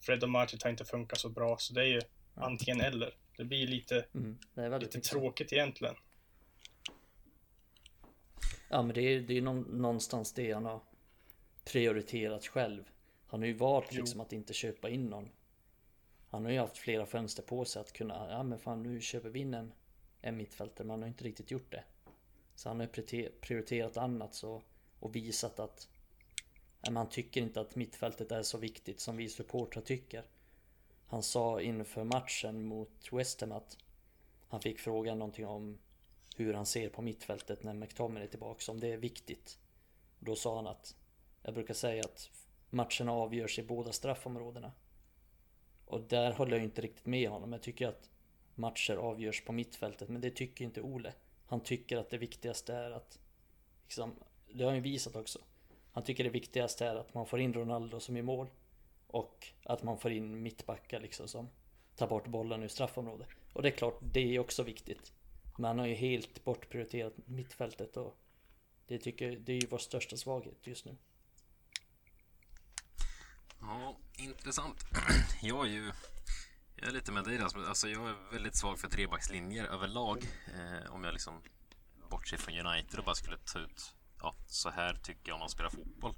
[0.00, 2.00] Fred och Matic har inte funkat så bra, så det är ju
[2.34, 2.42] Ja.
[2.44, 3.14] antingen eller.
[3.36, 5.02] Det blir lite, Mm, det lite mycket.
[5.10, 5.94] tråkigt egentligen.
[8.68, 9.00] Ja men det
[9.38, 10.80] är någon, någonstans det han har
[11.72, 12.84] prioriterat själv.
[13.26, 14.00] Han har ju valt Jo.
[14.00, 15.28] liksom att inte köpa in någon.
[16.30, 19.28] Han har ju haft flera fönster på sig att kunna, ja men fan nu köper
[19.28, 19.72] vi in en,
[20.20, 21.84] en mittfältare men han har inte riktigt gjort det.
[22.54, 24.62] Så han har ju prioriterat annat så,
[25.00, 25.88] och visat att
[26.82, 30.24] ja, men han tycker inte att mittfältet är så viktigt som vi supportrar tycker.
[31.06, 33.78] Han sa inför matchen mot West Ham att
[34.48, 35.78] han fick frågan någonting om
[36.36, 39.58] hur han ser på mittfältet när McTominay är tillbaka, om det är viktigt.
[40.18, 40.96] Då sa han att
[41.42, 42.30] jag brukar säga att
[42.70, 44.72] matcherna avgörs i båda straffområdena.
[45.88, 47.52] Och där håller jag inte riktigt med honom.
[47.52, 48.10] Jag tycker att
[48.54, 51.12] matcher avgörs på mittfältet, men det tycker inte Ole.
[51.46, 53.18] Han tycker att det viktigaste är att
[53.82, 54.14] liksom,
[54.52, 55.38] det har han ju visat också.
[55.92, 58.48] Han tycker det viktigaste är att man får in Ronaldo som i mål
[59.06, 61.48] och att man får in mittbackar liksom som
[61.96, 63.28] tar bort bollen ur straffområdet.
[63.52, 65.12] Och det är klart, det är också viktigt.
[65.56, 68.16] Men han har ju helt bortprioriterat mittfältet och
[68.86, 70.96] det tycker det är ju vår största svaghet just nu.
[73.60, 74.86] Ja, intressant.
[75.42, 75.92] Jag är ju
[76.80, 77.68] jag är lite med dig Rasmus.
[77.68, 80.24] Alltså jag är väldigt svag för trebackslinjer överlag.
[80.46, 81.42] Eh, om jag liksom
[82.10, 85.48] bortser från United och bara skulle ta ut ja, så här tycker jag om man
[85.48, 86.14] spelar fotboll.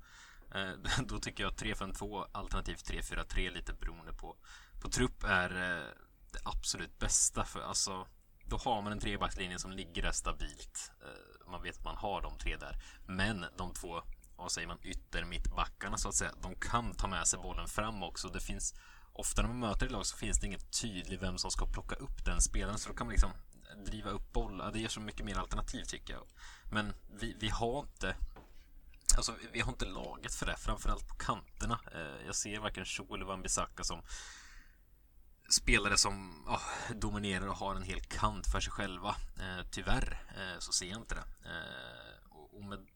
[0.55, 0.71] Eh,
[1.05, 4.37] då tycker jag 3-5-2 alternativt 3-4-3 lite beroende på,
[4.83, 5.87] på trupp är eh,
[6.33, 7.45] det absolut bästa.
[7.45, 8.07] För alltså
[8.45, 10.93] då har man en trebackslinje som ligger där stabilt.
[11.03, 12.77] Eh, man vet att man har de tre där.
[13.07, 14.03] Men de två
[14.43, 18.29] vad säger man, yttermittbackarna så att säga, de kan ta med sig bollen fram också.
[18.29, 18.75] Det finns
[19.13, 21.95] ofta när man möter ett lag så finns det inget tydligt vem som ska plocka
[21.95, 23.31] upp den spelaren så då kan man liksom
[23.87, 24.73] driva upp bollar.
[24.73, 26.27] Det ger så mycket mer alternativ tycker jag.
[26.73, 28.17] Men vi, vi har inte
[29.17, 31.81] Alltså, vi- har inte laget för det, framförallt på kanterna.
[31.95, 34.03] Eh, jag ser varken Cho eller Wan-Bissaka som
[35.49, 39.17] spelare som oh, dominerar och har en hel kant för sig själva.
[39.41, 41.49] Eh, tyvärr eh, så ser jag inte det.
[41.51, 42.87] Eh, och, och med,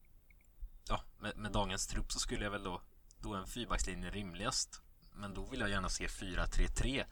[0.89, 2.83] ja, med, med dagens trupp så skulle jag väl då,
[3.21, 4.81] då är en fyrbackslinje rimligast.
[5.15, 7.05] Men då vill jag gärna se 4-3-3.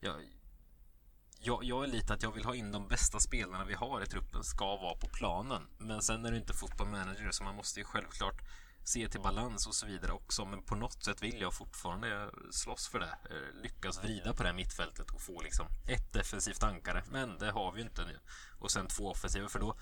[0.00, 0.14] Jag,
[1.40, 4.06] jag, jag är lite att jag vill ha in de bästa spelarna vi har i
[4.06, 5.62] truppen ska vara på planen.
[5.78, 8.42] Men sen är det inte fotboll manager så man måste ju självklart
[8.84, 10.44] se till balans och så vidare också.
[10.44, 13.18] Men på något sätt vill jag fortfarande slåss för det.
[13.30, 17.04] Eh, lyckas vrida på det här mittfältet och få liksom ett defensivt ankare.
[17.10, 18.18] Men det har vi ju inte nu.
[18.58, 19.76] Och sen två offensiva för då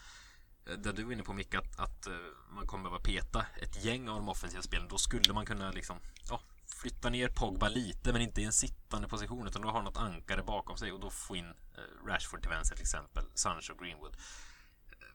[0.66, 2.12] Eh, där du var inne på Micke att, att eh,
[2.50, 4.88] man kommer behöva peta ett gäng av de offensiva spelen.
[4.88, 5.96] Då skulle man kunna liksom
[6.28, 9.96] ja, flytta ner Pogba lite men inte i en sittande position utan då har något
[9.96, 14.16] ankare bakom sig och då få in eh, Rashford till vänster till exempel, Sancho Greenwood.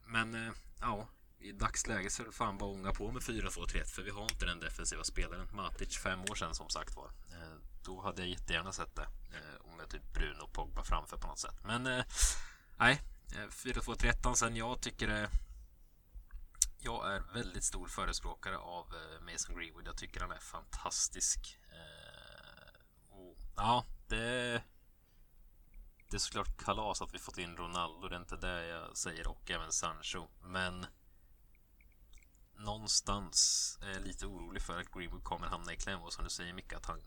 [0.06, 1.08] Men ja,
[1.40, 4.24] i dagsläget så är det fan bara att ånga på med 4-2-3-1 för vi har
[4.24, 5.48] inte den defensiva spelaren.
[5.54, 7.12] Matic fem år sedan som sagt var.
[7.84, 9.08] Då hade jag jättegärna sett det.
[9.60, 11.56] Om jag typ Bruno och Pogba framför på något sätt.
[11.64, 12.04] Men
[12.78, 13.02] nej,
[13.36, 15.30] eh, 4-2-3-1 sen jag tycker det
[16.84, 19.88] jag är väldigt stor förespråkare av eh, Mason Greenwood.
[19.88, 21.60] Jag tycker han är fantastisk.
[21.70, 24.64] Eh, och, ja, det,
[26.10, 28.08] det är såklart kalas att vi fått in Ronaldo.
[28.08, 29.28] Det är inte det jag säger.
[29.28, 30.28] Och även Sancho.
[30.44, 30.86] Men
[32.56, 36.02] någonstans är jag lite orolig för att Greenwood kommer hamna i kläm.
[36.02, 37.02] Och som du säger Micke, att han,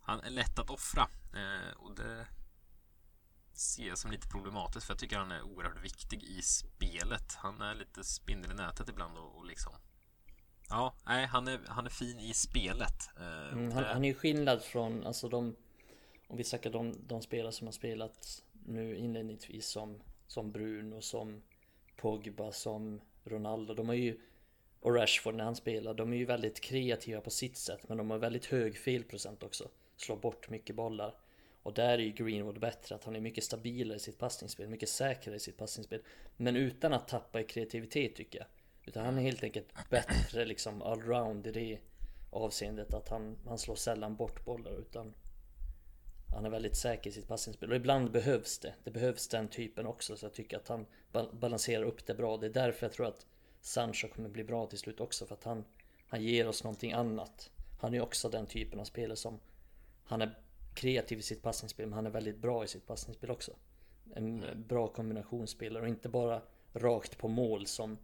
[0.00, 1.08] han är lätt att offra.
[1.34, 2.26] Eh, och det
[3.54, 7.34] ser jag som lite problematiskt för jag tycker han är oerhört viktig i spelet.
[7.34, 9.72] Han är lite spindel i nätet ibland och, och liksom
[10.68, 13.10] Ja, nej, han är, han är fin i spelet.
[13.16, 15.56] Eh, Mm, han, han är ju skillnad från, alltså de
[16.28, 21.42] Om vi snackar de, de spelare som har spelat nu inledningsvis som Som Bruno, som
[21.96, 23.74] Pogba, som Ronaldo.
[23.74, 24.20] De har ju
[24.80, 28.10] Och Rashford när han spelar, de är ju väldigt kreativa på sitt sätt men de
[28.10, 29.68] har väldigt hög felprocent också.
[29.96, 31.14] Slår bort mycket bollar.
[31.62, 34.88] Och där är ju Greenwood bättre, att han är mycket stabilare i sitt passningsspel, mycket
[34.88, 36.02] säkrare i sitt passningsspel.
[36.36, 38.46] Men utan att tappa i kreativitet tycker jag.
[38.84, 41.78] Utan han är helt enkelt bättre liksom allround i det
[42.30, 45.14] avseendet att han, han slår sällan bort bollar utan
[46.34, 48.74] han är väldigt säker i sitt passningsspel och ibland behövs det.
[48.84, 50.86] Det behövs den typen också så jag tycker att han
[51.32, 52.36] balanserar upp det bra.
[52.36, 53.26] Det är därför jag tror att
[53.60, 55.64] Sancho kommer bli bra till slut också för att han,
[56.06, 57.50] han ger oss någonting annat.
[57.80, 59.40] Han är ju också den typen av spelare som
[60.04, 60.41] Han är
[60.74, 63.56] kreativ i sitt passningsspel men han är väldigt bra i sitt passningsspel också.
[64.14, 66.42] En bra kombinationsspelare och inte bara
[66.72, 67.98] rakt på mål som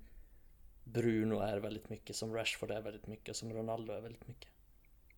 [0.84, 4.50] Bruno är väldigt mycket, som Rashford är väldigt mycket, och som Ronaldo är väldigt mycket.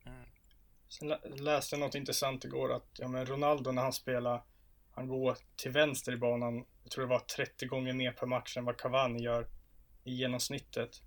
[0.06, 0.24] Mm.
[0.89, 4.43] Sen läste jag något intressant igår att ja, men Ronaldo när han spelar,
[4.90, 8.56] han går till vänster i banan, jag tror det var 30 gånger mer per match
[8.56, 9.47] än vad Cavani gör
[10.05, 11.02] i genomsnittet.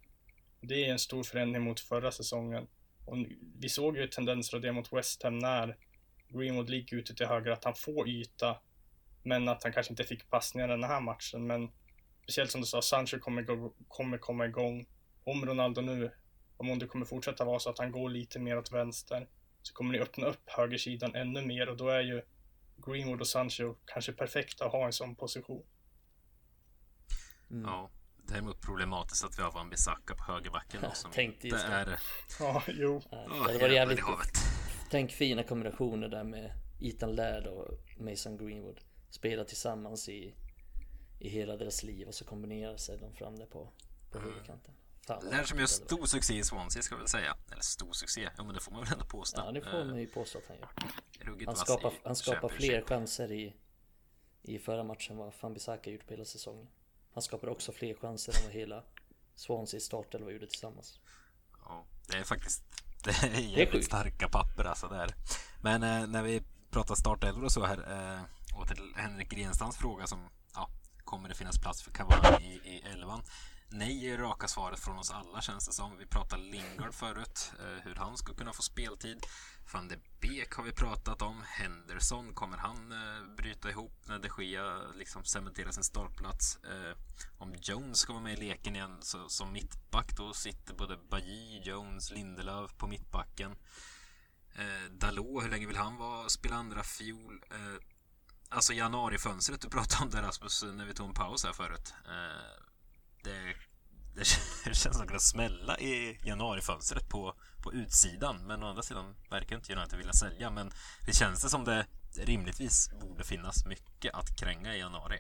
[0.61, 2.68] Det är en stor förändring mot förra säsongen.
[3.06, 3.18] Och
[3.60, 5.78] vi såg ju tendenser av det mot West Ham när
[6.34, 8.58] Greenwood ligger ute till höger, att han får yta,
[9.24, 11.48] men att han kanske inte fick passningar den här matchen.
[11.48, 11.72] Men
[12.24, 14.86] speciellt som du sa, Sancho kommer, kommer komma igång.
[15.24, 16.12] Om Ronaldo nu,
[16.58, 19.28] om det kommer fortsätta vara så att han går lite mer åt vänster,
[19.62, 22.22] så kommer ni öppna upp högersidan ännu mer och då är ju
[22.78, 25.66] Greenwood och Sancho kanske perfekta att ha en sån position.
[27.52, 27.64] Mm.
[27.66, 27.92] Ja,
[28.28, 32.00] däremot problematiskt att vi har Van Bissaka på högerbacken som Tänkte inte är...
[32.40, 33.02] Ja, jo.
[33.12, 34.00] Ja, det var jävligt...
[34.94, 36.52] Tänk fina kombinationer där med
[36.82, 38.80] Ethan Laird och Mason Greenwood.
[39.10, 40.36] Spela tillsammans i,
[41.20, 43.70] i hela deras liv och så kombinerar sig de fram där på,
[44.11, 44.30] på mm.
[44.30, 44.74] högerkanten.
[45.07, 47.38] Laird som gör stor succé i Swansea ska jag väl säga.
[47.52, 49.41] Eller stor succé, ja men det får man väl ändå påstå.
[49.45, 51.45] Ja det får man ju påstå att han gör.
[51.45, 53.56] Han skapar, han skapar fler chanser i,
[54.41, 56.68] i förra matchen vad Van Bissaka gjort på hela säsongen.
[57.14, 58.84] Han skapade också fler chanser än vad hela
[59.36, 60.99] Swansea startelva gjorde tillsammans.
[61.65, 62.83] Ja, det är faktiskt
[63.22, 65.16] det är jävligt starka papper alltså där.
[65.62, 68.22] Men eh, när vi pratar startelvor och så här eh,
[68.60, 70.20] och till Henrik Grenstams fråga som
[70.56, 70.70] ja,
[71.04, 73.22] kommer det finnas plats för Cavani i, i elvan?
[73.69, 75.98] Nej är raka svaret från oss alla känns det som.
[75.98, 79.26] Vi pratade Lingard förut, eh, hur han ska kunna få speltid.
[79.73, 81.44] Van de Beek har vi pratat om.
[81.45, 86.57] Henderson, kommer han eh, bryta ihop när de Gea liksom cementerar sin startplats?
[86.57, 86.98] Eh,
[87.38, 91.61] om Jones ska vara med i leken igen så, som mittback då sitter både Bajy,
[91.64, 93.56] Jones, Lindelöf på mittbacken.
[94.91, 97.44] Dalot, hur länge vill han vara, spela andra fiol?
[98.49, 101.94] Alltså januarifönstret du pratade om där Rasmus när vi tog en paus här förut.
[103.28, 103.56] Eh,
[104.16, 104.26] det,
[104.66, 107.34] det känns som att det smälla i januarifönstret på,
[107.64, 108.48] på utsidan.
[108.48, 110.50] Men å andra sidan verkar inte United vilja sälja.
[110.50, 110.72] Men
[111.06, 111.86] det känns det som det
[112.18, 115.20] rimligtvis borde finnas mycket att kränga i januari.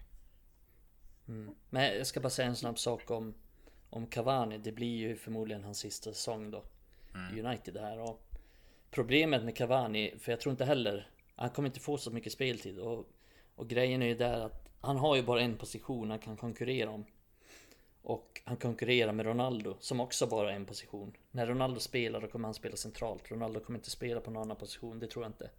[1.27, 1.55] Mm.
[1.69, 3.33] Men jag ska bara säga en snabb sak om,
[3.89, 4.57] om Cavani.
[4.57, 6.65] Det blir ju förmodligen hans sista säsong då.
[7.15, 7.45] Mm.
[7.45, 7.99] United här.
[7.99, 8.29] Och
[8.91, 12.79] problemet med Cavani, för jag tror inte heller han kommer inte få så mycket speltid.
[12.79, 13.05] Och,
[13.55, 16.89] och grejen är ju där att han har ju bara en position han kan konkurrera
[16.89, 17.05] om.
[18.03, 21.13] Och han konkurrerar med Ronaldo som också bara är en position.
[21.31, 23.31] När Ronaldo spelar då kommer han spela centralt.
[23.31, 25.49] Ronaldo kommer inte spela på någon annan position, det tror jag inte.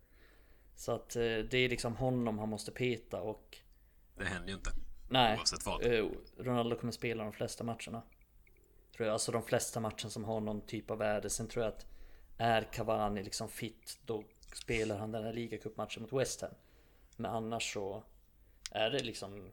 [0.76, 3.58] Så att eh, det är liksom honom han måste peta och...
[4.16, 4.70] Det händer ju inte.
[5.10, 5.36] Nej.
[5.38, 5.86] Oavsett vad.
[5.86, 6.06] Eh,
[6.38, 8.02] Ronaldo kommer spela de flesta matcherna.
[8.96, 9.12] Tror jag.
[9.12, 11.30] Alltså de flesta matcherna som har någon typ av värde.
[11.30, 11.86] Sen tror jag att
[12.38, 16.50] är Cavani liksom fit då spelar han den här ligacupmatchen mot West Ham.
[17.16, 18.02] Men annars så
[18.70, 19.50] är det liksom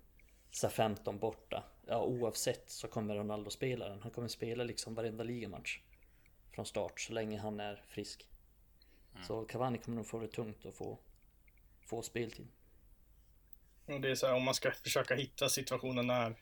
[0.52, 1.64] så 15 borta.
[1.92, 4.02] Ja oavsett så kommer Ronaldo spela den.
[4.02, 5.80] Han kommer spela liksom varenda ligamatch.
[6.52, 8.28] Från start så länge han är frisk.
[9.14, 9.24] Mm.
[9.24, 11.00] Så Cavani kommer nog få det tungt att få,
[11.86, 12.48] få speltid.
[13.86, 16.36] Och det är så här, om man ska försöka hitta situationen när,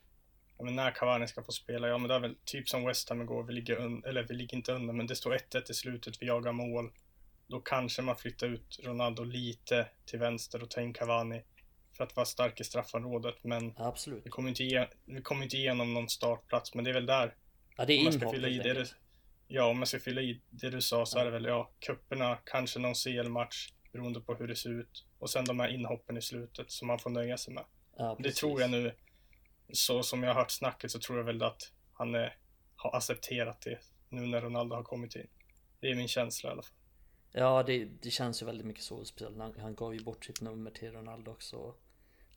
[0.60, 1.88] men när Cavani ska få spela.
[1.88, 4.34] Ja men det är väl typ som West Ham igår, vi ligger under, eller vi
[4.34, 6.92] ligger inte under, men det står 1-1 i slutet, vi jagar mål.
[7.48, 11.44] Då kanske man flyttar ut Ronaldo lite till vänster och tar in Cavani
[12.00, 13.36] för att vara stark i straffområdet.
[13.44, 14.26] Men Absolut.
[14.26, 17.36] Vi, kommer inte ge, vi kommer inte igenom någon startplats, men det är väl där.
[17.78, 18.86] Ja, det är inhopp fylla i det du,
[19.48, 21.22] Ja, om man ska fylla i det du sa så ja.
[21.22, 25.06] är det väl, ja, kupperna, kanske någon CL-match beroende på hur det ser ut.
[25.20, 27.64] Och sen de här inhoppen i slutet som man får nöja sig med.
[27.98, 28.96] Ja, det tror jag nu,
[29.74, 32.38] så som jag har hört snacket så tror jag väl att han är,
[32.76, 35.28] har accepterat det nu när Ronaldo har kommit in.
[35.80, 36.76] Det är min känsla i alla fall.
[37.32, 39.06] Ja, det, det känns ju väldigt mycket så.
[39.06, 41.74] Speciellt han, han gav ju bort sitt nummer till Ronaldo också.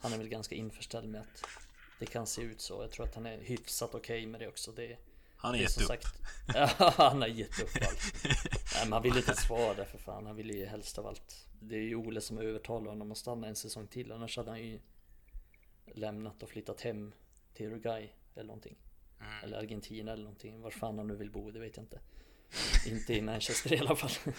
[0.02, 1.44] Han är väl ganska införställd med att
[1.98, 2.82] det kan se ut så.
[2.82, 4.72] Jag tror att han är hyfsat okej okay med det också.
[4.72, 4.96] Det,
[5.36, 5.86] han har gett upp.
[5.86, 6.22] Sagt,
[6.54, 8.24] ja, han har gett upp allt.
[8.74, 10.26] Nej, men han vill inte svara där för fan.
[10.26, 11.46] Han vill ju helst av allt.
[11.60, 14.12] Det är ju Ole som övertalar honom att stanna en säsong till.
[14.12, 14.80] Annars hade han ju
[15.94, 17.12] lämnat och flyttat hem
[17.54, 18.76] till Uruguay eller någonting.
[19.20, 19.44] Mm.
[19.44, 20.60] Eller Argentina eller någonting.
[20.60, 22.00] Var fan han nu vill bo, det vet jag inte.
[22.86, 24.34] inte i Manchester i alla fall.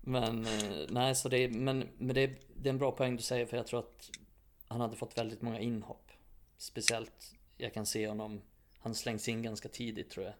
[0.00, 3.16] Men eh, nej, så det är, men, men det, är, det är en bra poäng
[3.16, 4.10] du säger för jag tror att
[4.74, 6.10] han hade fått väldigt många inhopp.
[6.56, 8.42] Speciellt, jag kan se honom,
[8.78, 10.34] han slängs in ganska tidigt tror jag.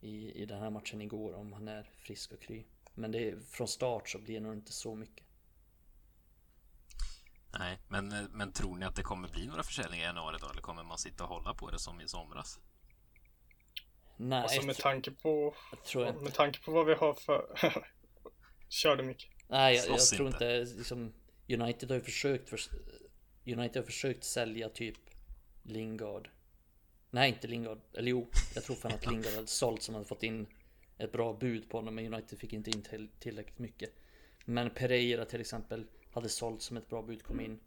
[0.00, 2.64] I, i den här matchen igår om han är frisk och kry.
[2.94, 5.26] Men det är, från start så blir det nog inte så mycket.
[7.58, 10.48] Nej, men, men tror ni att det kommer bli några försäljningar i januari då?
[10.50, 12.60] Eller kommer man sitta och hålla på det som i somras?
[14.16, 16.20] Nej, Alltså med tanke på, jag tror inte.
[16.20, 17.58] med tanke på vad vi har för...
[18.68, 19.30] Kör du mycket.
[19.48, 20.56] Nej, jag, jag tror inte.
[20.60, 21.14] inte liksom
[21.48, 22.60] United har ju försökt för,
[23.46, 24.98] United har försökt sälja typ
[25.62, 26.30] Lingard.
[27.10, 27.80] Nej, inte Lingard.
[27.92, 30.46] Eller jo, jag tror fan att Lingard hade sålt som hade fått in
[30.98, 33.90] ett bra bud på honom, men United fick inte in till, tillräckligt mycket.
[34.44, 37.60] Men Pereira till exempel hade sålt som ett bra bud kom in.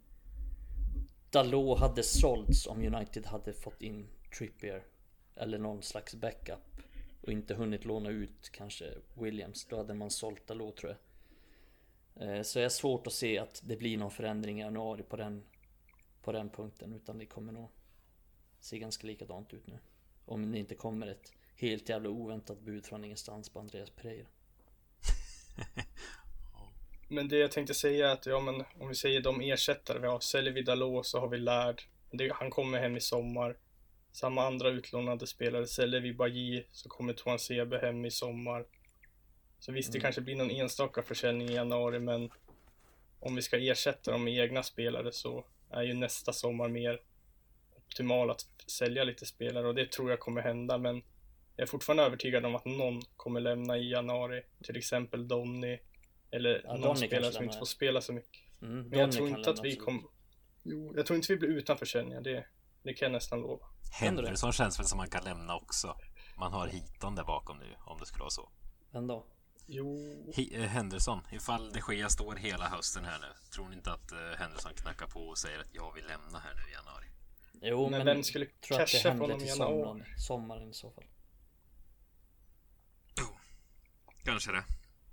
[1.30, 4.84] Dalot hade sålts om United hade fått in Trippier
[5.36, 6.82] eller någon slags backup
[7.22, 9.66] och inte hunnit låna ut kanske Williams.
[9.66, 12.38] Då hade man sålt Dalot tror jag.
[12.38, 15.18] Eh, så jag är svårt att se att det blir någon förändring i januari på
[15.18, 15.44] den
[16.28, 17.70] på den punkten utan det kommer nog
[18.60, 19.80] Se ganska likadant ut nu
[20.26, 24.28] Om det inte kommer ett helt jävla oväntat bud från ingenstans på Andreas Pereira
[27.08, 30.08] Men det jag tänkte säga är att, ja men om vi säger de ersättare vi
[30.08, 31.82] har, säljer vi Dalot så har vi Lärd.
[32.12, 33.58] Det, han kommer hem i sommar.
[34.12, 38.66] Samma andra utlånade spelare, säljer vi Bajy så kommer Toan Sebe hem i sommar.
[39.60, 40.04] Så visst, det Mm.
[40.04, 42.32] kanske blir någon enstaka försäljning i januari, men
[43.20, 47.02] om vi ska ersätta dem med egna spelare så är ju nästa sommar mer
[47.76, 50.96] optimal att sälja lite spelare och det tror jag kommer hända, men
[51.56, 55.80] jag är fortfarande övertygad om att någon kommer lämna i januari, till exempel Donny
[56.32, 58.62] eller Ja, någon Donny spelare som inte får spela så mycket.
[58.62, 60.04] mm, Men Donny jag tror inte att vi kommer...
[60.64, 62.46] Jo, jag tror inte vi blir utan försäljningar, det,
[62.84, 63.66] det kan jag nästan lova.
[63.92, 65.98] Henderson känns väl som man kan lämna också.
[66.40, 68.50] Man har hitan där bakom nu, om det skulle vara så.
[68.92, 69.26] Vem då?
[69.68, 74.12] Jo, eh, Henderson, ifall de Gea står hela hösten här nu, tror ni inte att
[74.12, 77.06] eh, Henderson knackar på och säger att jag vill lämna här nu i januari?
[77.62, 81.06] Jo Men men, vem skulle tror att det händer till sommaren, sommaren i så fall
[84.24, 84.64] Kanske det.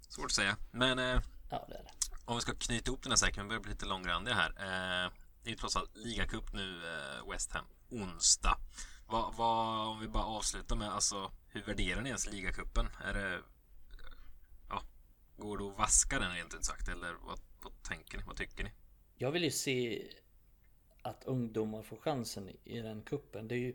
[0.09, 0.56] Svårt att säga.
[0.70, 1.20] Men eh,
[1.51, 3.72] Ja det är det om vi ska knyta ihop den här säcken, vi börjar bli
[3.72, 4.51] lite långrandiga här.
[4.51, 5.12] Eh,
[5.43, 8.59] det är ju trots allt ligacup nu, eh, West Ham, onsdag.
[9.06, 12.89] Vad, vad, om vi bara avslutar med, alltså, hur värderar ni ens ligacupen?
[13.05, 13.40] Är det,
[15.36, 16.89] går det att vaska den rent ut sagt?
[16.89, 18.24] Eller vad, vad tänker ni?
[18.27, 18.70] Vad tycker ni?
[19.16, 20.09] Jag vill ju se
[21.02, 23.48] att ungdomar får chansen i den kuppen.
[23.48, 23.74] Det är ju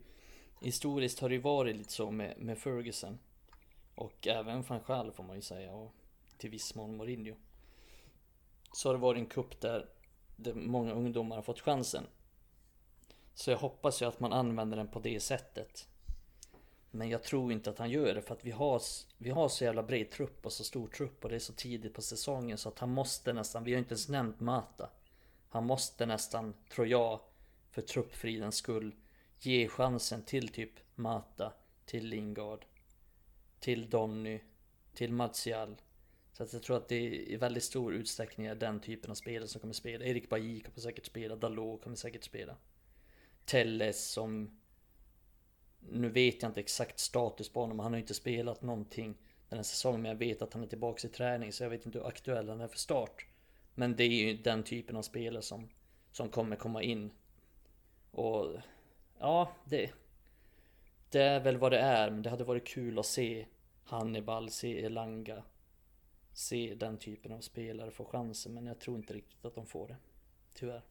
[0.61, 3.19] historiskt har det ju varit lite så med, med Ferguson
[3.95, 5.95] och även van Gaal får man ju säga och
[6.37, 7.35] till viss mån Mourinho.
[8.73, 9.89] Så har det varit en kupp där,
[10.35, 12.07] där många ungdomar har fått chansen.
[13.33, 15.87] Så jag hoppas ju att man använder den på det sättet.
[16.91, 18.81] Men jag tror inte att han gör det för att vi har,
[19.17, 21.93] vi har så jävla bred trupp och så stor trupp och det är så tidigt
[21.93, 24.89] på säsongen så att han måste nästan, vi har inte ens nämnt Mata.
[25.49, 27.19] Han måste nästan, tror jag,
[27.71, 28.95] för truppfridens skull
[29.39, 31.53] ge chansen till typ Mata,
[31.85, 32.65] till Lingard,
[33.59, 34.39] till Donny,
[34.93, 35.75] till Martial.
[36.33, 39.47] Så att jag tror att det i väldigt stor utsträckning är den typen av spelare
[39.47, 40.05] som kommer spela.
[40.05, 42.55] Erik Bailly kommer säkert spela, Dalot kommer säkert spela.
[43.45, 44.59] Telles som...
[45.79, 49.15] Nu vet jag inte exakt status på honom, han har ju inte spelat någonting
[49.49, 51.85] den här säsongen, men jag vet att han är tillbaka i träning, så jag vet
[51.85, 53.25] inte hur aktuell han är för start.
[53.75, 55.69] Men det är ju den typen av spelare som,
[56.11, 57.11] som kommer komma in.
[58.11, 58.57] Och
[59.19, 59.91] ja, det,
[61.09, 63.45] det är väl vad det är, men det hade varit kul att se
[63.83, 65.43] Hannibal, se Elanga,
[66.33, 69.87] se den typen av spelare få chansen, men jag tror inte riktigt att de får
[69.87, 69.95] det.
[70.53, 70.81] Tyvärr.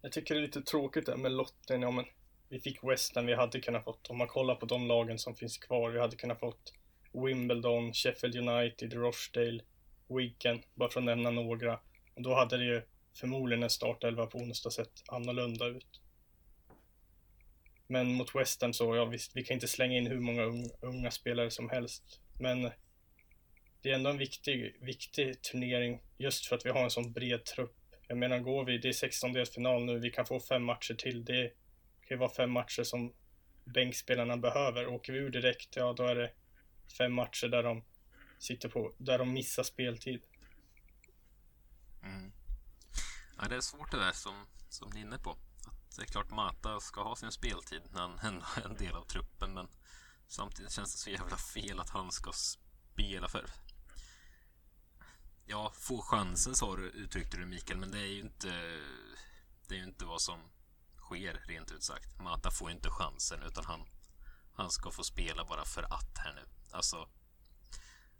[0.00, 1.82] jag tycker det är lite tråkigt där med lotten.
[1.82, 2.04] Ja, men
[2.50, 5.58] vi fick Western, vi hade kunnat fått, om man kollar på de lagen som finns
[5.58, 6.72] kvar, vi hade kunnat fått
[7.12, 9.60] Wimbledon, Sheffield United, Rochdale,
[10.08, 11.80] Wigan, bara för att nämna några.
[12.14, 12.82] Och då hade det ju
[13.14, 16.00] förmodligen en startelva på onsdag sett annorlunda ut.
[17.86, 21.10] Men mot Western så, ja visst, vi kan inte slänga in hur många unga, unga
[21.10, 22.20] spelare som helst.
[22.38, 22.70] Men
[23.82, 27.44] det är ändå en viktig, viktig turnering just för att vi har en sån bred
[27.44, 27.76] trupp.
[28.08, 31.24] Jag menar, går vi, det är 16 final nu, vi kan få fem matcher till.
[31.24, 31.52] Det
[32.10, 33.12] kan ju vara fem matcher som
[33.64, 34.86] bänkspelarna behöver.
[34.86, 36.32] Åker vi ur direkt, ja då är det
[36.98, 37.84] fem matcher där de
[38.38, 40.22] sitter på, där de missar speltid.
[42.02, 42.32] Mm.
[43.36, 45.30] Ja, det är svårt det där som, som ni är inne på.
[45.30, 48.94] Att det är klart Mata ska ha sin speltid när han ändå är en del
[48.94, 49.68] av truppen men
[50.28, 53.44] samtidigt känns det så jävla fel att han ska spela för.
[55.46, 58.48] Ja, få chansen sa du, uttryckte du Mikael, men det är ju inte
[59.68, 60.40] det är ju inte vad som
[61.10, 62.18] sker rent ut sagt.
[62.18, 63.80] Mata får ju inte chansen utan han,
[64.54, 66.48] han ska få spela bara för att här nu.
[66.70, 67.08] Alltså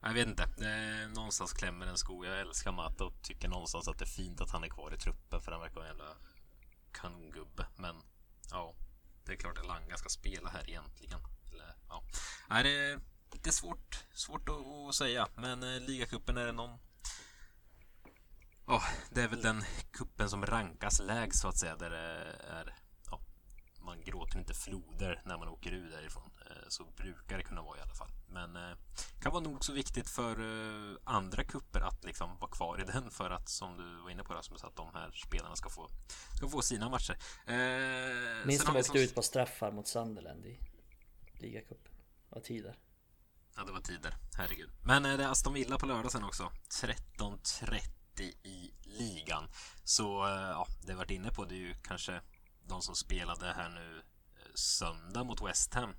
[0.00, 0.42] jag vet inte.
[0.42, 2.24] Eh, någonstans klämmer en sko.
[2.24, 4.98] Jag älskar Mata och tycker någonstans att det är fint att han är kvar i
[4.98, 6.16] truppen för han verkar vara en jävla
[6.92, 7.66] kanongubbe.
[7.76, 7.96] Men
[8.50, 8.74] ja,
[9.24, 11.20] det är klart att Langa ska spela här egentligen.
[11.52, 12.02] Eller, ja.
[12.48, 13.00] Nej, det, är,
[13.30, 15.28] det är svårt, svårt att, att säga.
[15.34, 16.78] Men eh, ligacupen är det någon...
[18.70, 21.76] Ja, det är väl den kuppen som rankas lägst så att säga.
[21.76, 21.98] Där det
[22.48, 22.74] är...
[23.06, 23.20] Ja,
[23.80, 26.30] man gråter inte floder när man åker ur därifrån.
[26.46, 28.10] Eh, så brukar det kunna vara i alla fall.
[28.28, 28.76] Men eh,
[29.22, 33.10] kan vara nog så viktigt för eh, andra kupper att liksom vara kvar i den
[33.10, 35.88] för att som du var inne på Rasmus att de här spelarna ska få,
[36.36, 37.16] ska få sina matcher.
[37.46, 40.60] Eh, Minns du vi åkte ut på straffar mot Sunderland i
[41.32, 41.92] ligacupen?
[42.28, 42.78] Vad tider.
[43.56, 44.14] Ja, det var tider.
[44.38, 44.70] Herregud.
[44.84, 46.52] Men eh, det är Aston Villa på lördag sen också.
[46.82, 49.48] 13.30 i ligan.
[49.84, 52.20] Så eh, ja, det varit inne på det är ju kanske
[52.66, 55.90] de som spelade här nu eh, söndag mot West Ham.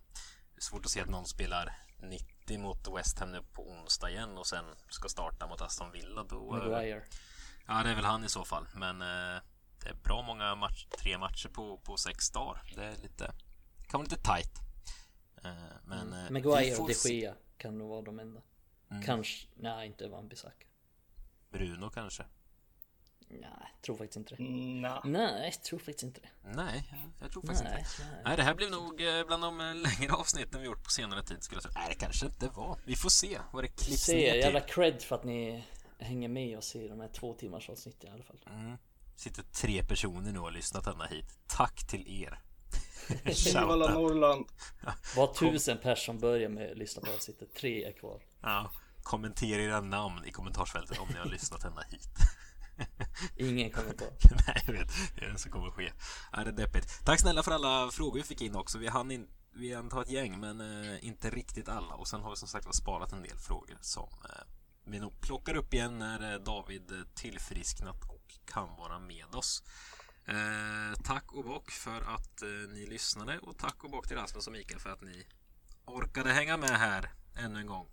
[0.53, 4.09] Det är svårt att se att någon spelar 90 mot West Ham nu på onsdag
[4.09, 6.23] igen och sen ska starta mot Aston Villa.
[6.23, 7.03] Då, Maguire.
[7.67, 8.67] Ja, det är väl han i så fall.
[8.75, 8.99] Men
[9.83, 12.63] det är bra många match, tre matcher på, på sex dagar.
[12.75, 13.33] Det är lite,
[13.87, 14.51] kan vara lite tight.
[15.83, 16.33] Men mm.
[16.33, 18.41] Maguire och de Gea kan nog vara de enda.
[18.91, 19.03] Mm.
[19.03, 20.65] Kanske, nej inte Van Bissaka.
[21.51, 22.25] Bruno kanske?
[23.29, 24.43] Nej, tror faktiskt inte det.
[24.43, 24.99] Nej.
[25.03, 26.29] Nej, tror faktiskt inte det.
[26.55, 28.09] Nej, jag tror faktiskt nej, inte det.
[28.11, 28.21] Nej.
[28.25, 31.23] nej, det här blev nog eh, bland de eh, längre avsnitten vi gjort på senare
[31.23, 31.73] tid skulle jag säga.
[31.75, 32.79] Nej, det kanske inte var.
[32.85, 34.41] Vi får se vad det klipps se, ner till.
[34.41, 35.63] Jävla cred för att ni
[35.99, 38.39] hänger med oss i de här två timmars avsnitten i alla fall.
[38.49, 38.77] Mm.
[39.15, 41.39] Sitter tre personer nu och har lyssnat ända hit.
[41.47, 42.39] Tack till er.
[43.93, 44.45] Norrland.
[45.15, 47.53] Var tusen pers som börjar med att lyssna på avsnittet.
[47.53, 48.21] Tre är kvar.
[48.41, 48.71] Ja.
[49.03, 52.09] Kommentera era namn i kommentarsfältet om ni har lyssnat ända hit.
[53.35, 54.07] Ingen kommentar.
[54.47, 54.89] Nej, jag vet.
[55.15, 55.91] Det är det som kommer att ske.
[56.31, 57.05] Är det deppigt.
[57.05, 58.77] Tack snälla för alla frågor vi fick in också.
[58.77, 61.95] Vi hann in vi hann ta ett gäng, men eh, inte riktigt alla.
[61.95, 64.43] Och sen har vi som sagt sparat en del frågor som eh,
[64.85, 69.63] vi nog plockar upp igen när eh, David eh, tillfrisknat och kan vara med oss.
[70.25, 74.47] Eh, tack och bock för att eh, ni lyssnade och tack och bock till Rasmus
[74.47, 75.27] och Mikael för att ni
[75.85, 77.87] orkade hänga med här ännu en gång.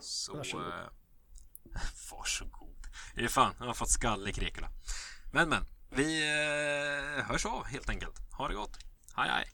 [0.00, 0.36] Så...
[0.36, 0.66] Varsågod.
[0.66, 1.80] Eh,
[2.12, 2.86] varsågod.
[3.14, 4.68] Det är fan, jag har fått skall i Krekula.
[5.32, 8.18] Men men, vi eh, hörs av helt enkelt.
[8.32, 8.78] Ha det gott.
[9.16, 9.50] Hej hej!